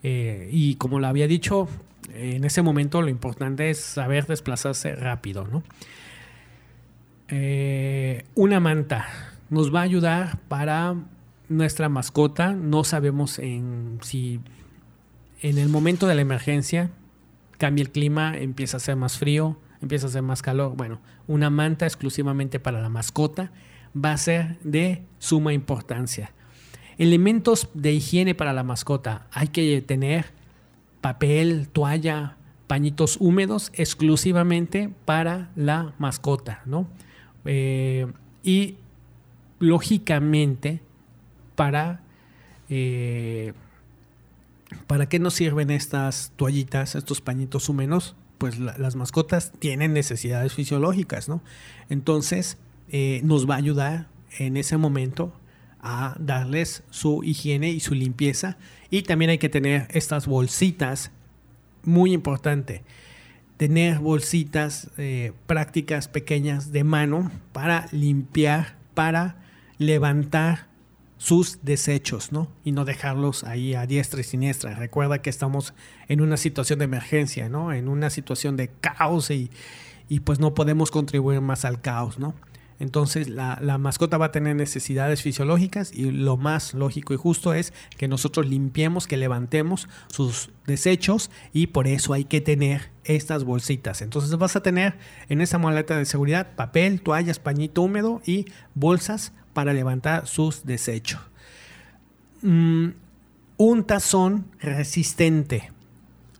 Eh, 0.08 0.50
y 0.52 0.76
como 0.76 1.00
lo 1.00 1.08
había 1.08 1.28
dicho, 1.28 1.68
en 2.14 2.43
ese 2.43 2.62
momento 2.62 3.01
lo 3.01 3.10
importante 3.10 3.70
es 3.70 3.80
saber 3.80 4.28
desplazarse 4.28 4.95
rápido, 4.95 5.47
¿no? 5.47 5.64
Eh, 7.28 8.24
una 8.36 8.60
manta 8.60 9.08
nos 9.49 9.74
va 9.74 9.80
a 9.80 9.84
ayudar 9.84 10.39
para 10.47 10.95
nuestra 11.49 11.89
mascota. 11.89 12.53
No 12.53 12.84
sabemos 12.84 13.39
en, 13.39 13.99
si 14.01 14.39
en 15.41 15.58
el 15.58 15.70
momento 15.70 16.08
de 16.08 16.16
la 16.16 16.22
emergencia 16.22 16.91
cambia 17.58 17.84
el 17.84 17.91
clima, 17.91 18.38
empieza 18.38 18.78
a 18.78 18.80
ser 18.80 18.95
más 18.95 19.18
frío, 19.18 19.58
empieza 19.82 20.08
a 20.08 20.10
ser 20.10 20.22
más 20.22 20.41
calor. 20.41 20.76
Bueno, 20.76 20.99
una 21.28 21.49
manta 21.49 21.86
exclusivamente 21.86 22.60
para 22.60 22.82
la 22.82 22.89
mascota 22.89 23.51
va 23.95 24.12
a 24.12 24.18
ser 24.18 24.60
de 24.62 25.03
suma 25.20 25.53
importancia. 25.53 26.32
Elementos 26.97 27.70
de 27.74 27.91
higiene 27.91 28.36
para 28.36 28.53
la 28.53 28.64
mascota. 28.64 29.28
Hay 29.32 29.49
que 29.49 29.82
tener 29.82 30.34
papel, 31.06 31.70
toalla, 31.70 32.36
pañitos 32.66 33.18
húmedos 33.20 33.72
exclusivamente 33.76 34.89
para 35.06 35.51
la 35.56 35.93
mascota, 35.99 36.64
¿no? 36.66 36.88
Eh, 37.45 38.08
y 38.41 38.78
lógicamente, 39.60 40.82
para, 41.53 42.01
eh, 42.70 43.53
¿para 44.88 45.08
qué 45.08 45.20
nos 45.20 45.36
sirven 45.36 45.70
estas 45.70 46.32
toallitas, 46.38 46.95
estos 46.95 47.22
pañitos 47.22 47.70
húmedos? 47.70 48.16
Pues 48.39 48.58
las 48.58 48.95
mascotas 48.95 49.51
tienen 49.60 49.93
necesidades 49.93 50.56
fisiológicas, 50.56 51.30
¿no? 51.30 51.43
Entonces, 51.88 52.58
eh, 52.89 53.22
nos 53.24 53.47
va 53.47 53.53
a 53.53 53.58
ayudar 53.58 54.08
en 54.39 54.58
ese 54.58 54.78
momento 54.78 55.32
a 55.82 56.16
darles 56.18 56.82
su 56.89 57.24
higiene 57.24 57.70
y 57.70 57.80
su 57.80 57.93
limpieza. 57.93 58.58
Y 58.96 59.04
también 59.04 59.30
hay 59.30 59.39
que 59.39 59.50
tener 59.50 59.89
estas 59.89 60.26
bolsitas, 60.26 61.12
muy 61.84 62.14
importante, 62.14 62.86
tener 63.58 64.00
bolsitas 64.00 64.89
eh, 64.98 65.34
prácticas 65.48 66.08
pequeñas 66.08 66.72
de 66.72 66.86
mano 66.86 67.30
para 67.52 67.89
limpiar, 67.91 68.78
para 68.93 69.43
levantar 69.80 70.68
sus 71.18 71.60
desechos, 71.62 72.32
¿no? 72.32 72.50
Y 72.64 72.72
no 72.72 72.86
dejarlos 72.86 73.43
ahí 73.43 73.74
a 73.74 73.86
diestra 73.86 74.22
y 74.22 74.24
siniestra. 74.24 74.76
Recuerda 74.76 75.22
que 75.22 75.30
estamos 75.30 75.74
en 76.08 76.22
una 76.22 76.38
situación 76.38 76.80
de 76.80 76.86
emergencia, 76.86 77.50
¿no? 77.50 77.74
En 77.74 77.89
una 77.89 78.10
situación 78.10 78.56
de 78.56 78.70
caos 78.80 79.30
y, 79.30 79.52
y 80.08 80.22
pues 80.22 80.39
no 80.39 80.54
podemos 80.54 80.89
contribuir 80.89 81.41
más 81.41 81.66
al 81.66 81.82
caos, 81.82 82.18
¿no? 82.18 82.34
Entonces 82.80 83.30
la, 83.30 83.78
mascota 83.78 84.17
va 84.17 84.28
a 84.28 84.32
tener 84.32 84.55
necesidades 84.55 85.21
fisiológicas 85.21 85.93
y 85.93 86.11
lo 86.11 86.36
más 86.36 86.73
lógico 86.73 87.13
y 87.13 87.17
justo 87.17 87.53
es 87.53 87.73
que 87.97 88.07
nosotros 88.07 88.47
limpiemos, 88.47 89.07
que 89.07 89.17
levantemos 89.17 89.88
sus 90.07 90.49
desechos 90.65 91.32
y 91.53 91.67
por 91.67 91.88
eso 91.88 92.13
hay 92.13 92.26
que 92.26 92.41
tener 92.41 92.91
estas 93.05 93.45
bolsitas. 93.45 94.01
Entonces 94.01 94.38
vas 94.38 94.55
a 94.55 94.63
tener 94.63 94.95
en 95.30 95.41
esa 95.41 95.57
maleta 95.57 95.97
de 95.97 96.05
seguridad 96.05 96.55
papel, 96.55 97.01
toallas, 97.01 97.39
pañito 97.39 97.82
húmedo 97.82 98.21
y 98.26 98.45
bolsas 98.73 99.32
para 99.53 99.71
levantar 99.73 100.28
sus 100.28 100.65
desechos. 100.65 101.21
Mm, 102.41 102.89
un 103.57 103.84
tazón 103.86 104.47
resistente. 104.59 105.71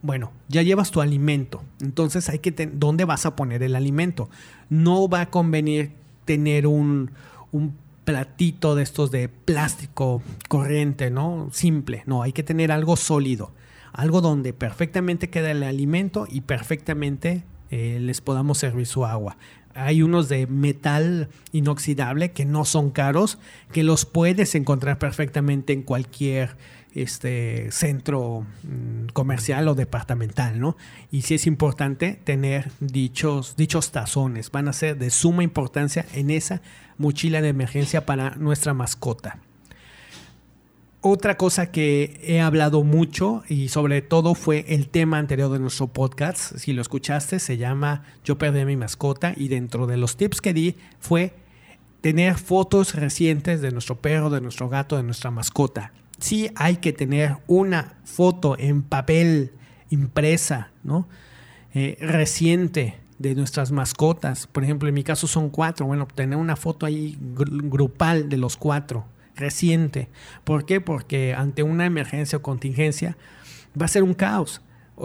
Bueno, 0.02 0.34
ya 0.50 0.62
llevas 0.62 0.92
tu 0.92 1.02
alimento, 1.02 1.64
entonces 1.82 2.30
hay 2.30 2.40
que 2.40 2.52
dónde 2.52 3.06
vas 3.06 3.26
a 3.26 3.36
poner 3.36 3.64
el 3.64 3.76
alimento. 3.76 4.30
No 4.70 5.08
va 5.08 5.22
a 5.22 5.30
convenir 5.32 5.94
tener 6.26 6.68
un, 6.68 7.12
platito 8.04 8.76
de 8.76 8.84
estos 8.84 9.10
de 9.10 9.30
plástico 9.30 10.22
corriente, 10.48 11.10
¿no? 11.10 11.50
Simple, 11.52 12.04
no, 12.06 12.22
hay 12.22 12.34
que 12.34 12.44
tener 12.44 12.72
algo 12.72 12.98
sólido, 12.98 13.52
algo 13.94 14.22
donde 14.22 14.54
perfectamente 14.54 15.32
queda 15.32 15.50
el 15.50 15.64
alimento 15.64 16.28
y 16.30 16.42
perfectamente 16.42 17.44
eh, 17.72 17.98
les 18.00 18.22
podamos 18.22 18.60
servir 18.60 18.86
su 18.86 19.06
agua. 19.06 19.38
Hay 19.74 20.04
unos 20.04 20.30
de 20.30 20.46
metal 20.46 21.30
inoxidable 21.52 22.32
que 22.32 22.46
no 22.46 22.64
son 22.64 22.92
caros, 22.92 23.40
que 23.72 23.84
los 23.84 24.06
puedes 24.06 24.54
encontrar 24.54 25.00
perfectamente 25.00 25.74
en 25.74 25.82
cualquier 25.82 26.56
este 26.96 27.72
centro 27.72 28.46
mm, 28.64 29.08
comercial 29.14 29.68
o 29.68 29.76
departamental, 29.76 30.60
¿no? 30.60 30.78
Y 31.12 31.24
sí 31.24 31.36
es 31.36 31.46
importante 31.46 32.20
tener 32.24 32.72
dichos, 32.80 33.56
dichos 33.58 33.92
tazones, 33.92 34.50
van 34.50 34.70
a 34.70 34.74
ser 34.74 34.98
de 34.98 35.10
suma 35.10 35.44
importancia 35.44 36.06
en 36.14 36.32
esa 36.32 36.62
mochila 36.98 37.42
de 37.42 37.50
emergencia 37.50 38.06
para 38.06 38.36
nuestra 38.36 38.74
mascota. 38.74 39.40
otra 41.02 41.38
cosa 41.38 41.72
que 41.72 42.20
he 42.24 42.42
hablado 42.42 42.84
mucho 42.84 43.44
y 43.48 43.68
sobre 43.68 44.02
todo 44.02 44.34
fue 44.34 44.66
el 44.70 44.88
tema 44.88 45.20
anterior 45.20 45.52
de 45.52 45.60
nuestro 45.60 45.86
podcast, 45.86 46.58
si 46.58 46.74
lo 46.74 46.82
escuchaste, 46.82 47.38
se 47.38 47.58
llama 47.58 48.04
Yo 48.24 48.40
perdí 48.40 48.62
a 48.62 48.66
mi 48.66 48.76
mascota 48.76 49.34
y 49.38 49.50
dentro 49.50 49.86
de 49.86 49.98
los 49.98 50.18
tips 50.18 50.42
que 50.42 50.54
di 50.54 50.76
fue 51.00 51.34
tener 52.02 52.36
fotos 52.38 52.96
recientes 52.96 53.62
de 53.62 53.72
nuestro 53.72 53.98
perro, 53.98 54.32
de 54.32 54.42
nuestro 54.42 54.68
gato, 54.68 54.98
de 54.98 55.04
nuestra 55.04 55.30
mascota. 55.30 55.92
Sí 56.20 56.50
hay 56.56 56.78
que 56.78 56.94
tener 56.94 57.38
una 57.48 57.96
foto 58.04 58.58
en 58.58 58.84
papel 58.84 59.52
impresa, 59.90 60.72
¿no? 60.84 61.08
Eh, 61.74 61.98
reciente 62.00 62.96
de 63.20 63.36
nuestras 63.36 63.72
mascotas. 63.72 64.48
Por 64.48 64.64
ejemplo, 64.64 64.88
en 64.88 64.96
mi 64.96 65.04
caso 65.04 65.28
son 65.28 65.50
cuatro. 65.50 65.86
Bueno, 65.86 66.08
tener 66.14 66.38
una 66.38 66.56
foto 66.56 66.86
ahí 66.86 67.18
grupal 67.20 68.30
de 68.30 68.38
los 68.38 68.58
cuatro 68.58 69.06
reciente. 69.36 70.08
¿Por 70.44 70.66
qué? 70.66 70.82
Porque 70.82 71.34
ante 71.34 71.64
una 71.64 71.86
emergencia 71.86 72.38
o 72.38 72.42
contingencia 72.42 73.18
va 73.80 73.86
a 73.86 73.90
ser 73.90 74.04
un 74.04 74.14
caos. 74.14 74.62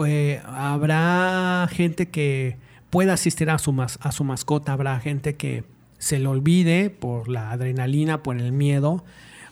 Eh, 0.07 0.41
habrá 0.47 1.69
gente 1.71 2.09
que 2.09 2.57
pueda 2.91 3.15
asistir 3.15 3.51
a 3.51 3.59
su, 3.59 3.75
a 3.81 4.13
su 4.13 4.25
mascota, 4.25 4.73
habrá 4.73 4.99
gente 5.01 5.37
que 5.37 5.65
se 5.99 6.19
le 6.19 6.27
olvide 6.27 6.91
por 6.91 7.29
la 7.29 7.51
adrenalina, 7.51 8.23
por 8.23 8.37
el 8.39 8.53
miedo, 8.53 9.05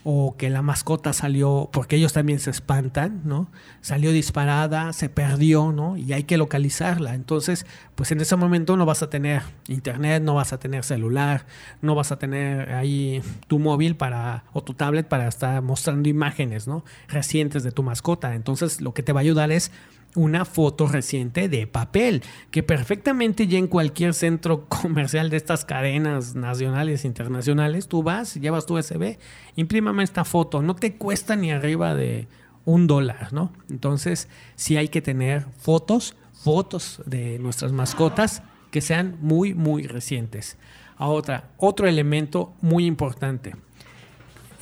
o 0.04 0.36
que 0.36 0.50
la 0.50 0.62
mascota 0.62 1.12
salió, 1.12 1.68
porque 1.72 1.96
ellos 1.96 2.12
también 2.12 2.38
se 2.38 2.50
espantan, 2.50 3.22
¿no? 3.24 3.50
Salió 3.80 4.12
disparada, 4.12 4.92
se 4.92 5.08
perdió, 5.08 5.72
¿no? 5.72 5.96
Y 5.96 6.12
hay 6.12 6.24
que 6.24 6.36
localizarla. 6.36 7.14
Entonces, 7.14 7.66
pues 7.94 8.10
en 8.12 8.20
ese 8.20 8.36
momento 8.36 8.76
no 8.76 8.86
vas 8.86 9.02
a 9.02 9.10
tener 9.10 9.42
internet, 9.66 10.22
no 10.22 10.34
vas 10.34 10.52
a 10.52 10.58
tener 10.58 10.84
celular, 10.84 11.46
no 11.82 11.94
vas 11.94 12.12
a 12.12 12.18
tener 12.18 12.72
ahí 12.72 13.22
tu 13.48 13.58
móvil 13.58 13.96
para, 13.96 14.44
o 14.52 14.62
tu 14.62 14.74
tablet 14.74 15.08
para 15.08 15.28
estar 15.28 15.60
mostrando 15.62 16.08
imágenes, 16.08 16.68
¿no? 16.68 16.84
Recientes 17.08 17.62
de 17.62 17.72
tu 17.72 17.82
mascota. 17.82 18.34
Entonces, 18.34 18.80
lo 18.80 18.94
que 18.94 19.02
te 19.02 19.12
va 19.12 19.20
a 19.20 19.22
ayudar 19.22 19.50
es 19.50 19.72
una 20.14 20.44
foto 20.44 20.86
reciente 20.88 21.48
de 21.48 21.66
papel, 21.66 22.22
que 22.50 22.62
perfectamente 22.62 23.46
ya 23.46 23.58
en 23.58 23.66
cualquier 23.66 24.14
centro 24.14 24.64
comercial 24.68 25.30
de 25.30 25.36
estas 25.36 25.64
cadenas 25.64 26.34
nacionales 26.34 27.04
e 27.04 27.08
internacionales, 27.08 27.88
tú 27.88 28.02
vas, 28.02 28.34
llevas 28.34 28.66
tu 28.66 28.78
USB, 28.78 29.18
imprímame 29.56 30.02
esta 30.02 30.24
foto, 30.24 30.62
no 30.62 30.74
te 30.74 30.96
cuesta 30.96 31.36
ni 31.36 31.50
arriba 31.50 31.94
de 31.94 32.28
un 32.64 32.86
dólar, 32.86 33.32
¿no? 33.32 33.52
Entonces, 33.70 34.28
sí 34.54 34.76
hay 34.76 34.88
que 34.88 35.00
tener 35.00 35.46
fotos, 35.58 36.16
fotos 36.32 37.02
de 37.06 37.38
nuestras 37.38 37.72
mascotas 37.72 38.42
que 38.70 38.80
sean 38.80 39.16
muy, 39.20 39.54
muy 39.54 39.86
recientes. 39.86 40.58
Ahora, 40.96 41.50
otro 41.56 41.86
elemento 41.86 42.52
muy 42.60 42.84
importante, 42.84 43.54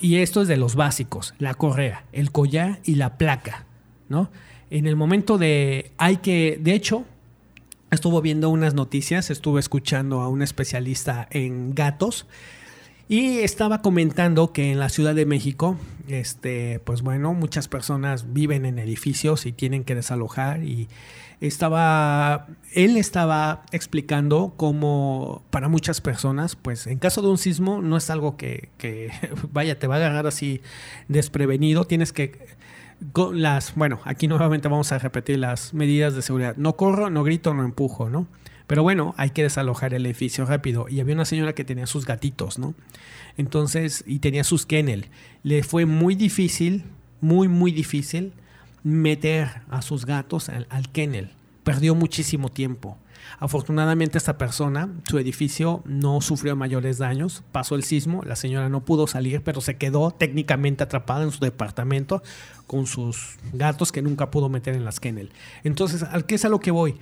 y 0.01 0.17
esto 0.19 0.43
es 0.43 0.49
de 0.49 0.57
los 0.57 0.77
básicos, 0.77 1.35
la 1.39 1.55
correa, 1.55 2.05
el 2.13 2.31
collar 2.31 2.81
y 2.85 2.97
la 2.97 3.17
placa, 3.17 3.65
¿no? 4.09 4.31
En 4.71 4.87
el 4.87 4.97
momento 4.97 5.39
de 5.39 5.93
hay 5.99 6.19
que, 6.19 6.59
de 6.61 6.75
hecho, 6.75 7.05
estuvo 7.91 8.21
viendo 8.21 8.51
unas 8.51 8.75
noticias, 8.75 9.31
estuve 9.31 9.61
escuchando 9.61 10.21
a 10.21 10.29
un 10.29 10.43
especialista 10.43 11.29
en 11.31 11.75
gatos 11.75 12.27
y 13.09 13.39
estaba 13.39 13.83
comentando 13.83 14.53
que 14.53 14.73
en 14.73 14.81
la 14.81 14.89
Ciudad 14.89 15.15
de 15.15 15.27
México, 15.27 15.79
este, 16.09 16.81
pues 16.81 17.03
bueno, 17.03 17.35
muchas 17.35 17.69
personas 17.69 18.33
viven 18.33 18.67
en 18.67 18.81
edificios 18.81 19.47
y 19.47 19.53
tienen 19.53 19.85
que 19.85 19.95
desalojar 19.95 20.65
y 20.65 20.89
estaba, 21.41 22.49
él 22.73 22.97
estaba 22.97 23.63
explicando 23.71 24.55
cómo 24.57 25.45
para 25.51 25.69
muchas 25.69 26.01
personas, 26.01 26.57
pues 26.57 26.89
en 26.89 26.99
caso 26.99 27.23
de 27.23 27.29
un 27.29 27.39
sismo 27.39 27.81
no 27.81 27.97
es 27.97 28.11
algo 28.11 28.37
que, 28.37 28.71
vaya, 29.53 29.79
te 29.79 29.87
va 29.87 29.95
a 29.95 29.99
agarrar 29.99 30.27
así 30.27 30.61
desprevenido, 31.07 31.85
tienes 31.85 32.13
que 32.13 32.57
las, 33.33 33.75
bueno, 33.75 34.01
aquí 34.05 34.29
nuevamente 34.29 34.69
vamos 34.69 34.93
a 34.93 34.99
repetir 34.99 35.39
las 35.39 35.75
medidas 35.75 36.15
de 36.15 36.23
seguridad. 36.23 36.57
No 36.57 36.77
corro, 36.77 37.11
no 37.11 37.25
grito, 37.25 37.55
no 37.55 37.65
empujo, 37.65 38.11
¿no? 38.11 38.27
Pero 38.67 38.83
bueno, 38.83 39.15
hay 39.17 39.31
que 39.31 39.43
desalojar 39.43 39.95
el 39.95 40.07
edificio 40.07 40.45
rápido. 40.45 40.89
Y 40.89 41.01
había 41.01 41.15
una 41.15 41.25
señora 41.25 41.55
que 41.55 41.65
tenía 41.65 41.87
sus 41.87 42.05
gatitos, 42.05 42.59
¿no? 42.59 42.75
Entonces, 43.37 44.03
y 44.07 44.19
tenía 44.19 44.45
sus 44.45 44.67
kennel. 44.67 45.07
Le 45.43 45.63
fue 45.63 45.87
muy 45.87 46.15
difícil, 46.15 46.85
muy, 47.21 47.49
muy 47.49 47.71
difícil 47.71 48.33
meter 48.83 49.49
a 49.69 49.83
sus 49.83 50.07
gatos 50.07 50.49
al, 50.49 50.67
al 50.71 50.91
kennel. 50.91 51.31
Perdió 51.65 51.95
muchísimo 51.95 52.49
tiempo. 52.51 52.99
Afortunadamente 53.39 54.19
esta 54.19 54.39
persona, 54.39 54.89
su 55.09 55.19
edificio 55.19 55.83
no 55.85 56.21
sufrió 56.21 56.57
mayores 56.57 56.99
daños, 56.99 57.43
pasó 57.53 57.75
el 57.75 57.85
sismo, 57.85 58.23
la 58.25 58.37
señora 58.37 58.69
no 58.69 58.85
pudo 58.85 59.07
salir, 59.07 59.43
pero 59.43 59.61
se 59.61 59.77
quedó 59.77 60.11
técnicamente 60.11 60.83
atrapada 60.83 61.25
en 61.25 61.33
su 61.33 61.41
departamento 61.41 62.23
con 62.67 62.87
sus 62.87 63.37
gatos 63.53 63.93
que 63.93 64.03
nunca 64.03 64.31
pudo 64.31 64.49
meter 64.49 64.75
en 64.75 64.85
las 64.85 65.01
kennel. 65.01 65.31
Entonces, 65.65 66.03
¿al 66.03 66.27
qué 66.27 66.37
es 66.37 66.45
a 66.45 66.49
lo 66.49 66.61
que 66.61 66.71
voy? 66.71 66.97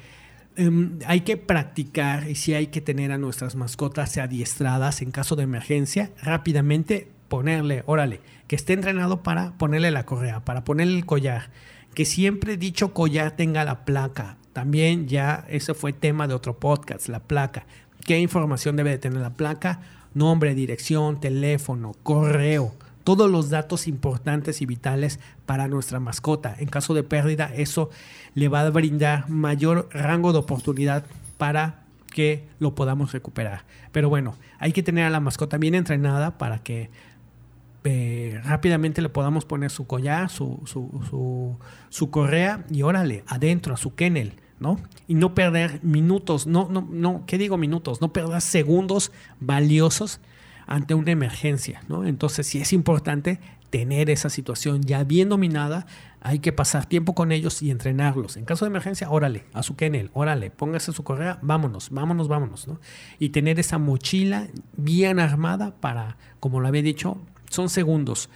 Em, 0.57 1.01
hay 1.07 1.23
que 1.23 1.37
practicar 1.37 2.29
y 2.29 2.37
si 2.37 2.55
hay 2.55 2.69
que 2.69 2.81
tener 2.81 3.11
a 3.11 3.19
nuestras 3.19 3.57
mascotas 3.57 4.17
adiestradas 4.19 5.03
en 5.03 5.11
caso 5.11 5.35
de 5.35 5.43
emergencia, 5.43 6.13
rápidamente 6.23 7.11
ponerle, 7.29 7.83
órale, 7.87 8.21
que 8.47 8.55
esté 8.55 8.75
entrenado 8.75 9.23
para 9.23 9.59
ponerle 9.59 9.91
la 9.91 10.07
correa, 10.07 10.45
para 10.45 10.63
ponerle 10.63 10.97
el 10.97 11.07
collar, 11.07 11.51
que 11.95 12.05
siempre 12.05 12.57
dicho 12.57 12.95
collar 12.95 13.33
tenga 13.33 13.65
la 13.65 13.85
placa, 13.85 14.37
también 14.55 15.09
ya 15.09 15.45
ese 15.49 15.75
fue 15.75 15.93
tema 15.93 16.29
de 16.29 16.35
otro 16.35 16.59
podcast, 16.59 17.09
la 17.09 17.19
placa. 17.19 17.67
¿Qué 18.07 18.21
información 18.21 18.77
debe 18.77 18.91
de 18.91 18.99
tener 18.99 19.21
la 19.21 19.35
placa? 19.35 19.81
Nombre, 20.15 20.55
dirección, 20.55 21.19
teléfono, 21.19 21.97
correo, 22.05 22.73
todos 23.03 23.29
los 23.29 23.51
datos 23.51 23.89
importantes 23.89 24.63
y 24.63 24.67
vitales 24.67 25.19
para 25.45 25.67
nuestra 25.67 25.99
mascota. 25.99 26.55
En 26.57 26.69
caso 26.69 26.95
de 26.95 27.03
pérdida, 27.03 27.51
eso 27.53 27.91
le 28.35 28.49
va 28.49 28.61
a 28.61 28.71
brindar 28.71 29.29
mayor 29.29 29.89
rango 29.91 30.33
de 30.33 30.39
oportunidad 30.39 31.05
para 31.37 31.83
que 32.13 32.47
lo 32.61 32.77
podamos 32.77 33.11
recuperar. 33.11 33.65
Pero 33.91 34.09
bueno, 34.09 34.37
hay 34.61 34.71
que 34.71 34.85
tener 34.85 35.05
a 35.05 35.11
la 35.11 35.19
mascota 35.19 35.59
bien 35.59 35.75
entrenada 35.75 36.39
para 36.39 36.61
que 36.61 36.91
eh, 37.83 38.41
rápidamente 38.45 39.03
le 39.03 39.09
podamos 39.09 39.45
poner 39.47 39.73
su 39.73 39.89
collar, 39.89 40.31
su, 40.31 40.63
su, 40.65 41.59
su 41.89 42.11
correa 42.11 42.65
y 42.71 42.83
órale, 42.83 43.25
adentro, 43.27 43.75
a 43.75 43.77
su 43.77 43.97
kennel. 43.97 44.44
Y 45.07 45.15
no 45.15 45.35
perder 45.35 45.81
minutos, 45.83 46.47
no, 46.47 46.69
no, 46.71 46.87
no, 46.91 47.25
¿qué 47.27 47.39
digo 47.39 47.57
minutos? 47.57 48.01
No 48.01 48.13
perder 48.13 48.41
segundos 48.41 49.13
valiosos 49.41 50.21
ante 50.67 50.95
una 50.95 51.11
emergencia, 51.11 51.83
¿no? 51.89 52.05
Entonces, 52.05 52.47
si 52.47 52.59
es 52.61 52.73
importante 52.73 53.41
tener 53.71 54.09
esa 54.09 54.31
situación 54.31 54.83
ya 54.83 55.05
bien 55.05 55.29
dominada, 55.29 55.87
hay 56.21 56.39
que 56.39 56.53
pasar 56.53 56.87
tiempo 56.87 57.15
con 57.15 57.33
ellos 57.33 57.61
y 57.61 57.71
entrenarlos. 57.71 58.37
En 58.37 58.45
caso 58.45 58.65
de 58.65 58.71
emergencia, 58.71 59.11
órale, 59.11 59.45
a 59.53 59.63
su 59.63 59.77
kennel, 59.77 60.11
órale, 60.15 60.51
póngase 60.51 60.93
su 60.93 61.05
correa, 61.05 61.39
vámonos, 61.43 61.91
vámonos, 61.91 62.29
vámonos, 62.29 62.67
¿no? 62.67 62.81
Y 63.19 63.31
tener 63.31 63.61
esa 63.61 63.79
mochila 63.79 64.49
bien 64.77 65.19
armada 65.19 65.75
para, 65.81 66.17
como 66.41 66.61
lo 66.61 66.69
había 66.69 66.83
dicho, 66.83 67.19
son 67.51 67.69
segundos. 67.69 68.31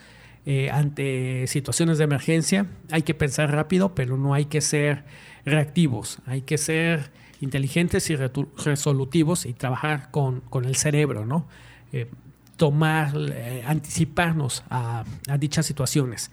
Eh, 0.45 0.71
ante 0.71 1.47
situaciones 1.47 1.99
de 1.99 2.05
emergencia 2.05 2.67
hay 2.91 3.03
que 3.03 3.15
pensar 3.15 3.51
rápido, 3.53 3.95
pero 3.95 4.17
no 4.17 4.35
hay 4.35 4.47
que 4.47 4.61
ser 4.61 5.05
reactivos, 5.49 6.19
hay 6.27 6.43
que 6.43 6.59
ser 6.59 7.11
inteligentes 7.41 8.11
y 8.11 8.17
resolutivos 8.17 9.47
y 9.47 9.53
trabajar 9.53 10.11
con, 10.11 10.43
el 10.65 10.77
cerebro, 10.77 11.25
¿no? 11.25 11.47
Eh, 11.93 12.11
tomar, 12.57 13.13
eh, 13.17 13.63
anticiparnos 13.67 14.65
a, 14.71 15.05
dichas 15.39 15.67
situaciones. 15.67 16.31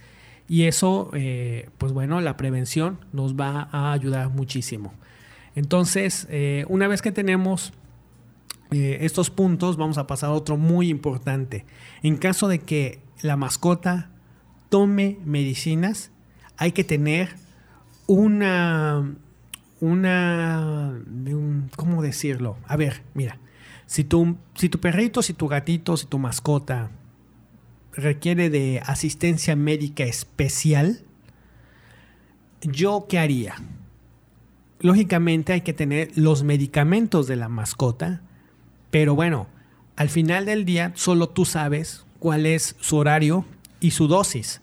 Y 0.48 0.64
eso, 0.64 1.12
eh, 1.14 1.70
pues 1.78 1.92
bueno, 1.92 2.22
la 2.22 2.38
prevención 2.38 3.00
nos 3.14 3.36
va 3.36 3.70
a 3.72 3.92
ayudar 3.92 4.30
muchísimo. 4.30 4.94
Entonces, 5.56 6.28
una 6.68 6.88
vez 6.90 7.02
que 7.02 7.14
tenemos 7.14 7.72
estos 8.72 9.30
puntos, 9.30 9.78
vamos 9.78 9.98
a 9.98 10.06
pasar 10.06 10.32
a 10.32 10.34
otro 10.34 10.58
muy 10.58 10.90
importante. 10.90 11.66
En 12.04 12.18
caso 12.18 12.50
de 12.50 12.60
que 12.60 13.00
la 13.22 13.38
mascota 13.38 14.10
tome 14.68 15.18
medicinas, 15.24 16.12
hay 16.58 16.74
que 16.74 16.84
tener 16.84 17.38
una, 18.08 19.16
una, 19.80 21.00
¿cómo 21.76 22.02
decirlo? 22.02 22.58
A 22.68 22.76
ver, 22.76 23.04
mira, 23.14 23.40
si 23.86 24.04
tu, 24.04 24.38
si 24.56 24.70
tu 24.70 24.80
perrito, 24.80 25.22
si 25.22 25.34
tu 25.34 25.48
gatito, 25.48 25.98
si 25.98 26.06
tu 26.08 26.20
mascota 26.20 26.92
requiere 27.94 28.50
de 28.50 28.82
asistencia 28.86 29.56
médica 29.56 30.04
especial, 30.04 31.02
¿yo 32.62 33.06
qué 33.08 33.20
haría? 33.20 33.56
Lógicamente 34.80 35.54
hay 35.54 35.62
que 35.62 35.74
tener 35.74 36.12
los 36.16 36.44
medicamentos 36.44 37.28
de 37.28 37.38
la 37.38 37.50
mascota, 37.50 38.22
pero 38.92 39.16
bueno, 39.16 39.48
al 39.96 40.10
final 40.10 40.46
del 40.46 40.66
día 40.66 40.92
solo 40.96 41.30
tú 41.30 41.46
sabes 41.46 42.06
cuál 42.20 42.46
es 42.46 42.76
su 42.80 42.98
horario 42.98 43.46
y 43.80 43.92
su 43.92 44.08
dosis. 44.08 44.62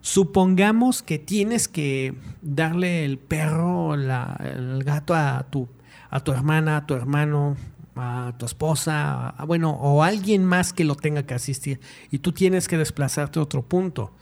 Supongamos 0.00 1.02
que 1.02 1.18
tienes 1.18 1.68
que 1.68 2.14
darle 2.40 3.04
el 3.04 3.18
perro, 3.18 3.94
el 3.94 4.84
gato 4.84 5.14
a 5.14 5.46
tu, 5.50 5.68
a 6.10 6.20
tu 6.20 6.32
hermana, 6.32 6.78
a 6.78 6.86
tu 6.86 6.94
hermano, 6.94 7.56
a 7.96 8.34
tu 8.38 8.46
esposa, 8.46 9.34
bueno, 9.46 9.70
o 9.72 10.02
alguien 10.02 10.44
más 10.44 10.72
que 10.72 10.84
lo 10.84 10.94
tenga 10.94 11.24
que 11.24 11.34
asistir 11.34 11.80
y 12.10 12.18
tú 12.18 12.32
tienes 12.32 12.68
que 12.68 12.78
desplazarte 12.78 13.38
a 13.38 13.42
otro 13.42 13.62
punto. 13.62 14.12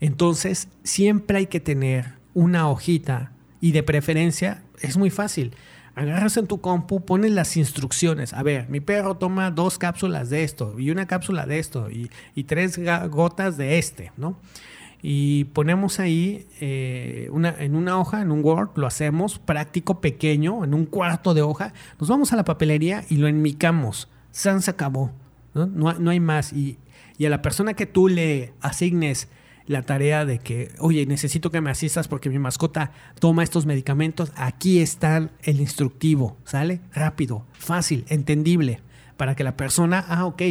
Entonces, 0.00 0.68
siempre 0.82 1.38
hay 1.38 1.46
que 1.46 1.60
tener 1.60 2.14
una 2.34 2.68
hojita 2.68 3.32
y 3.60 3.72
de 3.72 3.82
preferencia 3.82 4.62
es 4.80 4.96
muy 4.96 5.10
fácil. 5.10 5.54
Agarras 5.94 6.36
en 6.38 6.46
tu 6.46 6.60
compu, 6.60 7.04
pones 7.04 7.32
las 7.32 7.56
instrucciones. 7.56 8.32
A 8.32 8.42
ver, 8.42 8.68
mi 8.68 8.80
perro 8.80 9.16
toma 9.16 9.50
dos 9.50 9.78
cápsulas 9.78 10.30
de 10.30 10.42
esto 10.42 10.78
y 10.78 10.90
una 10.90 11.06
cápsula 11.06 11.46
de 11.46 11.58
esto 11.58 11.90
y, 11.90 12.10
y 12.34 12.44
tres 12.44 12.80
gotas 13.10 13.56
de 13.56 13.78
este, 13.78 14.10
¿no? 14.16 14.36
Y 15.02 15.44
ponemos 15.46 15.98
ahí 15.98 16.46
eh, 16.60 17.28
una, 17.32 17.56
en 17.58 17.74
una 17.74 17.98
hoja, 17.98 18.22
en 18.22 18.30
un 18.30 18.44
Word, 18.44 18.70
lo 18.76 18.86
hacemos 18.86 19.40
práctico, 19.40 20.00
pequeño, 20.00 20.64
en 20.64 20.74
un 20.74 20.86
cuarto 20.86 21.34
de 21.34 21.42
hoja, 21.42 21.74
nos 21.98 22.08
vamos 22.08 22.32
a 22.32 22.36
la 22.36 22.44
papelería 22.44 23.04
y 23.08 23.16
lo 23.16 23.26
enmicamos. 23.26 24.08
San 24.30 24.62
se 24.62 24.70
acabó, 24.70 25.10
¿no? 25.54 25.66
No, 25.66 26.10
hay 26.10 26.20
más. 26.20 26.52
Y, 26.52 26.78
y, 27.18 27.26
a 27.26 27.30
la 27.30 27.42
persona 27.42 27.74
que 27.74 27.86
tú 27.86 28.06
le 28.06 28.54
asignes 28.60 29.28
la 29.66 29.82
tarea 29.82 30.24
de 30.24 30.38
que, 30.38 30.70
oye, 30.78 31.04
necesito 31.04 31.50
que 31.50 31.60
me 31.60 31.70
asistas 31.70 32.06
porque 32.06 32.30
mi 32.30 32.38
mascota 32.38 32.92
toma 33.18 33.42
estos 33.42 33.66
medicamentos, 33.66 34.32
aquí 34.36 34.78
está 34.78 35.30
el 35.42 35.60
instructivo, 35.60 36.36
¿sale? 36.44 36.80
Rápido, 36.92 37.44
fácil, 37.52 38.04
entendible, 38.08 38.80
para 39.16 39.34
que 39.34 39.44
la 39.44 39.56
persona, 39.56 40.04
ah, 40.08 40.26
ok, 40.26 40.42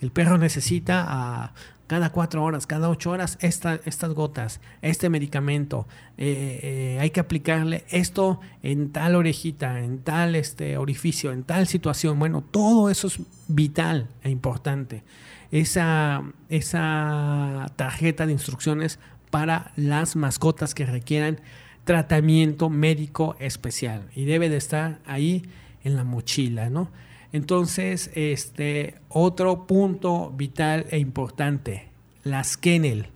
el 0.00 0.10
perro 0.10 0.36
necesita 0.36 1.04
a 1.08 1.54
cada 1.90 2.12
cuatro 2.12 2.44
horas, 2.44 2.68
cada 2.68 2.88
ocho 2.88 3.10
horas, 3.10 3.36
estas 3.40 4.14
gotas, 4.14 4.60
este 4.80 5.08
medicamento, 5.08 5.88
eh, 6.18 6.60
eh, 6.62 6.98
hay 7.00 7.10
que 7.10 7.18
aplicarle 7.18 7.84
esto 7.90 8.38
en 8.62 8.92
tal 8.92 9.16
orejita, 9.16 9.80
en 9.80 9.98
tal 9.98 10.36
este, 10.36 10.76
orificio, 10.76 11.32
en 11.32 11.42
tal 11.42 11.66
situación. 11.66 12.16
Bueno, 12.20 12.44
todo 12.48 12.90
eso 12.90 13.08
es 13.08 13.18
vital 13.48 14.06
e 14.22 14.30
importante. 14.30 15.02
Esa, 15.50 16.22
esa 16.48 17.66
tarjeta 17.74 18.24
de 18.24 18.34
instrucciones 18.34 19.00
para 19.32 19.72
las 19.74 20.14
mascotas 20.14 20.76
que 20.76 20.86
requieran 20.86 21.40
tratamiento 21.82 22.70
médico 22.70 23.34
especial 23.40 24.08
y 24.14 24.26
debe 24.26 24.48
de 24.48 24.58
estar 24.58 25.00
ahí 25.06 25.42
en 25.82 25.96
la 25.96 26.04
mochila, 26.04 26.70
¿no? 26.70 26.88
Entonces, 27.32 28.10
este 28.14 28.96
otro 29.08 29.66
punto 29.66 30.32
vital 30.36 30.86
e 30.90 30.98
importante, 30.98 31.88
las 32.24 32.56
kennel. 32.56 33.08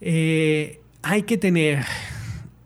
Eh, 0.00 0.80
hay 1.02 1.22
que 1.22 1.38
tener 1.38 1.84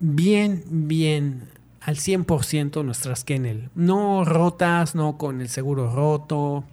bien, 0.00 0.64
bien 0.68 1.48
al 1.80 1.96
100% 1.96 2.84
nuestras 2.84 3.24
kennel. 3.24 3.70
No 3.74 4.24
rotas, 4.24 4.94
no 4.94 5.18
con 5.18 5.40
el 5.40 5.48
seguro 5.48 5.94
roto, 5.94 6.64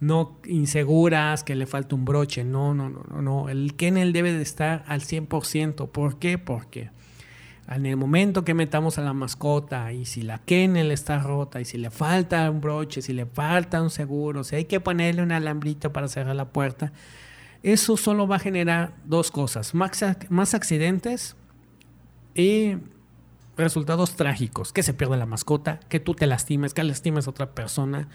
no 0.00 0.36
inseguras, 0.44 1.44
que 1.44 1.54
le 1.54 1.66
falta 1.66 1.94
un 1.94 2.04
broche. 2.04 2.44
No, 2.44 2.74
no, 2.74 2.90
no, 2.90 3.22
no. 3.22 3.48
El 3.48 3.74
kennel 3.74 4.12
debe 4.12 4.32
de 4.32 4.42
estar 4.42 4.84
al 4.86 5.00
100%. 5.00 5.88
¿Por 5.88 6.18
qué? 6.18 6.38
Porque 6.38 6.90
en 7.68 7.86
el 7.86 7.96
momento 7.96 8.44
que 8.44 8.54
metamos 8.54 8.98
a 8.98 9.02
la 9.02 9.12
mascota 9.12 9.92
y 9.92 10.04
si 10.04 10.22
la 10.22 10.38
kennel 10.38 10.90
está 10.90 11.18
rota 11.18 11.60
y 11.60 11.64
si 11.64 11.78
le 11.78 11.90
falta 11.90 12.50
un 12.50 12.60
broche, 12.60 13.00
si 13.00 13.12
le 13.12 13.26
falta 13.26 13.80
un 13.82 13.90
seguro, 13.90 14.44
si 14.44 14.56
hay 14.56 14.64
que 14.66 14.80
ponerle 14.80 15.22
un 15.22 15.32
alambrito 15.32 15.92
para 15.92 16.08
cerrar 16.08 16.36
la 16.36 16.46
puerta, 16.46 16.92
eso 17.62 17.96
solo 17.96 18.28
va 18.28 18.36
a 18.36 18.40
generar 18.40 18.94
dos 19.04 19.30
cosas, 19.30 19.74
más, 19.74 20.04
más 20.28 20.52
accidentes 20.52 21.36
y 22.34 22.76
resultados 23.56 24.16
trágicos, 24.16 24.72
que 24.72 24.82
se 24.82 24.92
pierda 24.92 25.16
la 25.16 25.26
mascota, 25.26 25.80
que 25.88 26.00
tú 26.00 26.14
te 26.14 26.26
lastimes, 26.26 26.74
que 26.74 26.84
lastimes 26.84 27.26
a 27.26 27.30
otra 27.30 27.52
persona, 27.52 28.08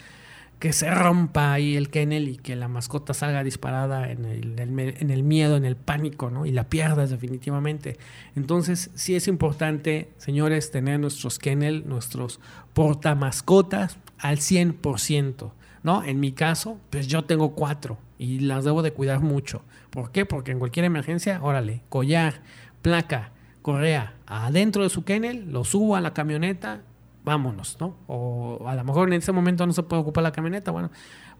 que 0.60 0.74
se 0.74 0.90
rompa 0.90 1.54
ahí 1.54 1.74
el 1.74 1.88
kennel 1.88 2.28
y 2.28 2.36
que 2.36 2.54
la 2.54 2.68
mascota 2.68 3.14
salga 3.14 3.42
disparada 3.42 4.10
en 4.10 4.26
el, 4.26 5.22
miedo, 5.22 5.56
en 5.56 5.64
el 5.64 5.74
pánico, 5.74 6.30
¿no? 6.30 6.44
Y 6.44 6.52
la 6.52 6.68
pierdas 6.68 7.08
definitivamente. 7.08 7.96
Entonces, 8.36 8.90
sí 8.94 9.16
es 9.16 9.26
importante, 9.26 10.10
señores, 10.18 10.70
tener 10.70 11.00
nuestros 11.00 11.38
kennel, 11.38 11.88
nuestros 11.88 12.40
portamascotas 12.74 13.96
al 14.18 14.36
100%, 14.36 15.50
¿no? 15.82 16.04
En 16.04 16.20
mi 16.20 16.32
caso, 16.32 16.78
pues 16.90 17.06
yo 17.06 17.24
tengo 17.24 17.54
cuatro 17.54 17.96
y 18.18 18.40
las 18.40 18.66
debo 18.66 18.82
de 18.82 18.92
cuidar 18.92 19.20
mucho. 19.20 19.62
¿Por 19.88 20.12
qué? 20.12 20.26
Porque 20.26 20.52
en 20.52 20.58
cualquier 20.58 20.84
emergencia, 20.84 21.40
órale, 21.42 21.80
collar, 21.88 22.42
placa, 22.82 23.32
correa, 23.62 24.12
adentro 24.26 24.82
de 24.82 24.90
su 24.90 25.04
kennel, 25.04 25.50
lo 25.50 25.64
subo 25.64 25.96
a 25.96 26.02
la 26.02 26.12
camioneta 26.12 26.82
vámonos, 27.24 27.76
¿no? 27.80 27.96
O 28.06 28.66
a 28.66 28.74
lo 28.74 28.84
mejor 28.84 29.08
en 29.08 29.14
ese 29.14 29.32
momento 29.32 29.66
no 29.66 29.72
se 29.72 29.82
puede 29.82 30.02
ocupar 30.02 30.22
la 30.22 30.32
camioneta, 30.32 30.70
bueno, 30.70 30.90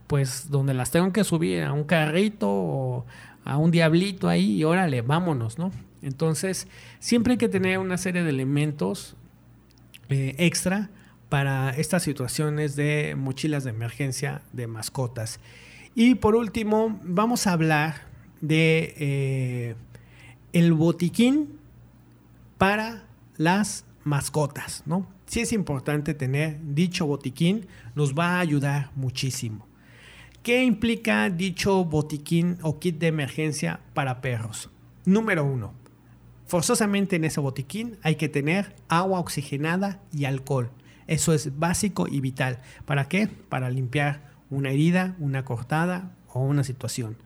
pues 0.07 0.51
donde 0.51 0.74
las 0.74 0.91
tengo 0.91 1.12
que 1.12 1.24
subir 1.24 1.62
a 1.62 1.72
un 1.72 1.85
carrito 1.85 2.49
o 2.51 3.07
a 3.45 3.57
un 3.57 3.70
diablito 3.70 4.28
ahí 4.28 4.59
y 4.59 4.64
órale, 4.64 5.03
vámonos, 5.03 5.59
¿no? 5.59 5.70
Entonces, 6.03 6.66
siempre 6.99 7.33
hay 7.33 7.39
que 7.39 7.49
tener 7.49 7.78
una 7.78 7.99
serie 7.99 8.22
de 8.22 8.31
elementos 8.31 9.16
eh, 10.09 10.35
extra 10.39 10.91
para 11.28 11.70
estas 11.70 12.03
situaciones 12.03 12.74
de 12.74 13.14
mochilas 13.16 13.64
de 13.64 13.70
emergencia 13.70 14.43
de 14.53 14.66
mascotas. 14.66 15.39
Y 15.95 16.16
por 16.16 16.35
último, 16.35 16.99
vamos 17.05 17.47
a 17.47 17.53
hablar 17.53 18.03
de 18.41 18.95
eh, 18.99 19.74
el 20.53 20.72
botiquín 20.72 21.59
para 22.59 23.05
las 23.37 23.85
mascotas, 24.05 24.83
¿no? 24.87 25.07
Sí 25.31 25.39
es 25.39 25.53
importante 25.53 26.12
tener 26.12 26.59
dicho 26.61 27.07
botiquín, 27.07 27.68
nos 27.95 28.18
va 28.18 28.35
a 28.35 28.41
ayudar 28.41 28.91
muchísimo. 28.97 29.68
¿Qué 30.43 30.64
implica 30.64 31.31
dicho 31.31 31.85
botiquín 31.85 32.59
o 32.62 32.81
kit 32.81 32.99
de 32.99 33.07
emergencia 33.07 33.78
para 33.95 34.22
perros? 34.22 34.70
Número 35.05 35.45
uno, 35.45 35.72
forzosamente 36.47 37.14
en 37.14 37.24
ese 37.24 37.39
botiquín 37.39 37.97
hay 38.03 38.16
que 38.16 38.28
tener 38.28 38.74
agua 38.89 39.20
oxigenada 39.20 40.01
y 40.12 40.24
alcohol. 40.24 40.72
Eso 41.07 41.33
es 41.33 41.57
básico 41.61 42.09
y 42.09 42.20
vital. 42.20 42.61
¿Para 42.85 43.07
qué? 43.07 43.28
Para 43.28 43.70
limpiar 43.70 44.33
una 44.51 44.70
herida, 44.70 45.14
una 45.20 45.45
cortada 45.45 46.11
o 46.33 46.41
una 46.41 46.64
situación. 46.64 47.16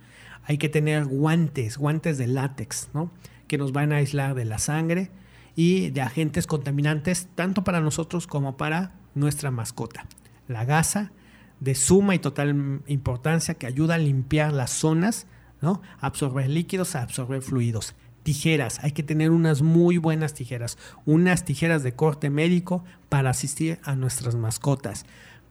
Hay 0.43 0.59
que 0.59 0.69
tener 0.69 1.07
guantes, 1.07 1.79
guantes 1.79 2.19
de 2.19 2.27
látex, 2.27 2.91
¿no? 2.93 3.11
Que 3.49 3.57
nos 3.57 3.73
van 3.73 3.95
a 3.95 3.97
aislar 3.97 4.35
de 4.35 4.45
la 4.45 4.59
sangre, 4.59 5.11
y 5.57 5.91
de 5.91 6.01
agentes 6.01 6.47
contaminantes 6.47 7.29
tanto 7.35 7.65
para 7.65 7.81
nosotros 7.81 8.27
como 8.27 8.57
para 8.57 8.93
nuestra 9.15 9.51
mascota. 9.51 10.07
La 10.49 10.65
gasa 10.65 11.13
de 11.61 11.75
suma 11.75 12.15
y 12.15 12.19
total 12.19 12.83
importancia 12.87 13.55
que 13.55 13.67
ayuda 13.67 13.95
a 13.95 13.99
limpiar 13.99 14.53
las 14.53 14.71
zonas, 14.71 15.27
¿no? 15.61 15.81
absorber 16.01 16.49
líquidos, 16.49 16.95
absorber 16.95 17.43
fluidos. 17.43 17.95
Tijeras, 18.23 18.81
hay 18.83 18.93
que 18.93 19.03
tener 19.03 19.31
unas 19.31 19.61
muy 19.63 19.99
buenas 19.99 20.33
tijeras, 20.33 20.79
unas 21.05 21.45
tijeras 21.45 21.83
de 21.83 21.95
corte 21.95 22.31
médico 22.31 22.83
para 23.09 23.31
asistir 23.31 23.81
a 23.85 23.95
nuestras 23.97 24.35
mascotas. 24.35 25.05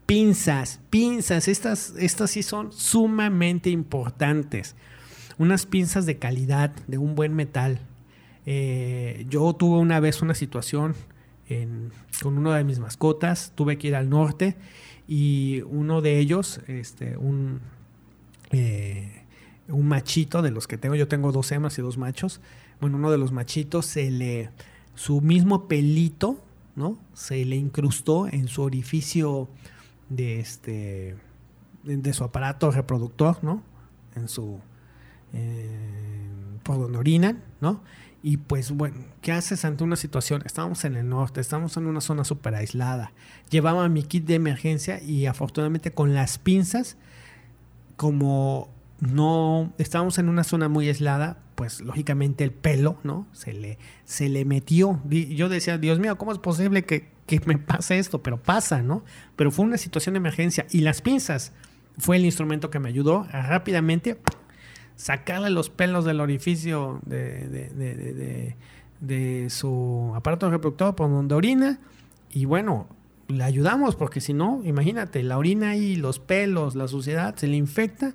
Pinzas, 0.06 0.80
pinzas, 0.90 1.48
estas, 1.48 1.94
estas 1.98 2.32
sí 2.32 2.44
son 2.44 2.72
sumamente 2.74 3.70
importantes. 3.70 4.76
Unas 5.38 5.66
pinzas 5.66 6.06
de 6.06 6.18
calidad, 6.18 6.72
de 6.88 6.98
un 6.98 7.16
buen 7.16 7.36
metal, 7.36 7.80
eh, 8.46 9.26
yo 9.30 9.54
tuve 9.54 9.80
una 9.80 10.00
vez 10.00 10.22
una 10.22 10.36
situación 10.36 10.96
con 12.22 12.38
uno 12.38 12.52
de 12.54 12.64
mis 12.64 12.80
mascotas, 12.80 13.52
tuve 13.54 13.78
que 13.78 13.90
ir 13.90 13.96
al 13.96 14.10
norte 14.10 14.56
y 15.08 15.62
uno 15.68 16.02
de 16.02 16.18
ellos, 16.18 16.62
este, 16.68 17.16
un, 17.16 17.60
eh, 18.50 19.24
un 19.68 19.88
machito 19.88 20.42
de 20.42 20.50
los 20.50 20.66
que 20.66 20.80
tengo, 20.80 20.96
yo 20.96 21.08
tengo 21.08 21.32
dos 21.32 21.52
hembras 21.52 21.78
y 21.78 21.84
dos 21.84 22.00
machos, 22.00 22.42
bueno, 22.82 22.98
uno 22.98 23.12
de 23.12 23.20
los 23.20 23.32
machitos 23.32 23.86
se 23.86 24.10
le, 24.10 24.50
su 24.96 25.22
mismo 25.22 25.68
pelito, 25.68 26.44
¿no? 26.76 26.98
Se 27.14 27.46
le 27.46 27.56
incrustó 27.56 28.28
en 28.28 28.48
su 28.48 28.64
orificio 28.64 29.48
de 30.10 30.40
este, 30.40 31.16
de 31.84 32.14
su 32.14 32.24
aparato 32.24 32.72
reproductor, 32.72 33.44
¿no? 33.44 33.62
En 34.16 34.28
su, 34.28 34.60
por 36.64 36.80
donde 36.80 36.98
orinan, 36.98 37.44
¿no? 37.62 37.82
Y 38.26 38.38
pues 38.38 38.72
bueno, 38.72 38.96
¿qué 39.22 39.34
haces 39.34 39.66
ante 39.66 39.84
una 39.84 39.98
situación? 39.98 40.44
Estamos 40.46 40.86
en 40.86 40.96
el 40.96 41.10
norte, 41.10 41.42
estamos 41.42 41.76
en 41.76 41.88
una 41.88 42.00
zona 42.00 42.24
súper 42.24 42.56
aislada. 42.56 43.12
Llevaba 43.50 43.90
mi 43.90 44.04
kit 44.04 44.26
de 44.26 44.36
emergencia 44.36 45.04
y 45.04 45.26
afortunadamente 45.26 45.92
con 45.92 46.16
las 46.16 46.38
pinzas, 46.38 46.96
como 47.98 48.70
no 49.02 49.74
estábamos 49.78 50.20
en 50.20 50.30
una 50.30 50.46
zona 50.46 50.70
muy 50.70 50.88
aislada, 50.88 51.38
pues 51.56 51.82
lógicamente 51.82 52.46
el 52.46 52.52
pelo, 52.52 52.98
¿no? 53.04 53.28
Se 53.34 53.52
le, 53.52 53.78
se 54.06 54.30
le 54.30 54.46
metió. 54.46 55.02
Yo 55.10 55.50
decía, 55.50 55.78
Dios 55.78 56.00
mío, 56.00 56.18
¿cómo 56.18 56.32
es 56.32 56.40
posible 56.40 56.86
que, 56.86 57.10
que 57.26 57.42
me 57.46 57.58
pase 57.58 58.00
esto? 58.00 58.24
Pero 58.24 58.42
pasa, 58.42 58.82
¿no? 58.82 59.04
Pero 59.36 59.52
fue 59.52 59.66
una 59.66 59.78
situación 59.78 60.14
de 60.14 60.20
emergencia 60.20 60.66
y 60.72 60.80
las 60.80 61.02
pinzas 61.02 61.52
fue 61.98 62.16
el 62.16 62.24
instrumento 62.24 62.70
que 62.70 62.80
me 62.80 62.88
ayudó 62.88 63.28
a 63.34 63.42
rápidamente 63.42 64.18
sacarle 64.96 65.50
los 65.50 65.70
pelos 65.70 66.06
del 66.06 66.20
orificio 66.20 67.00
de, 67.06 68.56
su 69.50 70.14
aparato 70.16 70.50
reproductor 70.50 70.96
por 70.96 71.10
donde 71.10 71.36
orina 71.36 71.80
y 72.32 72.46
bueno, 72.46 72.88
le 73.28 73.44
ayudamos 73.44 73.96
porque 73.96 74.22
si 74.22 74.34
no, 74.34 74.62
imagínate, 74.64 75.24
la 75.24 75.38
orina 75.38 75.76
y 75.76 75.96
los 75.96 76.20
pelos, 76.20 76.76
la 76.76 76.88
suciedad 76.88 77.36
se 77.36 77.48
le 77.48 77.58
infecta 77.58 78.14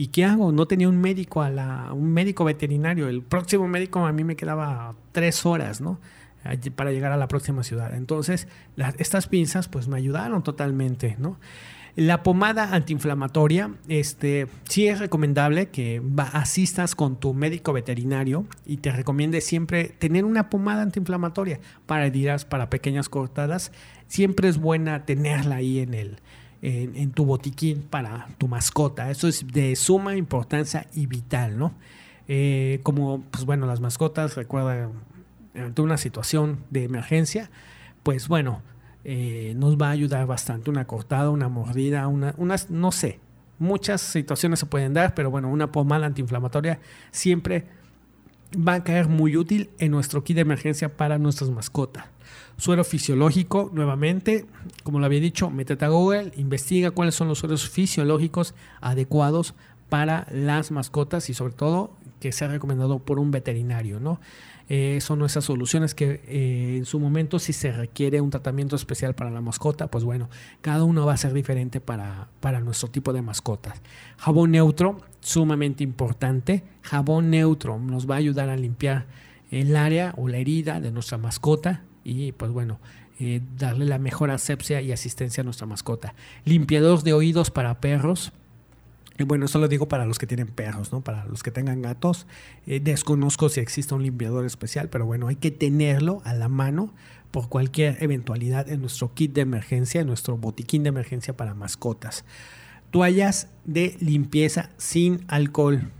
¿Y 0.00 0.06
qué 0.06 0.24
hago? 0.24 0.50
No 0.50 0.64
tenía 0.64 0.88
un 0.88 0.98
médico, 0.98 1.42
a 1.42 1.50
la, 1.50 1.92
un 1.92 2.10
médico 2.14 2.46
veterinario. 2.46 3.06
El 3.10 3.20
próximo 3.20 3.68
médico 3.68 4.06
a 4.06 4.12
mí 4.12 4.24
me 4.24 4.34
quedaba 4.34 4.94
tres 5.12 5.44
horas, 5.44 5.82
¿no? 5.82 6.00
Para 6.74 6.90
llegar 6.90 7.12
a 7.12 7.18
la 7.18 7.28
próxima 7.28 7.62
ciudad. 7.62 7.94
Entonces, 7.94 8.48
estas 8.96 9.26
pinzas 9.26 9.68
pues 9.68 9.88
me 9.88 9.98
ayudaron 9.98 10.42
totalmente, 10.42 11.16
¿no? 11.18 11.38
La 12.00 12.22
pomada 12.22 12.74
antiinflamatoria, 12.74 13.74
este, 13.86 14.46
sí 14.64 14.88
es 14.88 15.00
recomendable 15.00 15.68
que 15.68 16.00
asistas 16.32 16.94
con 16.94 17.20
tu 17.20 17.34
médico 17.34 17.74
veterinario 17.74 18.46
y 18.64 18.78
te 18.78 18.90
recomiende 18.90 19.42
siempre 19.42 19.90
tener 19.98 20.24
una 20.24 20.48
pomada 20.48 20.80
antiinflamatoria 20.80 21.60
para 21.84 22.06
heridas, 22.06 22.46
para 22.46 22.70
pequeñas 22.70 23.10
cortadas. 23.10 23.70
Siempre 24.06 24.48
es 24.48 24.56
buena 24.56 25.04
tenerla 25.04 25.56
ahí 25.56 25.80
en 25.80 25.92
el, 25.92 26.20
en, 26.62 27.10
tu 27.10 27.26
botiquín 27.26 27.82
para 27.82 28.28
tu 28.38 28.48
mascota. 28.48 29.10
Eso 29.10 29.28
es 29.28 29.46
de 29.48 29.76
suma 29.76 30.16
importancia 30.16 30.86
y 30.94 31.04
vital, 31.04 31.58
¿no? 31.58 31.74
Eh, 32.28 32.80
como, 32.82 33.24
pues 33.30 33.44
bueno, 33.44 33.66
las 33.66 33.80
mascotas, 33.80 34.36
recuerda, 34.36 34.90
ante 35.54 35.82
una 35.82 35.98
situación 35.98 36.60
de 36.70 36.84
emergencia, 36.84 37.50
pues 38.02 38.26
bueno, 38.26 38.62
eh, 39.04 39.54
nos 39.56 39.76
va 39.76 39.88
a 39.88 39.90
ayudar 39.90 40.26
bastante. 40.26 40.70
Una 40.70 40.86
cortada, 40.86 41.30
una 41.30 41.48
mordida, 41.48 42.06
una, 42.08 42.34
unas, 42.38 42.70
no 42.70 42.92
sé, 42.92 43.20
muchas 43.58 44.00
situaciones 44.00 44.58
se 44.58 44.66
pueden 44.66 44.94
dar, 44.94 45.14
pero 45.14 45.30
bueno, 45.30 45.48
una 45.48 45.70
pomada 45.70 46.06
antiinflamatoria 46.06 46.80
siempre 47.10 47.66
va 48.56 48.74
a 48.74 48.84
caer 48.84 49.08
muy 49.08 49.36
útil 49.36 49.70
en 49.78 49.92
nuestro 49.92 50.24
kit 50.24 50.34
de 50.34 50.42
emergencia 50.42 50.96
para 50.96 51.18
nuestras 51.18 51.50
mascotas. 51.50 52.04
Suero 52.56 52.84
fisiológico, 52.84 53.70
nuevamente, 53.72 54.46
como 54.82 54.98
lo 54.98 55.06
había 55.06 55.20
dicho, 55.20 55.50
métete 55.50 55.84
a 55.84 55.88
Google, 55.88 56.32
investiga 56.36 56.90
cuáles 56.90 57.14
son 57.14 57.28
los 57.28 57.38
sueros 57.38 57.68
fisiológicos 57.68 58.54
adecuados 58.80 59.54
para 59.88 60.26
las 60.30 60.70
mascotas 60.70 61.30
y 61.30 61.34
sobre 61.34 61.54
todo 61.54 61.92
que 62.20 62.32
sea 62.32 62.48
recomendado 62.48 63.00
por 63.00 63.18
un 63.18 63.30
veterinario, 63.30 63.98
¿no? 63.98 64.20
Eh, 64.68 65.00
son 65.00 65.18
nuestras 65.18 65.44
soluciones 65.44 65.96
que 65.96 66.20
eh, 66.28 66.76
en 66.76 66.84
su 66.84 67.00
momento 67.00 67.40
si 67.40 67.52
se 67.52 67.72
requiere 67.72 68.20
un 68.20 68.30
tratamiento 68.30 68.76
especial 68.76 69.14
para 69.16 69.30
la 69.30 69.40
mascota, 69.40 69.88
pues 69.88 70.04
bueno, 70.04 70.30
cada 70.60 70.84
uno 70.84 71.04
va 71.04 71.14
a 71.14 71.16
ser 71.16 71.32
diferente 71.32 71.80
para, 71.80 72.28
para 72.38 72.60
nuestro 72.60 72.88
tipo 72.88 73.12
de 73.12 73.20
mascotas. 73.20 73.82
Jabón 74.16 74.52
neutro, 74.52 74.98
sumamente 75.18 75.82
importante. 75.82 76.62
Jabón 76.82 77.30
neutro 77.30 77.80
nos 77.80 78.08
va 78.08 78.14
a 78.14 78.18
ayudar 78.18 78.48
a 78.48 78.56
limpiar 78.56 79.06
el 79.50 79.74
área 79.74 80.14
o 80.16 80.28
la 80.28 80.36
herida 80.36 80.80
de 80.80 80.92
nuestra 80.92 81.18
mascota 81.18 81.82
y 82.04 82.30
pues 82.32 82.52
bueno, 82.52 82.78
eh, 83.18 83.42
darle 83.58 83.84
la 83.84 83.98
mejor 83.98 84.30
asepsia 84.30 84.80
y 84.80 84.92
asistencia 84.92 85.42
a 85.42 85.44
nuestra 85.44 85.66
mascota. 85.66 86.14
Limpiador 86.44 87.02
de 87.02 87.12
oídos 87.12 87.50
para 87.50 87.80
perros, 87.80 88.32
bueno, 89.24 89.46
eso 89.46 89.58
lo 89.58 89.68
digo 89.68 89.88
para 89.88 90.06
los 90.06 90.18
que 90.18 90.26
tienen 90.26 90.48
perros, 90.48 90.92
¿no? 90.92 91.00
Para 91.00 91.24
los 91.26 91.42
que 91.42 91.50
tengan 91.50 91.82
gatos. 91.82 92.26
Eh, 92.66 92.80
desconozco 92.80 93.48
si 93.48 93.60
existe 93.60 93.94
un 93.94 94.02
limpiador 94.02 94.44
especial, 94.46 94.88
pero 94.88 95.06
bueno, 95.06 95.28
hay 95.28 95.36
que 95.36 95.50
tenerlo 95.50 96.22
a 96.24 96.34
la 96.34 96.48
mano 96.48 96.92
por 97.30 97.48
cualquier 97.48 98.02
eventualidad 98.02 98.68
en 98.68 98.80
nuestro 98.80 99.14
kit 99.14 99.32
de 99.32 99.42
emergencia, 99.42 100.00
en 100.00 100.06
nuestro 100.06 100.36
botiquín 100.36 100.82
de 100.82 100.88
emergencia 100.88 101.36
para 101.36 101.54
mascotas. 101.54 102.24
Toallas 102.90 103.48
de 103.64 103.96
limpieza 104.00 104.70
sin 104.76 105.24
alcohol. 105.28 105.90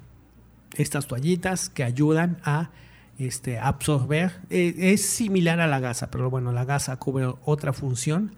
Estas 0.77 1.07
toallitas 1.07 1.69
que 1.69 1.85
ayudan 1.85 2.39
a 2.45 2.71
este, 3.19 3.59
absorber. 3.59 4.41
Eh, 4.51 4.75
es 4.77 5.05
similar 5.05 5.61
a 5.61 5.67
la 5.67 5.79
gasa, 5.79 6.11
pero 6.11 6.31
bueno, 6.31 6.53
la 6.53 6.65
gasa 6.65 6.97
cubre 6.97 7.33
otra 7.45 7.73
función. 7.73 8.35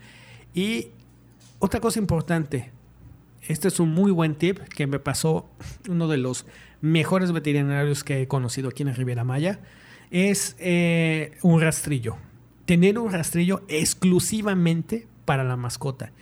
Y 0.55 0.89
otra 1.59 1.81
cosa 1.81 1.99
importante, 1.99 2.73
este 3.49 3.69
es 3.69 3.81
un 3.81 3.93
muy 3.93 4.11
buen 4.13 4.35
tip 4.35 4.59
que 4.59 4.87
me 4.87 4.99
pasó 4.99 5.51
uno 5.89 6.09
de 6.09 6.17
los 6.17 6.47
mejores 6.81 7.33
veterinarios 7.33 8.05
que 8.05 8.23
he 8.23 8.29
conocido 8.29 8.69
aquí 8.69 8.83
en 8.83 8.95
Riviera 8.95 9.25
Maya. 9.25 9.61
Es 10.11 10.57
eh, 10.59 11.39
un 11.43 11.61
rastrillo. 11.61 12.17
Tener 12.67 12.99
un 12.99 13.11
rastrillo 13.11 13.63
exclusivamente 13.69 15.07
para 15.25 15.43
la 15.43 15.57
mascota. 15.57 16.13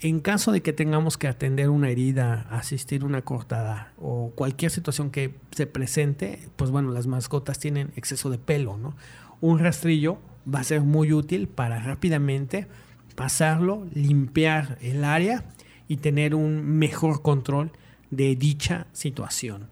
En 0.00 0.20
caso 0.20 0.50
de 0.50 0.62
que 0.62 0.72
tengamos 0.72 1.16
que 1.16 1.28
atender 1.28 1.68
una 1.70 1.88
herida, 1.88 2.46
asistir 2.50 3.04
una 3.04 3.22
cortada 3.22 3.92
o 3.98 4.32
cualquier 4.34 4.70
situación 4.70 5.10
que 5.10 5.34
se 5.52 5.66
presente, 5.66 6.48
pues 6.56 6.70
bueno, 6.70 6.90
las 6.90 7.06
mascotas 7.06 7.58
tienen 7.58 7.92
exceso 7.94 8.28
de 8.28 8.38
pelo, 8.38 8.76
¿no? 8.76 8.96
Un 9.40 9.60
rastrillo 9.60 10.18
va 10.52 10.60
a 10.60 10.64
ser 10.64 10.80
muy 10.80 11.12
útil 11.12 11.46
para 11.48 11.80
rápidamente 11.80 12.66
pasarlo, 13.14 13.86
limpiar 13.92 14.76
el 14.80 15.04
área 15.04 15.44
y 15.92 15.98
tener 15.98 16.34
un 16.34 16.78
mejor 16.78 17.20
control 17.20 17.70
de 18.10 18.34
dicha 18.34 18.86
situación. 18.94 19.68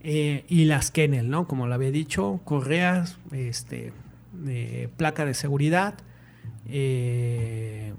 Eh, 0.00 0.44
y 0.48 0.66
las 0.66 0.92
kennel, 0.92 1.30
¿no? 1.30 1.48
Como 1.48 1.66
lo 1.66 1.74
había 1.74 1.90
dicho, 1.90 2.40
correas, 2.44 3.18
este, 3.32 3.92
eh, 4.46 4.88
placa 4.96 5.24
de 5.24 5.34
seguridad, 5.34 5.94
eh, 6.68 7.92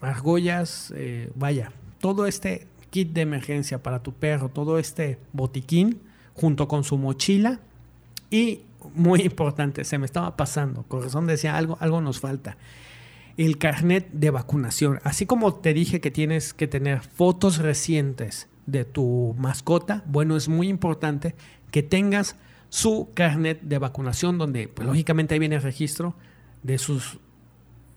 argollas, 0.00 0.94
vaya, 1.34 1.72
todo 2.00 2.24
este 2.24 2.66
kit 2.88 3.12
de 3.12 3.20
emergencia 3.20 3.82
para 3.82 4.02
tu 4.02 4.14
perro, 4.14 4.48
todo 4.48 4.78
este 4.78 5.18
botiquín 5.34 6.00
junto 6.32 6.68
con 6.68 6.84
su 6.84 6.96
mochila 6.96 7.60
y 8.30 8.62
muy 8.94 9.20
importante, 9.20 9.84
se 9.84 9.98
me 9.98 10.06
estaba 10.06 10.38
pasando, 10.38 10.84
Corazón 10.84 11.26
decía 11.26 11.54
algo, 11.54 11.76
algo 11.80 12.00
nos 12.00 12.18
falta 12.20 12.56
el 13.36 13.58
carnet 13.58 14.08
de 14.12 14.30
vacunación. 14.30 15.00
Así 15.02 15.26
como 15.26 15.54
te 15.54 15.74
dije 15.74 16.00
que 16.00 16.10
tienes 16.10 16.54
que 16.54 16.68
tener 16.68 17.00
fotos 17.00 17.58
recientes 17.58 18.48
de 18.66 18.84
tu 18.84 19.34
mascota, 19.38 20.04
bueno, 20.06 20.36
es 20.36 20.48
muy 20.48 20.68
importante 20.68 21.34
que 21.70 21.82
tengas 21.82 22.36
su 22.68 23.08
carnet 23.14 23.60
de 23.62 23.78
vacunación 23.78 24.38
donde 24.38 24.68
pues, 24.68 24.86
lógicamente 24.86 25.34
ahí 25.34 25.38
viene 25.38 25.56
el 25.56 25.62
registro 25.62 26.14
de 26.62 26.78
sus 26.78 27.18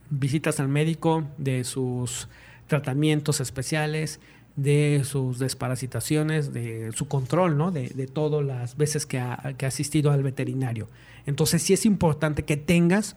visitas 0.10 0.60
al 0.60 0.68
médico, 0.68 1.24
de 1.38 1.64
sus 1.64 2.28
tratamientos 2.68 3.40
especiales, 3.40 4.20
de 4.56 5.02
sus 5.04 5.40
desparasitaciones, 5.40 6.52
de 6.52 6.92
su 6.94 7.08
control, 7.08 7.58
¿no? 7.58 7.72
De, 7.72 7.90
todas 8.08 8.44
las 8.44 8.76
veces 8.76 9.06
que 9.06 9.20
ha, 9.20 9.54
que 9.58 9.66
ha 9.66 9.70
asistido 9.70 10.12
al 10.12 10.24
veterinario. 10.24 10.90
Entonces 11.26 11.62
sí 11.62 11.74
es 11.74 11.86
importante 11.86 12.44
que 12.44 12.58
tengas 12.58 13.16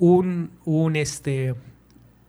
un, 0.00 0.96
este, 0.96 1.54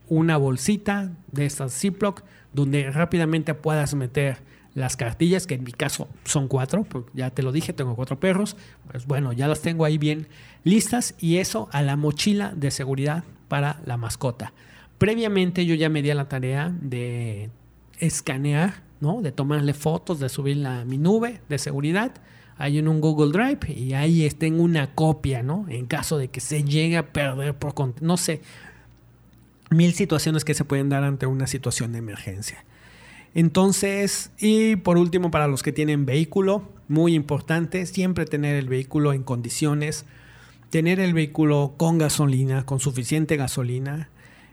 una 0.09 0.37
bolsita 0.37 1.11
de 1.31 1.45
estas 1.45 1.73
Ziploc 1.73 2.23
donde 2.53 2.91
rápidamente 2.91 3.53
puedas 3.53 3.95
meter 3.95 4.37
las 4.75 4.95
cartillas, 4.95 5.47
que 5.47 5.55
en 5.55 5.63
mi 5.63 5.71
caso 5.71 6.07
son 6.23 6.47
cuatro, 6.47 6.83
porque 6.83 7.11
ya 7.13 7.29
te 7.29 7.43
lo 7.43 7.51
dije, 7.51 7.73
tengo 7.73 7.95
cuatro 7.95 8.19
perros, 8.19 8.55
pues 8.89 9.05
bueno, 9.05 9.33
ya 9.33 9.47
las 9.47 9.61
tengo 9.61 9.83
ahí 9.83 9.97
bien 9.97 10.27
listas 10.63 11.15
y 11.19 11.37
eso 11.37 11.69
a 11.71 11.81
la 11.81 11.95
mochila 11.95 12.53
de 12.55 12.71
seguridad 12.71 13.23
para 13.47 13.81
la 13.85 13.97
mascota. 13.97 14.53
Previamente 14.97 15.65
yo 15.65 15.75
ya 15.75 15.89
me 15.89 16.01
di 16.01 16.09
a 16.09 16.15
la 16.15 16.29
tarea 16.29 16.73
de 16.81 17.49
escanear, 17.99 18.83
¿no? 18.99 19.21
De 19.21 19.31
tomarle 19.31 19.73
fotos, 19.73 20.19
de 20.19 20.29
subirla 20.29 20.81
a 20.81 20.85
mi 20.85 20.97
nube 20.97 21.41
de 21.49 21.57
seguridad 21.57 22.13
hay 22.61 22.77
en 22.77 22.87
un 22.87 23.01
Google 23.01 23.31
Drive 23.31 23.73
y 23.73 23.93
ahí 23.93 24.29
tengo 24.29 24.61
una 24.61 24.93
copia, 24.93 25.41
¿no? 25.41 25.65
En 25.67 25.87
caso 25.87 26.19
de 26.19 26.27
que 26.27 26.39
se 26.39 26.63
llegue 26.63 26.95
a 26.95 27.11
perder 27.11 27.55
por, 27.55 27.73
no 28.01 28.17
sé, 28.17 28.41
mil 29.71 29.93
situaciones 29.93 30.45
que 30.45 30.53
se 30.53 30.63
pueden 30.63 30.87
dar 30.87 31.03
ante 31.03 31.25
una 31.25 31.47
situación 31.47 31.91
de 31.91 31.97
emergencia. 31.97 32.63
Entonces, 33.33 34.29
y 34.37 34.75
por 34.75 34.99
último, 34.99 35.31
para 35.31 35.47
los 35.47 35.63
que 35.63 35.71
tienen 35.71 36.05
vehículo, 36.05 36.69
muy 36.87 37.15
importante, 37.15 37.87
siempre 37.87 38.25
tener 38.25 38.55
el 38.55 38.69
vehículo 38.69 39.13
en 39.13 39.23
condiciones, 39.23 40.05
tener 40.69 40.99
el 40.99 41.15
vehículo 41.15 41.73
con 41.77 41.97
gasolina, 41.97 42.63
con 42.67 42.79
suficiente 42.79 43.37
gasolina, 43.37 44.09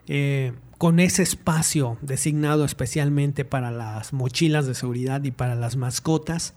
eh, 0.06 0.52
con 0.78 0.98
ese 0.98 1.22
espacio 1.24 1.98
designado 2.00 2.64
especialmente 2.64 3.44
para 3.44 3.70
las 3.70 4.14
mochilas 4.14 4.66
de 4.66 4.74
seguridad 4.74 5.22
y 5.24 5.30
para 5.30 5.56
las 5.56 5.76
mascotas 5.76 6.54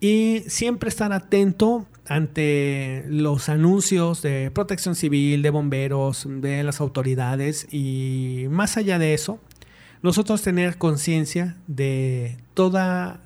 y 0.00 0.42
siempre 0.46 0.88
estar 0.88 1.12
atento 1.12 1.86
ante 2.06 3.04
los 3.08 3.48
anuncios 3.48 4.22
de 4.22 4.50
protección 4.50 4.94
civil, 4.94 5.42
de 5.42 5.50
bomberos, 5.50 6.26
de 6.28 6.62
las 6.62 6.80
autoridades 6.80 7.66
y 7.72 8.46
más 8.50 8.76
allá 8.76 8.98
de 8.98 9.14
eso, 9.14 9.40
nosotros 10.02 10.42
tener 10.42 10.78
conciencia 10.78 11.56
de 11.66 12.38
toda 12.54 13.20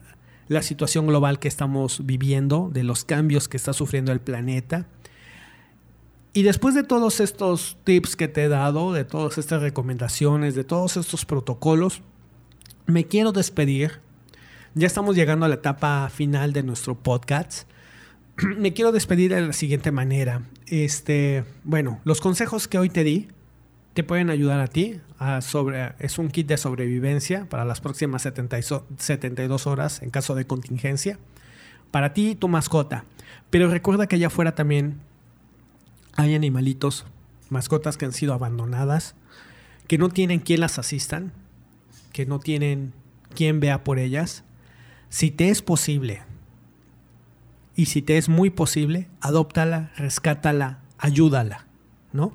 la 0.49 0.63
situación 0.63 1.07
global 1.07 1.39
que 1.39 1.49
estamos 1.49 2.07
viviendo, 2.07 2.71
de 2.73 2.83
los 2.83 3.05
cambios 3.05 3.49
que 3.49 3.57
está 3.57 3.73
sufriendo 3.73 4.13
el 4.13 4.21
planeta. 4.21 4.87
Y 6.33 6.43
después 6.43 6.75
de 6.75 6.83
todos 6.83 7.21
estos 7.21 7.77
tips 7.85 8.17
que 8.17 8.29
te 8.29 8.45
he 8.45 8.49
dado, 8.49 8.93
de 8.93 9.05
todas 9.05 9.39
estas 9.39 9.63
recomendaciones, 9.63 10.55
de 10.55 10.65
todos 10.65 10.97
estos 10.97 11.25
protocolos, 11.25 12.03
me 12.87 13.05
quiero 13.05 13.33
despedir 13.33 14.01
ya 14.75 14.87
estamos 14.87 15.17
llegando 15.17 15.47
a 15.47 15.49
la 15.49 15.57
etapa 15.57 16.09
final 16.11 16.53
de 16.53 16.63
nuestro 16.63 16.95
podcast. 16.95 17.69
Me 18.59 18.73
quiero 18.73 18.93
despedir 18.93 19.35
de 19.35 19.41
la 19.41 19.53
siguiente 19.53 19.91
manera. 19.91 20.43
Este, 20.67 21.45
bueno, 21.65 22.01
los 22.05 22.21
consejos 22.21 22.69
que 22.69 22.79
hoy 22.79 22.89
te 22.89 23.05
di 23.05 23.29
te 23.95 24.05
pueden 24.05 24.31
ayudar 24.31 24.61
a 24.61 24.69
ti. 24.69 25.01
Es 25.99 26.19
un 26.19 26.31
kit 26.31 26.47
de 26.47 26.57
sobrevivencia 26.57 27.47
para 27.49 27.65
las 27.65 27.81
próximas 27.81 28.23
72 28.23 29.67
horas 29.67 30.03
en 30.03 30.11
caso 30.11 30.35
de 30.35 30.47
contingencia. 30.47 31.19
Para 31.91 32.15
ti 32.15 32.31
y 32.31 32.35
tu 32.37 32.49
mascota. 32.49 33.05
Pero 33.51 33.69
recuerda 33.69 34.07
que 34.07 34.17
allá 34.17 34.29
afuera 34.29 34.55
también 34.55 35.01
hay 36.15 36.35
animalitos, 36.35 37.05
mascotas 37.49 37.97
que 37.97 38.05
han 38.05 38.13
sido 38.13 38.33
abandonadas, 38.33 39.17
que 39.89 39.99
no 39.99 40.09
tienen 40.09 40.39
quien 40.39 40.61
las 40.61 40.79
asistan, 40.79 41.33
que 42.13 42.27
no 42.27 42.39
tienen 42.39 42.93
quien 43.35 43.59
vea 43.59 43.83
por 43.83 43.99
ellas. 43.99 44.45
Si 45.11 45.31
te 45.31 45.51
es 45.51 45.61
posible, 45.61 46.23
y 47.75 47.87
si 47.87 48.01
te 48.01 48.17
es 48.17 48.29
muy 48.29 48.51
posible, 48.51 49.09
adóptala, 49.21 49.91
rescátala, 49.97 50.79
ayúdala, 50.99 51.67
¿no? 52.13 52.33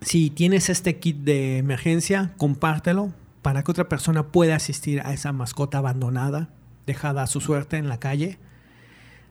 Si 0.00 0.30
tienes 0.30 0.68
este 0.68 0.98
kit 0.98 1.18
de 1.18 1.58
emergencia, 1.58 2.32
compártelo 2.36 3.12
para 3.42 3.62
que 3.62 3.70
otra 3.70 3.88
persona 3.88 4.28
pueda 4.28 4.56
asistir 4.56 5.00
a 5.04 5.12
esa 5.12 5.32
mascota 5.32 5.78
abandonada, 5.78 6.50
dejada 6.86 7.22
a 7.22 7.26
su 7.26 7.40
suerte 7.40 7.76
en 7.76 7.88
la 7.88 7.98
calle. 7.98 8.38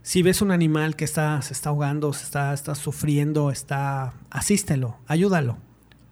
Si 0.04 0.22
ves 0.22 0.42
un 0.42 0.52
animal 0.52 0.96
que 0.96 1.06
está, 1.06 1.42
se 1.42 1.54
está 1.54 1.70
ahogando, 1.70 2.14
se 2.14 2.26
está, 2.26 2.54
está 2.54 2.76
sufriendo, 2.76 3.50
está, 3.50 4.14
asístelo, 4.30 4.98
ayúdalo. 5.08 5.58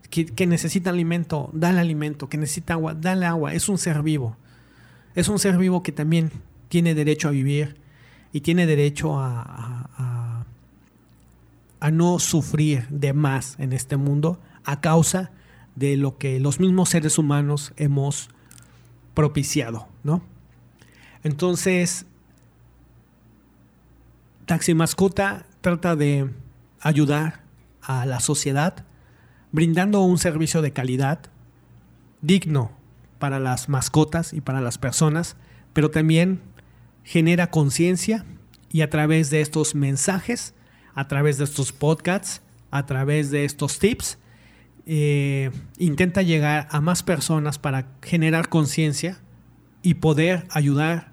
Que, 0.09 0.25
que 0.25 0.47
necesita 0.47 0.89
alimento, 0.89 1.49
dale 1.53 1.79
alimento. 1.79 2.29
Que 2.29 2.37
necesita 2.37 2.73
agua, 2.73 2.93
dale 2.93 3.25
agua. 3.25 3.53
Es 3.53 3.69
un 3.69 3.77
ser 3.77 4.01
vivo. 4.03 4.37
Es 5.15 5.29
un 5.29 5.39
ser 5.39 5.57
vivo 5.57 5.81
que 5.81 5.91
también 5.91 6.31
tiene 6.67 6.93
derecho 6.93 7.29
a 7.29 7.31
vivir 7.31 7.77
y 8.33 8.41
tiene 8.41 8.65
derecho 8.65 9.17
a, 9.17 9.89
a, 9.97 11.91
no 11.91 12.17
sufrir 12.17 12.87
de 12.89 13.13
más 13.13 13.59
en 13.59 13.71
este 13.71 13.95
mundo 13.95 14.39
a 14.63 14.81
causa 14.81 15.29
de 15.75 15.97
lo 15.97 16.17
que 16.17 16.39
los 16.39 16.59
mismos 16.59 16.89
seres 16.89 17.19
humanos 17.19 17.73
hemos 17.77 18.29
propiciado, 19.13 19.87
¿no? 20.03 20.23
Entonces, 21.23 22.07
Taxi 24.47 24.73
Mascota 24.73 25.45
trata 25.61 25.95
de 25.95 26.31
ayudar 26.79 27.43
a 27.83 28.07
la 28.07 28.19
sociedad 28.19 28.83
brindando 29.51 30.01
un 30.01 30.17
servicio 30.17 30.63
de 30.63 30.73
calidad 30.73 31.19
digno 32.21 32.71
para 33.19 33.39
las 33.39 33.69
mascotas 33.69 34.33
y 34.33 34.41
para 34.41 34.61
las 34.61 34.77
personas, 34.77 35.35
pero 35.73 35.91
también 35.91 36.41
genera 37.03 37.49
conciencia 37.49 38.25
y 38.69 38.81
a 38.81 38.89
través 38.89 39.29
de 39.29 39.41
estos 39.41 39.75
mensajes, 39.75 40.53
a 40.93 41.07
través 41.07 41.37
de 41.37 41.45
estos 41.45 41.71
podcasts, 41.71 42.41
a 42.71 42.85
través 42.85 43.31
de 43.31 43.45
estos 43.45 43.79
tips, 43.79 44.17
eh, 44.85 45.51
intenta 45.77 46.21
llegar 46.21 46.67
a 46.69 46.81
más 46.81 47.01
personas 47.01 47.57
para 47.57 47.87
generar 48.01 48.49
conciencia 48.49 49.19
y 49.81 49.95
poder 49.95 50.45
ayudar 50.51 51.11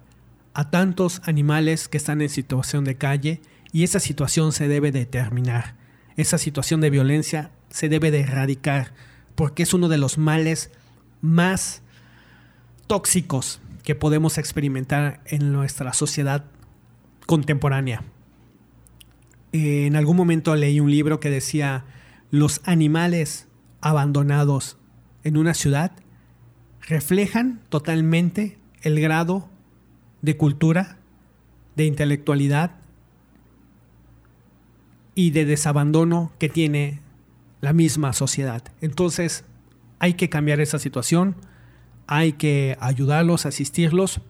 a 0.54 0.70
tantos 0.70 1.22
animales 1.24 1.88
que 1.88 1.96
están 1.96 2.20
en 2.20 2.28
situación 2.28 2.84
de 2.84 2.96
calle 2.96 3.40
y 3.72 3.84
esa 3.84 4.00
situación 4.00 4.52
se 4.52 4.68
debe 4.68 4.92
de 4.92 5.06
terminar. 5.06 5.76
Esa 6.16 6.36
situación 6.36 6.80
de 6.80 6.90
violencia 6.90 7.50
se 7.70 7.88
debe 7.88 8.10
de 8.10 8.20
erradicar 8.20 8.92
porque 9.34 9.62
es 9.62 9.72
uno 9.72 9.88
de 9.88 9.98
los 9.98 10.18
males 10.18 10.70
más 11.20 11.81
tóxicos 12.92 13.62
que 13.84 13.94
podemos 13.94 14.36
experimentar 14.36 15.22
en 15.24 15.50
nuestra 15.50 15.94
sociedad 15.94 16.44
contemporánea. 17.24 18.02
En 19.52 19.96
algún 19.96 20.14
momento 20.14 20.54
leí 20.56 20.78
un 20.78 20.90
libro 20.90 21.18
que 21.18 21.30
decía, 21.30 21.86
los 22.30 22.60
animales 22.64 23.48
abandonados 23.80 24.76
en 25.24 25.38
una 25.38 25.54
ciudad 25.54 25.92
reflejan 26.82 27.62
totalmente 27.70 28.58
el 28.82 29.00
grado 29.00 29.48
de 30.20 30.36
cultura, 30.36 30.98
de 31.76 31.86
intelectualidad 31.86 32.72
y 35.14 35.30
de 35.30 35.46
desabandono 35.46 36.30
que 36.38 36.50
tiene 36.50 37.00
la 37.62 37.72
misma 37.72 38.12
sociedad. 38.12 38.62
Entonces 38.82 39.46
hay 39.98 40.12
que 40.12 40.28
cambiar 40.28 40.60
esa 40.60 40.78
situación 40.78 41.36
hay 42.06 42.32
que 42.32 42.76
ayudarlos, 42.80 43.46
asistirlos. 43.46 44.20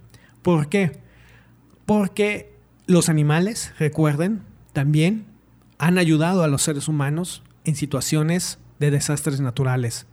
¿Por 0.43 0.68
qué? 0.68 1.01
Porque 1.87 2.53
los 2.87 3.09
animales, 3.09 3.73
recuerden, 3.79 4.43
también 4.73 5.27
han 5.79 5.99
ayudado 5.99 6.43
a 6.43 6.49
los 6.49 6.62
seres 6.62 6.89
humanos 6.89 7.43
en 7.64 7.75
situaciones 7.75 8.59
de 8.79 8.91
desastres 8.91 9.41
naturales. 9.41 10.07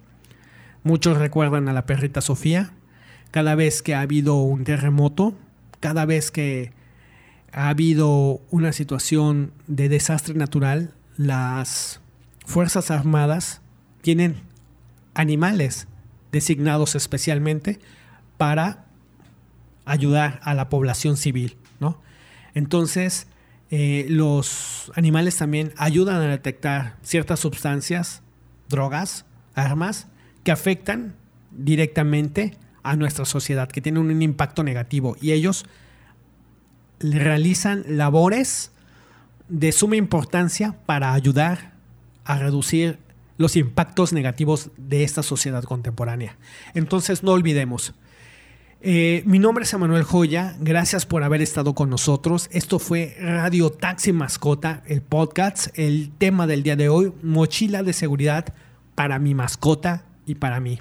Muchos 0.83 1.17
recuerdan 1.17 1.67
a 1.69 1.73
la 1.73 1.85
perrita 1.85 2.21
Sofía. 2.21 2.71
Cada 3.31 3.55
vez 3.55 3.81
que 3.81 3.95
ha 3.95 4.01
habido 4.01 4.35
un 4.35 4.63
terremoto, 4.63 5.35
cada 5.79 6.05
vez 6.05 6.31
que 6.31 6.71
ha 7.51 7.69
habido 7.69 8.41
una 8.49 8.73
situación 8.73 9.51
de 9.67 9.89
desastre 9.89 10.33
natural, 10.35 10.93
las 11.17 12.01
Fuerzas 12.45 12.91
Armadas 12.91 13.61
tienen 14.01 14.37
animales 15.13 15.87
designados 16.31 16.95
especialmente 16.95 17.79
para 18.37 18.85
ayudar 19.85 20.39
a 20.43 20.53
la 20.53 20.69
población 20.69 21.17
civil, 21.17 21.57
¿no? 21.79 22.01
Entonces, 22.53 23.27
eh, 23.71 24.05
los 24.09 24.91
animales 24.95 25.37
también 25.37 25.73
ayudan 25.77 26.17
a 26.17 26.27
detectar 26.27 26.97
ciertas 27.01 27.39
sustancias, 27.39 28.21
drogas, 28.67 29.25
armas, 29.55 30.07
que 30.43 30.51
afectan 30.51 31.15
directamente 31.51 32.57
a 32.83 32.95
nuestra 32.95 33.25
sociedad, 33.25 33.69
que 33.69 33.81
tienen 33.81 34.01
un 34.01 34.21
impacto 34.21 34.63
negativo. 34.63 35.15
Y 35.21 35.31
ellos 35.31 35.65
realizan 36.99 37.83
labores 37.87 38.71
de 39.47 39.71
suma 39.71 39.95
importancia 39.95 40.75
para 40.85 41.13
ayudar 41.13 41.73
a 42.25 42.37
reducir 42.37 42.99
los 43.39 43.55
impactos 43.55 44.11
negativos 44.11 44.69
de 44.75 45.03
esta 45.05 45.23
sociedad 45.23 45.63
contemporánea. 45.63 46.37
Entonces 46.73 47.23
no 47.23 47.31
olvidemos. 47.31 47.93
Eh, 48.81 49.23
mi 49.25 49.39
nombre 49.39 49.63
es 49.63 49.73
Emanuel 49.73 50.03
Joya, 50.03 50.57
gracias 50.59 51.05
por 51.05 51.23
haber 51.23 51.41
estado 51.41 51.73
con 51.73 51.89
nosotros. 51.89 52.49
Esto 52.51 52.79
fue 52.79 53.15
Radio 53.17 53.69
Taxi 53.69 54.11
Mascota, 54.11 54.83
el 54.87 55.01
podcast, 55.01 55.67
el 55.79 56.11
tema 56.17 56.47
del 56.47 56.63
día 56.63 56.75
de 56.75 56.89
hoy, 56.89 57.13
mochila 57.23 57.81
de 57.81 57.93
seguridad 57.93 58.53
para 58.93 59.19
mi 59.19 59.33
mascota 59.35 60.03
y 60.25 60.35
para 60.35 60.59
mí. 60.59 60.79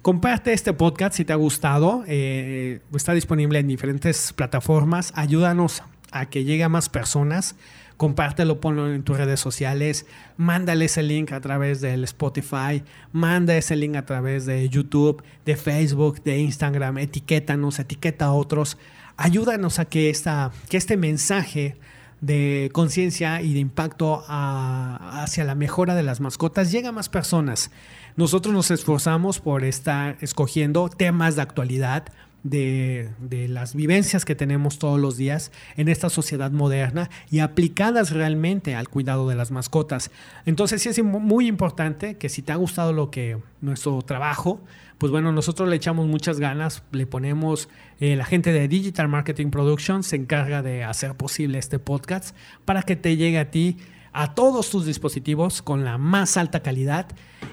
Comparte 0.00 0.54
este 0.54 0.72
podcast 0.72 1.16
si 1.16 1.26
te 1.26 1.34
ha 1.34 1.36
gustado, 1.36 2.04
eh, 2.06 2.80
está 2.94 3.12
disponible 3.12 3.58
en 3.58 3.68
diferentes 3.68 4.32
plataformas, 4.32 5.12
ayúdanos 5.14 5.82
a 6.10 6.26
que 6.26 6.44
llegue 6.44 6.64
a 6.64 6.70
más 6.70 6.88
personas 6.88 7.54
compártelo, 8.02 8.60
ponlo 8.60 8.92
en 8.92 9.04
tus 9.04 9.16
redes 9.16 9.38
sociales, 9.38 10.06
mándale 10.36 10.86
ese 10.86 11.04
link 11.04 11.30
a 11.30 11.40
través 11.40 11.80
del 11.80 12.02
Spotify, 12.02 12.82
manda 13.12 13.56
ese 13.56 13.76
link 13.76 13.94
a 13.94 14.04
través 14.04 14.44
de 14.44 14.68
YouTube, 14.68 15.22
de 15.44 15.54
Facebook, 15.54 16.20
de 16.24 16.40
Instagram, 16.40 16.98
etiquétanos, 16.98 17.78
etiqueta 17.78 18.24
a 18.24 18.32
otros, 18.32 18.76
ayúdanos 19.16 19.78
a 19.78 19.84
que, 19.84 20.10
esta, 20.10 20.50
que 20.68 20.78
este 20.78 20.96
mensaje 20.96 21.76
de 22.20 22.70
conciencia 22.72 23.40
y 23.40 23.54
de 23.54 23.60
impacto 23.60 24.24
hacia 24.26 25.44
la 25.44 25.54
mejora 25.54 25.94
de 25.94 26.02
las 26.02 26.20
mascotas 26.20 26.72
llegue 26.72 26.88
a 26.88 26.92
más 26.92 27.08
personas. 27.08 27.70
Nosotros 28.16 28.52
nos 28.52 28.72
esforzamos 28.72 29.38
por 29.38 29.62
estar 29.62 30.16
escogiendo 30.20 30.88
temas 30.88 31.36
de 31.36 31.42
actualidad, 31.42 32.06
de, 32.42 33.10
las 33.48 33.74
vivencias 33.74 34.24
que 34.24 34.34
tenemos 34.34 34.78
todos 34.78 34.98
los 34.98 35.16
días 35.16 35.52
en 35.76 35.88
esta 35.88 36.10
sociedad 36.10 36.50
moderna 36.50 37.10
y 37.30 37.40
aplicadas 37.40 38.10
realmente 38.10 38.74
al 38.74 38.88
cuidado 38.88 39.28
de 39.28 39.34
las 39.34 39.50
mascotas. 39.50 40.10
Entonces 40.46 40.82
sí 40.82 40.88
es 40.88 41.02
muy 41.02 41.46
importante 41.46 42.16
que 42.16 42.28
si 42.28 42.42
te 42.42 42.52
ha 42.52 42.56
gustado 42.56 42.92
lo 42.92 43.10
que 43.10 43.38
nuestro 43.60 44.02
trabajo, 44.02 44.60
pues 44.98 45.10
bueno, 45.10 45.32
nosotros 45.32 45.68
le 45.68 45.76
echamos 45.76 46.06
muchas 46.06 46.38
ganas, 46.38 46.82
le 46.92 47.06
ponemos, 47.06 47.68
eh, 48.00 48.16
la 48.16 48.24
gente 48.24 48.52
de 48.52 48.68
Digital 48.68 49.08
Marketing 49.08 49.50
Production 49.50 50.02
se 50.02 50.16
encarga 50.16 50.62
de 50.62 50.84
hacer 50.84 51.14
posible 51.16 51.58
este 51.58 51.78
podcast 51.78 52.36
para 52.64 52.82
que 52.82 52.96
te 52.96 53.16
llegue 53.16 53.38
a 53.38 53.50
ti 53.50 53.78
a 54.12 54.34
todos 54.34 54.70
tus 54.70 54.84
dispositivos 54.84 55.62
con 55.62 55.84
la 55.84 55.96
más 55.98 56.36
alta 56.36 56.60
calidad 56.60 57.06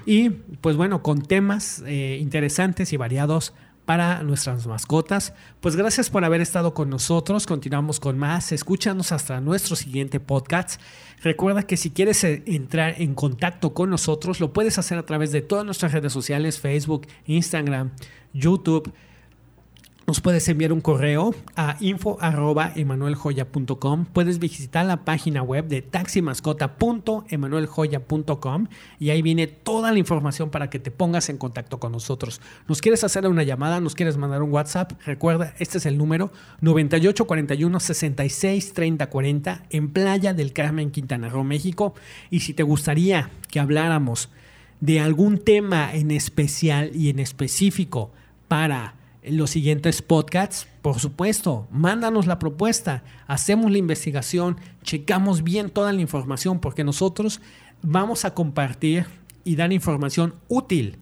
y 0.04 0.30
pues 0.60 0.76
bueno, 0.76 1.02
con 1.02 1.22
temas 1.22 1.82
eh, 1.86 2.18
interesantes 2.20 2.92
y 2.92 2.96
variados 2.96 3.54
para 3.84 4.22
nuestras 4.22 4.66
mascotas. 4.66 5.34
Pues 5.60 5.76
gracias 5.76 6.10
por 6.10 6.24
haber 6.24 6.40
estado 6.40 6.74
con 6.74 6.90
nosotros. 6.90 7.46
Continuamos 7.46 8.00
con 8.00 8.18
más. 8.18 8.52
Escúchanos 8.52 9.12
hasta 9.12 9.40
nuestro 9.40 9.76
siguiente 9.76 10.20
podcast. 10.20 10.80
Recuerda 11.22 11.64
que 11.64 11.76
si 11.76 11.90
quieres 11.90 12.22
eh, 12.24 12.42
entrar 12.46 12.94
en 13.00 13.14
contacto 13.14 13.74
con 13.74 13.90
nosotros, 13.90 14.40
lo 14.40 14.52
puedes 14.52 14.78
hacer 14.78 14.98
a 14.98 15.06
través 15.06 15.32
de 15.32 15.42
todas 15.42 15.64
nuestras 15.64 15.92
redes 15.92 16.12
sociales, 16.12 16.60
Facebook, 16.60 17.06
Instagram, 17.26 17.90
YouTube. 18.32 18.92
Nos 20.10 20.20
puedes 20.20 20.48
enviar 20.48 20.72
un 20.72 20.80
correo 20.80 21.36
a 21.54 21.76
info.emanueljoya.com. 21.78 24.06
Puedes 24.06 24.40
visitar 24.40 24.84
la 24.84 25.04
página 25.04 25.40
web 25.40 25.68
de 25.68 25.82
taximascota.emanueljoya.com 25.82 28.66
y 28.98 29.10
ahí 29.10 29.22
viene 29.22 29.46
toda 29.46 29.92
la 29.92 30.00
información 30.00 30.50
para 30.50 30.68
que 30.68 30.80
te 30.80 30.90
pongas 30.90 31.28
en 31.28 31.38
contacto 31.38 31.78
con 31.78 31.92
nosotros. 31.92 32.40
¿Nos 32.66 32.80
quieres 32.80 33.04
hacer 33.04 33.24
una 33.28 33.44
llamada? 33.44 33.78
¿Nos 33.78 33.94
quieres 33.94 34.16
mandar 34.16 34.42
un 34.42 34.50
WhatsApp? 34.50 34.94
Recuerda, 35.06 35.54
este 35.60 35.78
es 35.78 35.86
el 35.86 35.96
número 35.96 36.32
9841 36.60 37.78
66 37.78 38.72
30 38.72 39.08
40 39.08 39.62
en 39.70 39.90
Playa 39.90 40.34
del 40.34 40.52
Carmen, 40.52 40.90
Quintana 40.90 41.28
Roo, 41.28 41.44
México. 41.44 41.94
Y 42.30 42.40
si 42.40 42.52
te 42.52 42.64
gustaría 42.64 43.30
que 43.48 43.60
habláramos 43.60 44.28
de 44.80 44.98
algún 44.98 45.38
tema 45.38 45.94
en 45.94 46.10
especial 46.10 46.90
y 46.96 47.10
en 47.10 47.20
específico 47.20 48.10
para 48.48 48.98
los 49.22 49.50
siguientes 49.50 50.02
podcasts, 50.02 50.66
por 50.82 50.98
supuesto, 50.98 51.68
mándanos 51.70 52.26
la 52.26 52.38
propuesta, 52.38 53.02
hacemos 53.26 53.70
la 53.70 53.78
investigación, 53.78 54.56
checamos 54.82 55.42
bien 55.42 55.70
toda 55.70 55.92
la 55.92 56.00
información 56.00 56.58
porque 56.58 56.84
nosotros 56.84 57.40
vamos 57.82 58.24
a 58.24 58.34
compartir 58.34 59.06
y 59.44 59.56
dar 59.56 59.72
información 59.72 60.34
útil, 60.48 60.98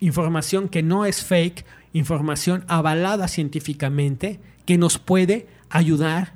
información 0.00 0.68
que 0.68 0.82
no 0.82 1.04
es 1.04 1.24
fake, 1.24 1.64
información 1.92 2.64
avalada 2.68 3.28
científicamente 3.28 4.40
que 4.66 4.78
nos 4.78 4.98
puede 4.98 5.46
ayudar 5.70 6.34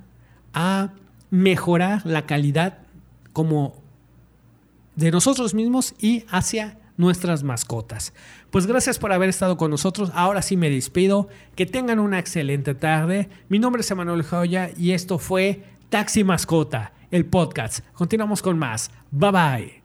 a 0.55 0.93
mejorar 1.31 2.05
la 2.07 2.27
calidad 2.27 2.79
como 3.33 3.75
de 4.95 5.11
nosotros 5.11 5.53
mismos 5.53 5.95
y 5.99 6.25
hacia 6.31 6.79
nuestras 6.97 7.43
mascotas. 7.43 8.13
Pues 8.51 8.67
gracias 8.67 8.99
por 8.99 9.13
haber 9.13 9.29
estado 9.29 9.57
con 9.57 9.71
nosotros. 9.71 10.11
Ahora 10.15 10.43
sí 10.43 10.57
me 10.57 10.71
despido. 10.71 11.29
Que 11.55 11.67
tengan 11.67 11.99
una 11.99 12.19
excelente 12.19 12.75
tarde. 12.75 13.29
Mi 13.49 13.59
nombre 13.59 13.81
es 13.81 13.91
Emanuel 13.91 14.23
Joya 14.23 14.71
y 14.77 14.93
esto 14.93 15.19
fue 15.19 15.65
Taxi 15.89 16.25
Mascota, 16.25 16.93
el 17.11 17.27
podcast. 17.27 17.81
Continuamos 17.93 18.43
con 18.43 18.59
más. 18.59 18.91
Bye 19.11 19.31
bye. 19.31 19.83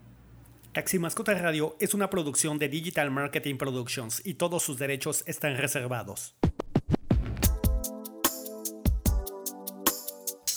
Taxi 0.73 0.99
Mascota 0.99 1.33
Radio 1.33 1.75
es 1.79 1.93
una 1.93 2.09
producción 2.09 2.57
de 2.57 2.69
Digital 2.69 3.11
Marketing 3.11 3.57
Productions 3.57 4.21
y 4.23 4.35
todos 4.35 4.63
sus 4.63 4.77
derechos 4.77 5.23
están 5.27 5.57
reservados. 5.57 6.35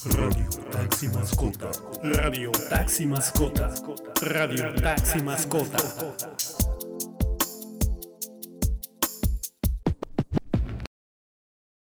Radio 0.04 0.48
Taxi 0.70 1.08
Mascota. 1.08 1.70
Radio 2.02 2.52
Taxi 2.68 3.06
Mascota. 3.06 3.74
Radio 4.20 4.74
Taxi 4.74 5.22
Mascota. 5.22 5.78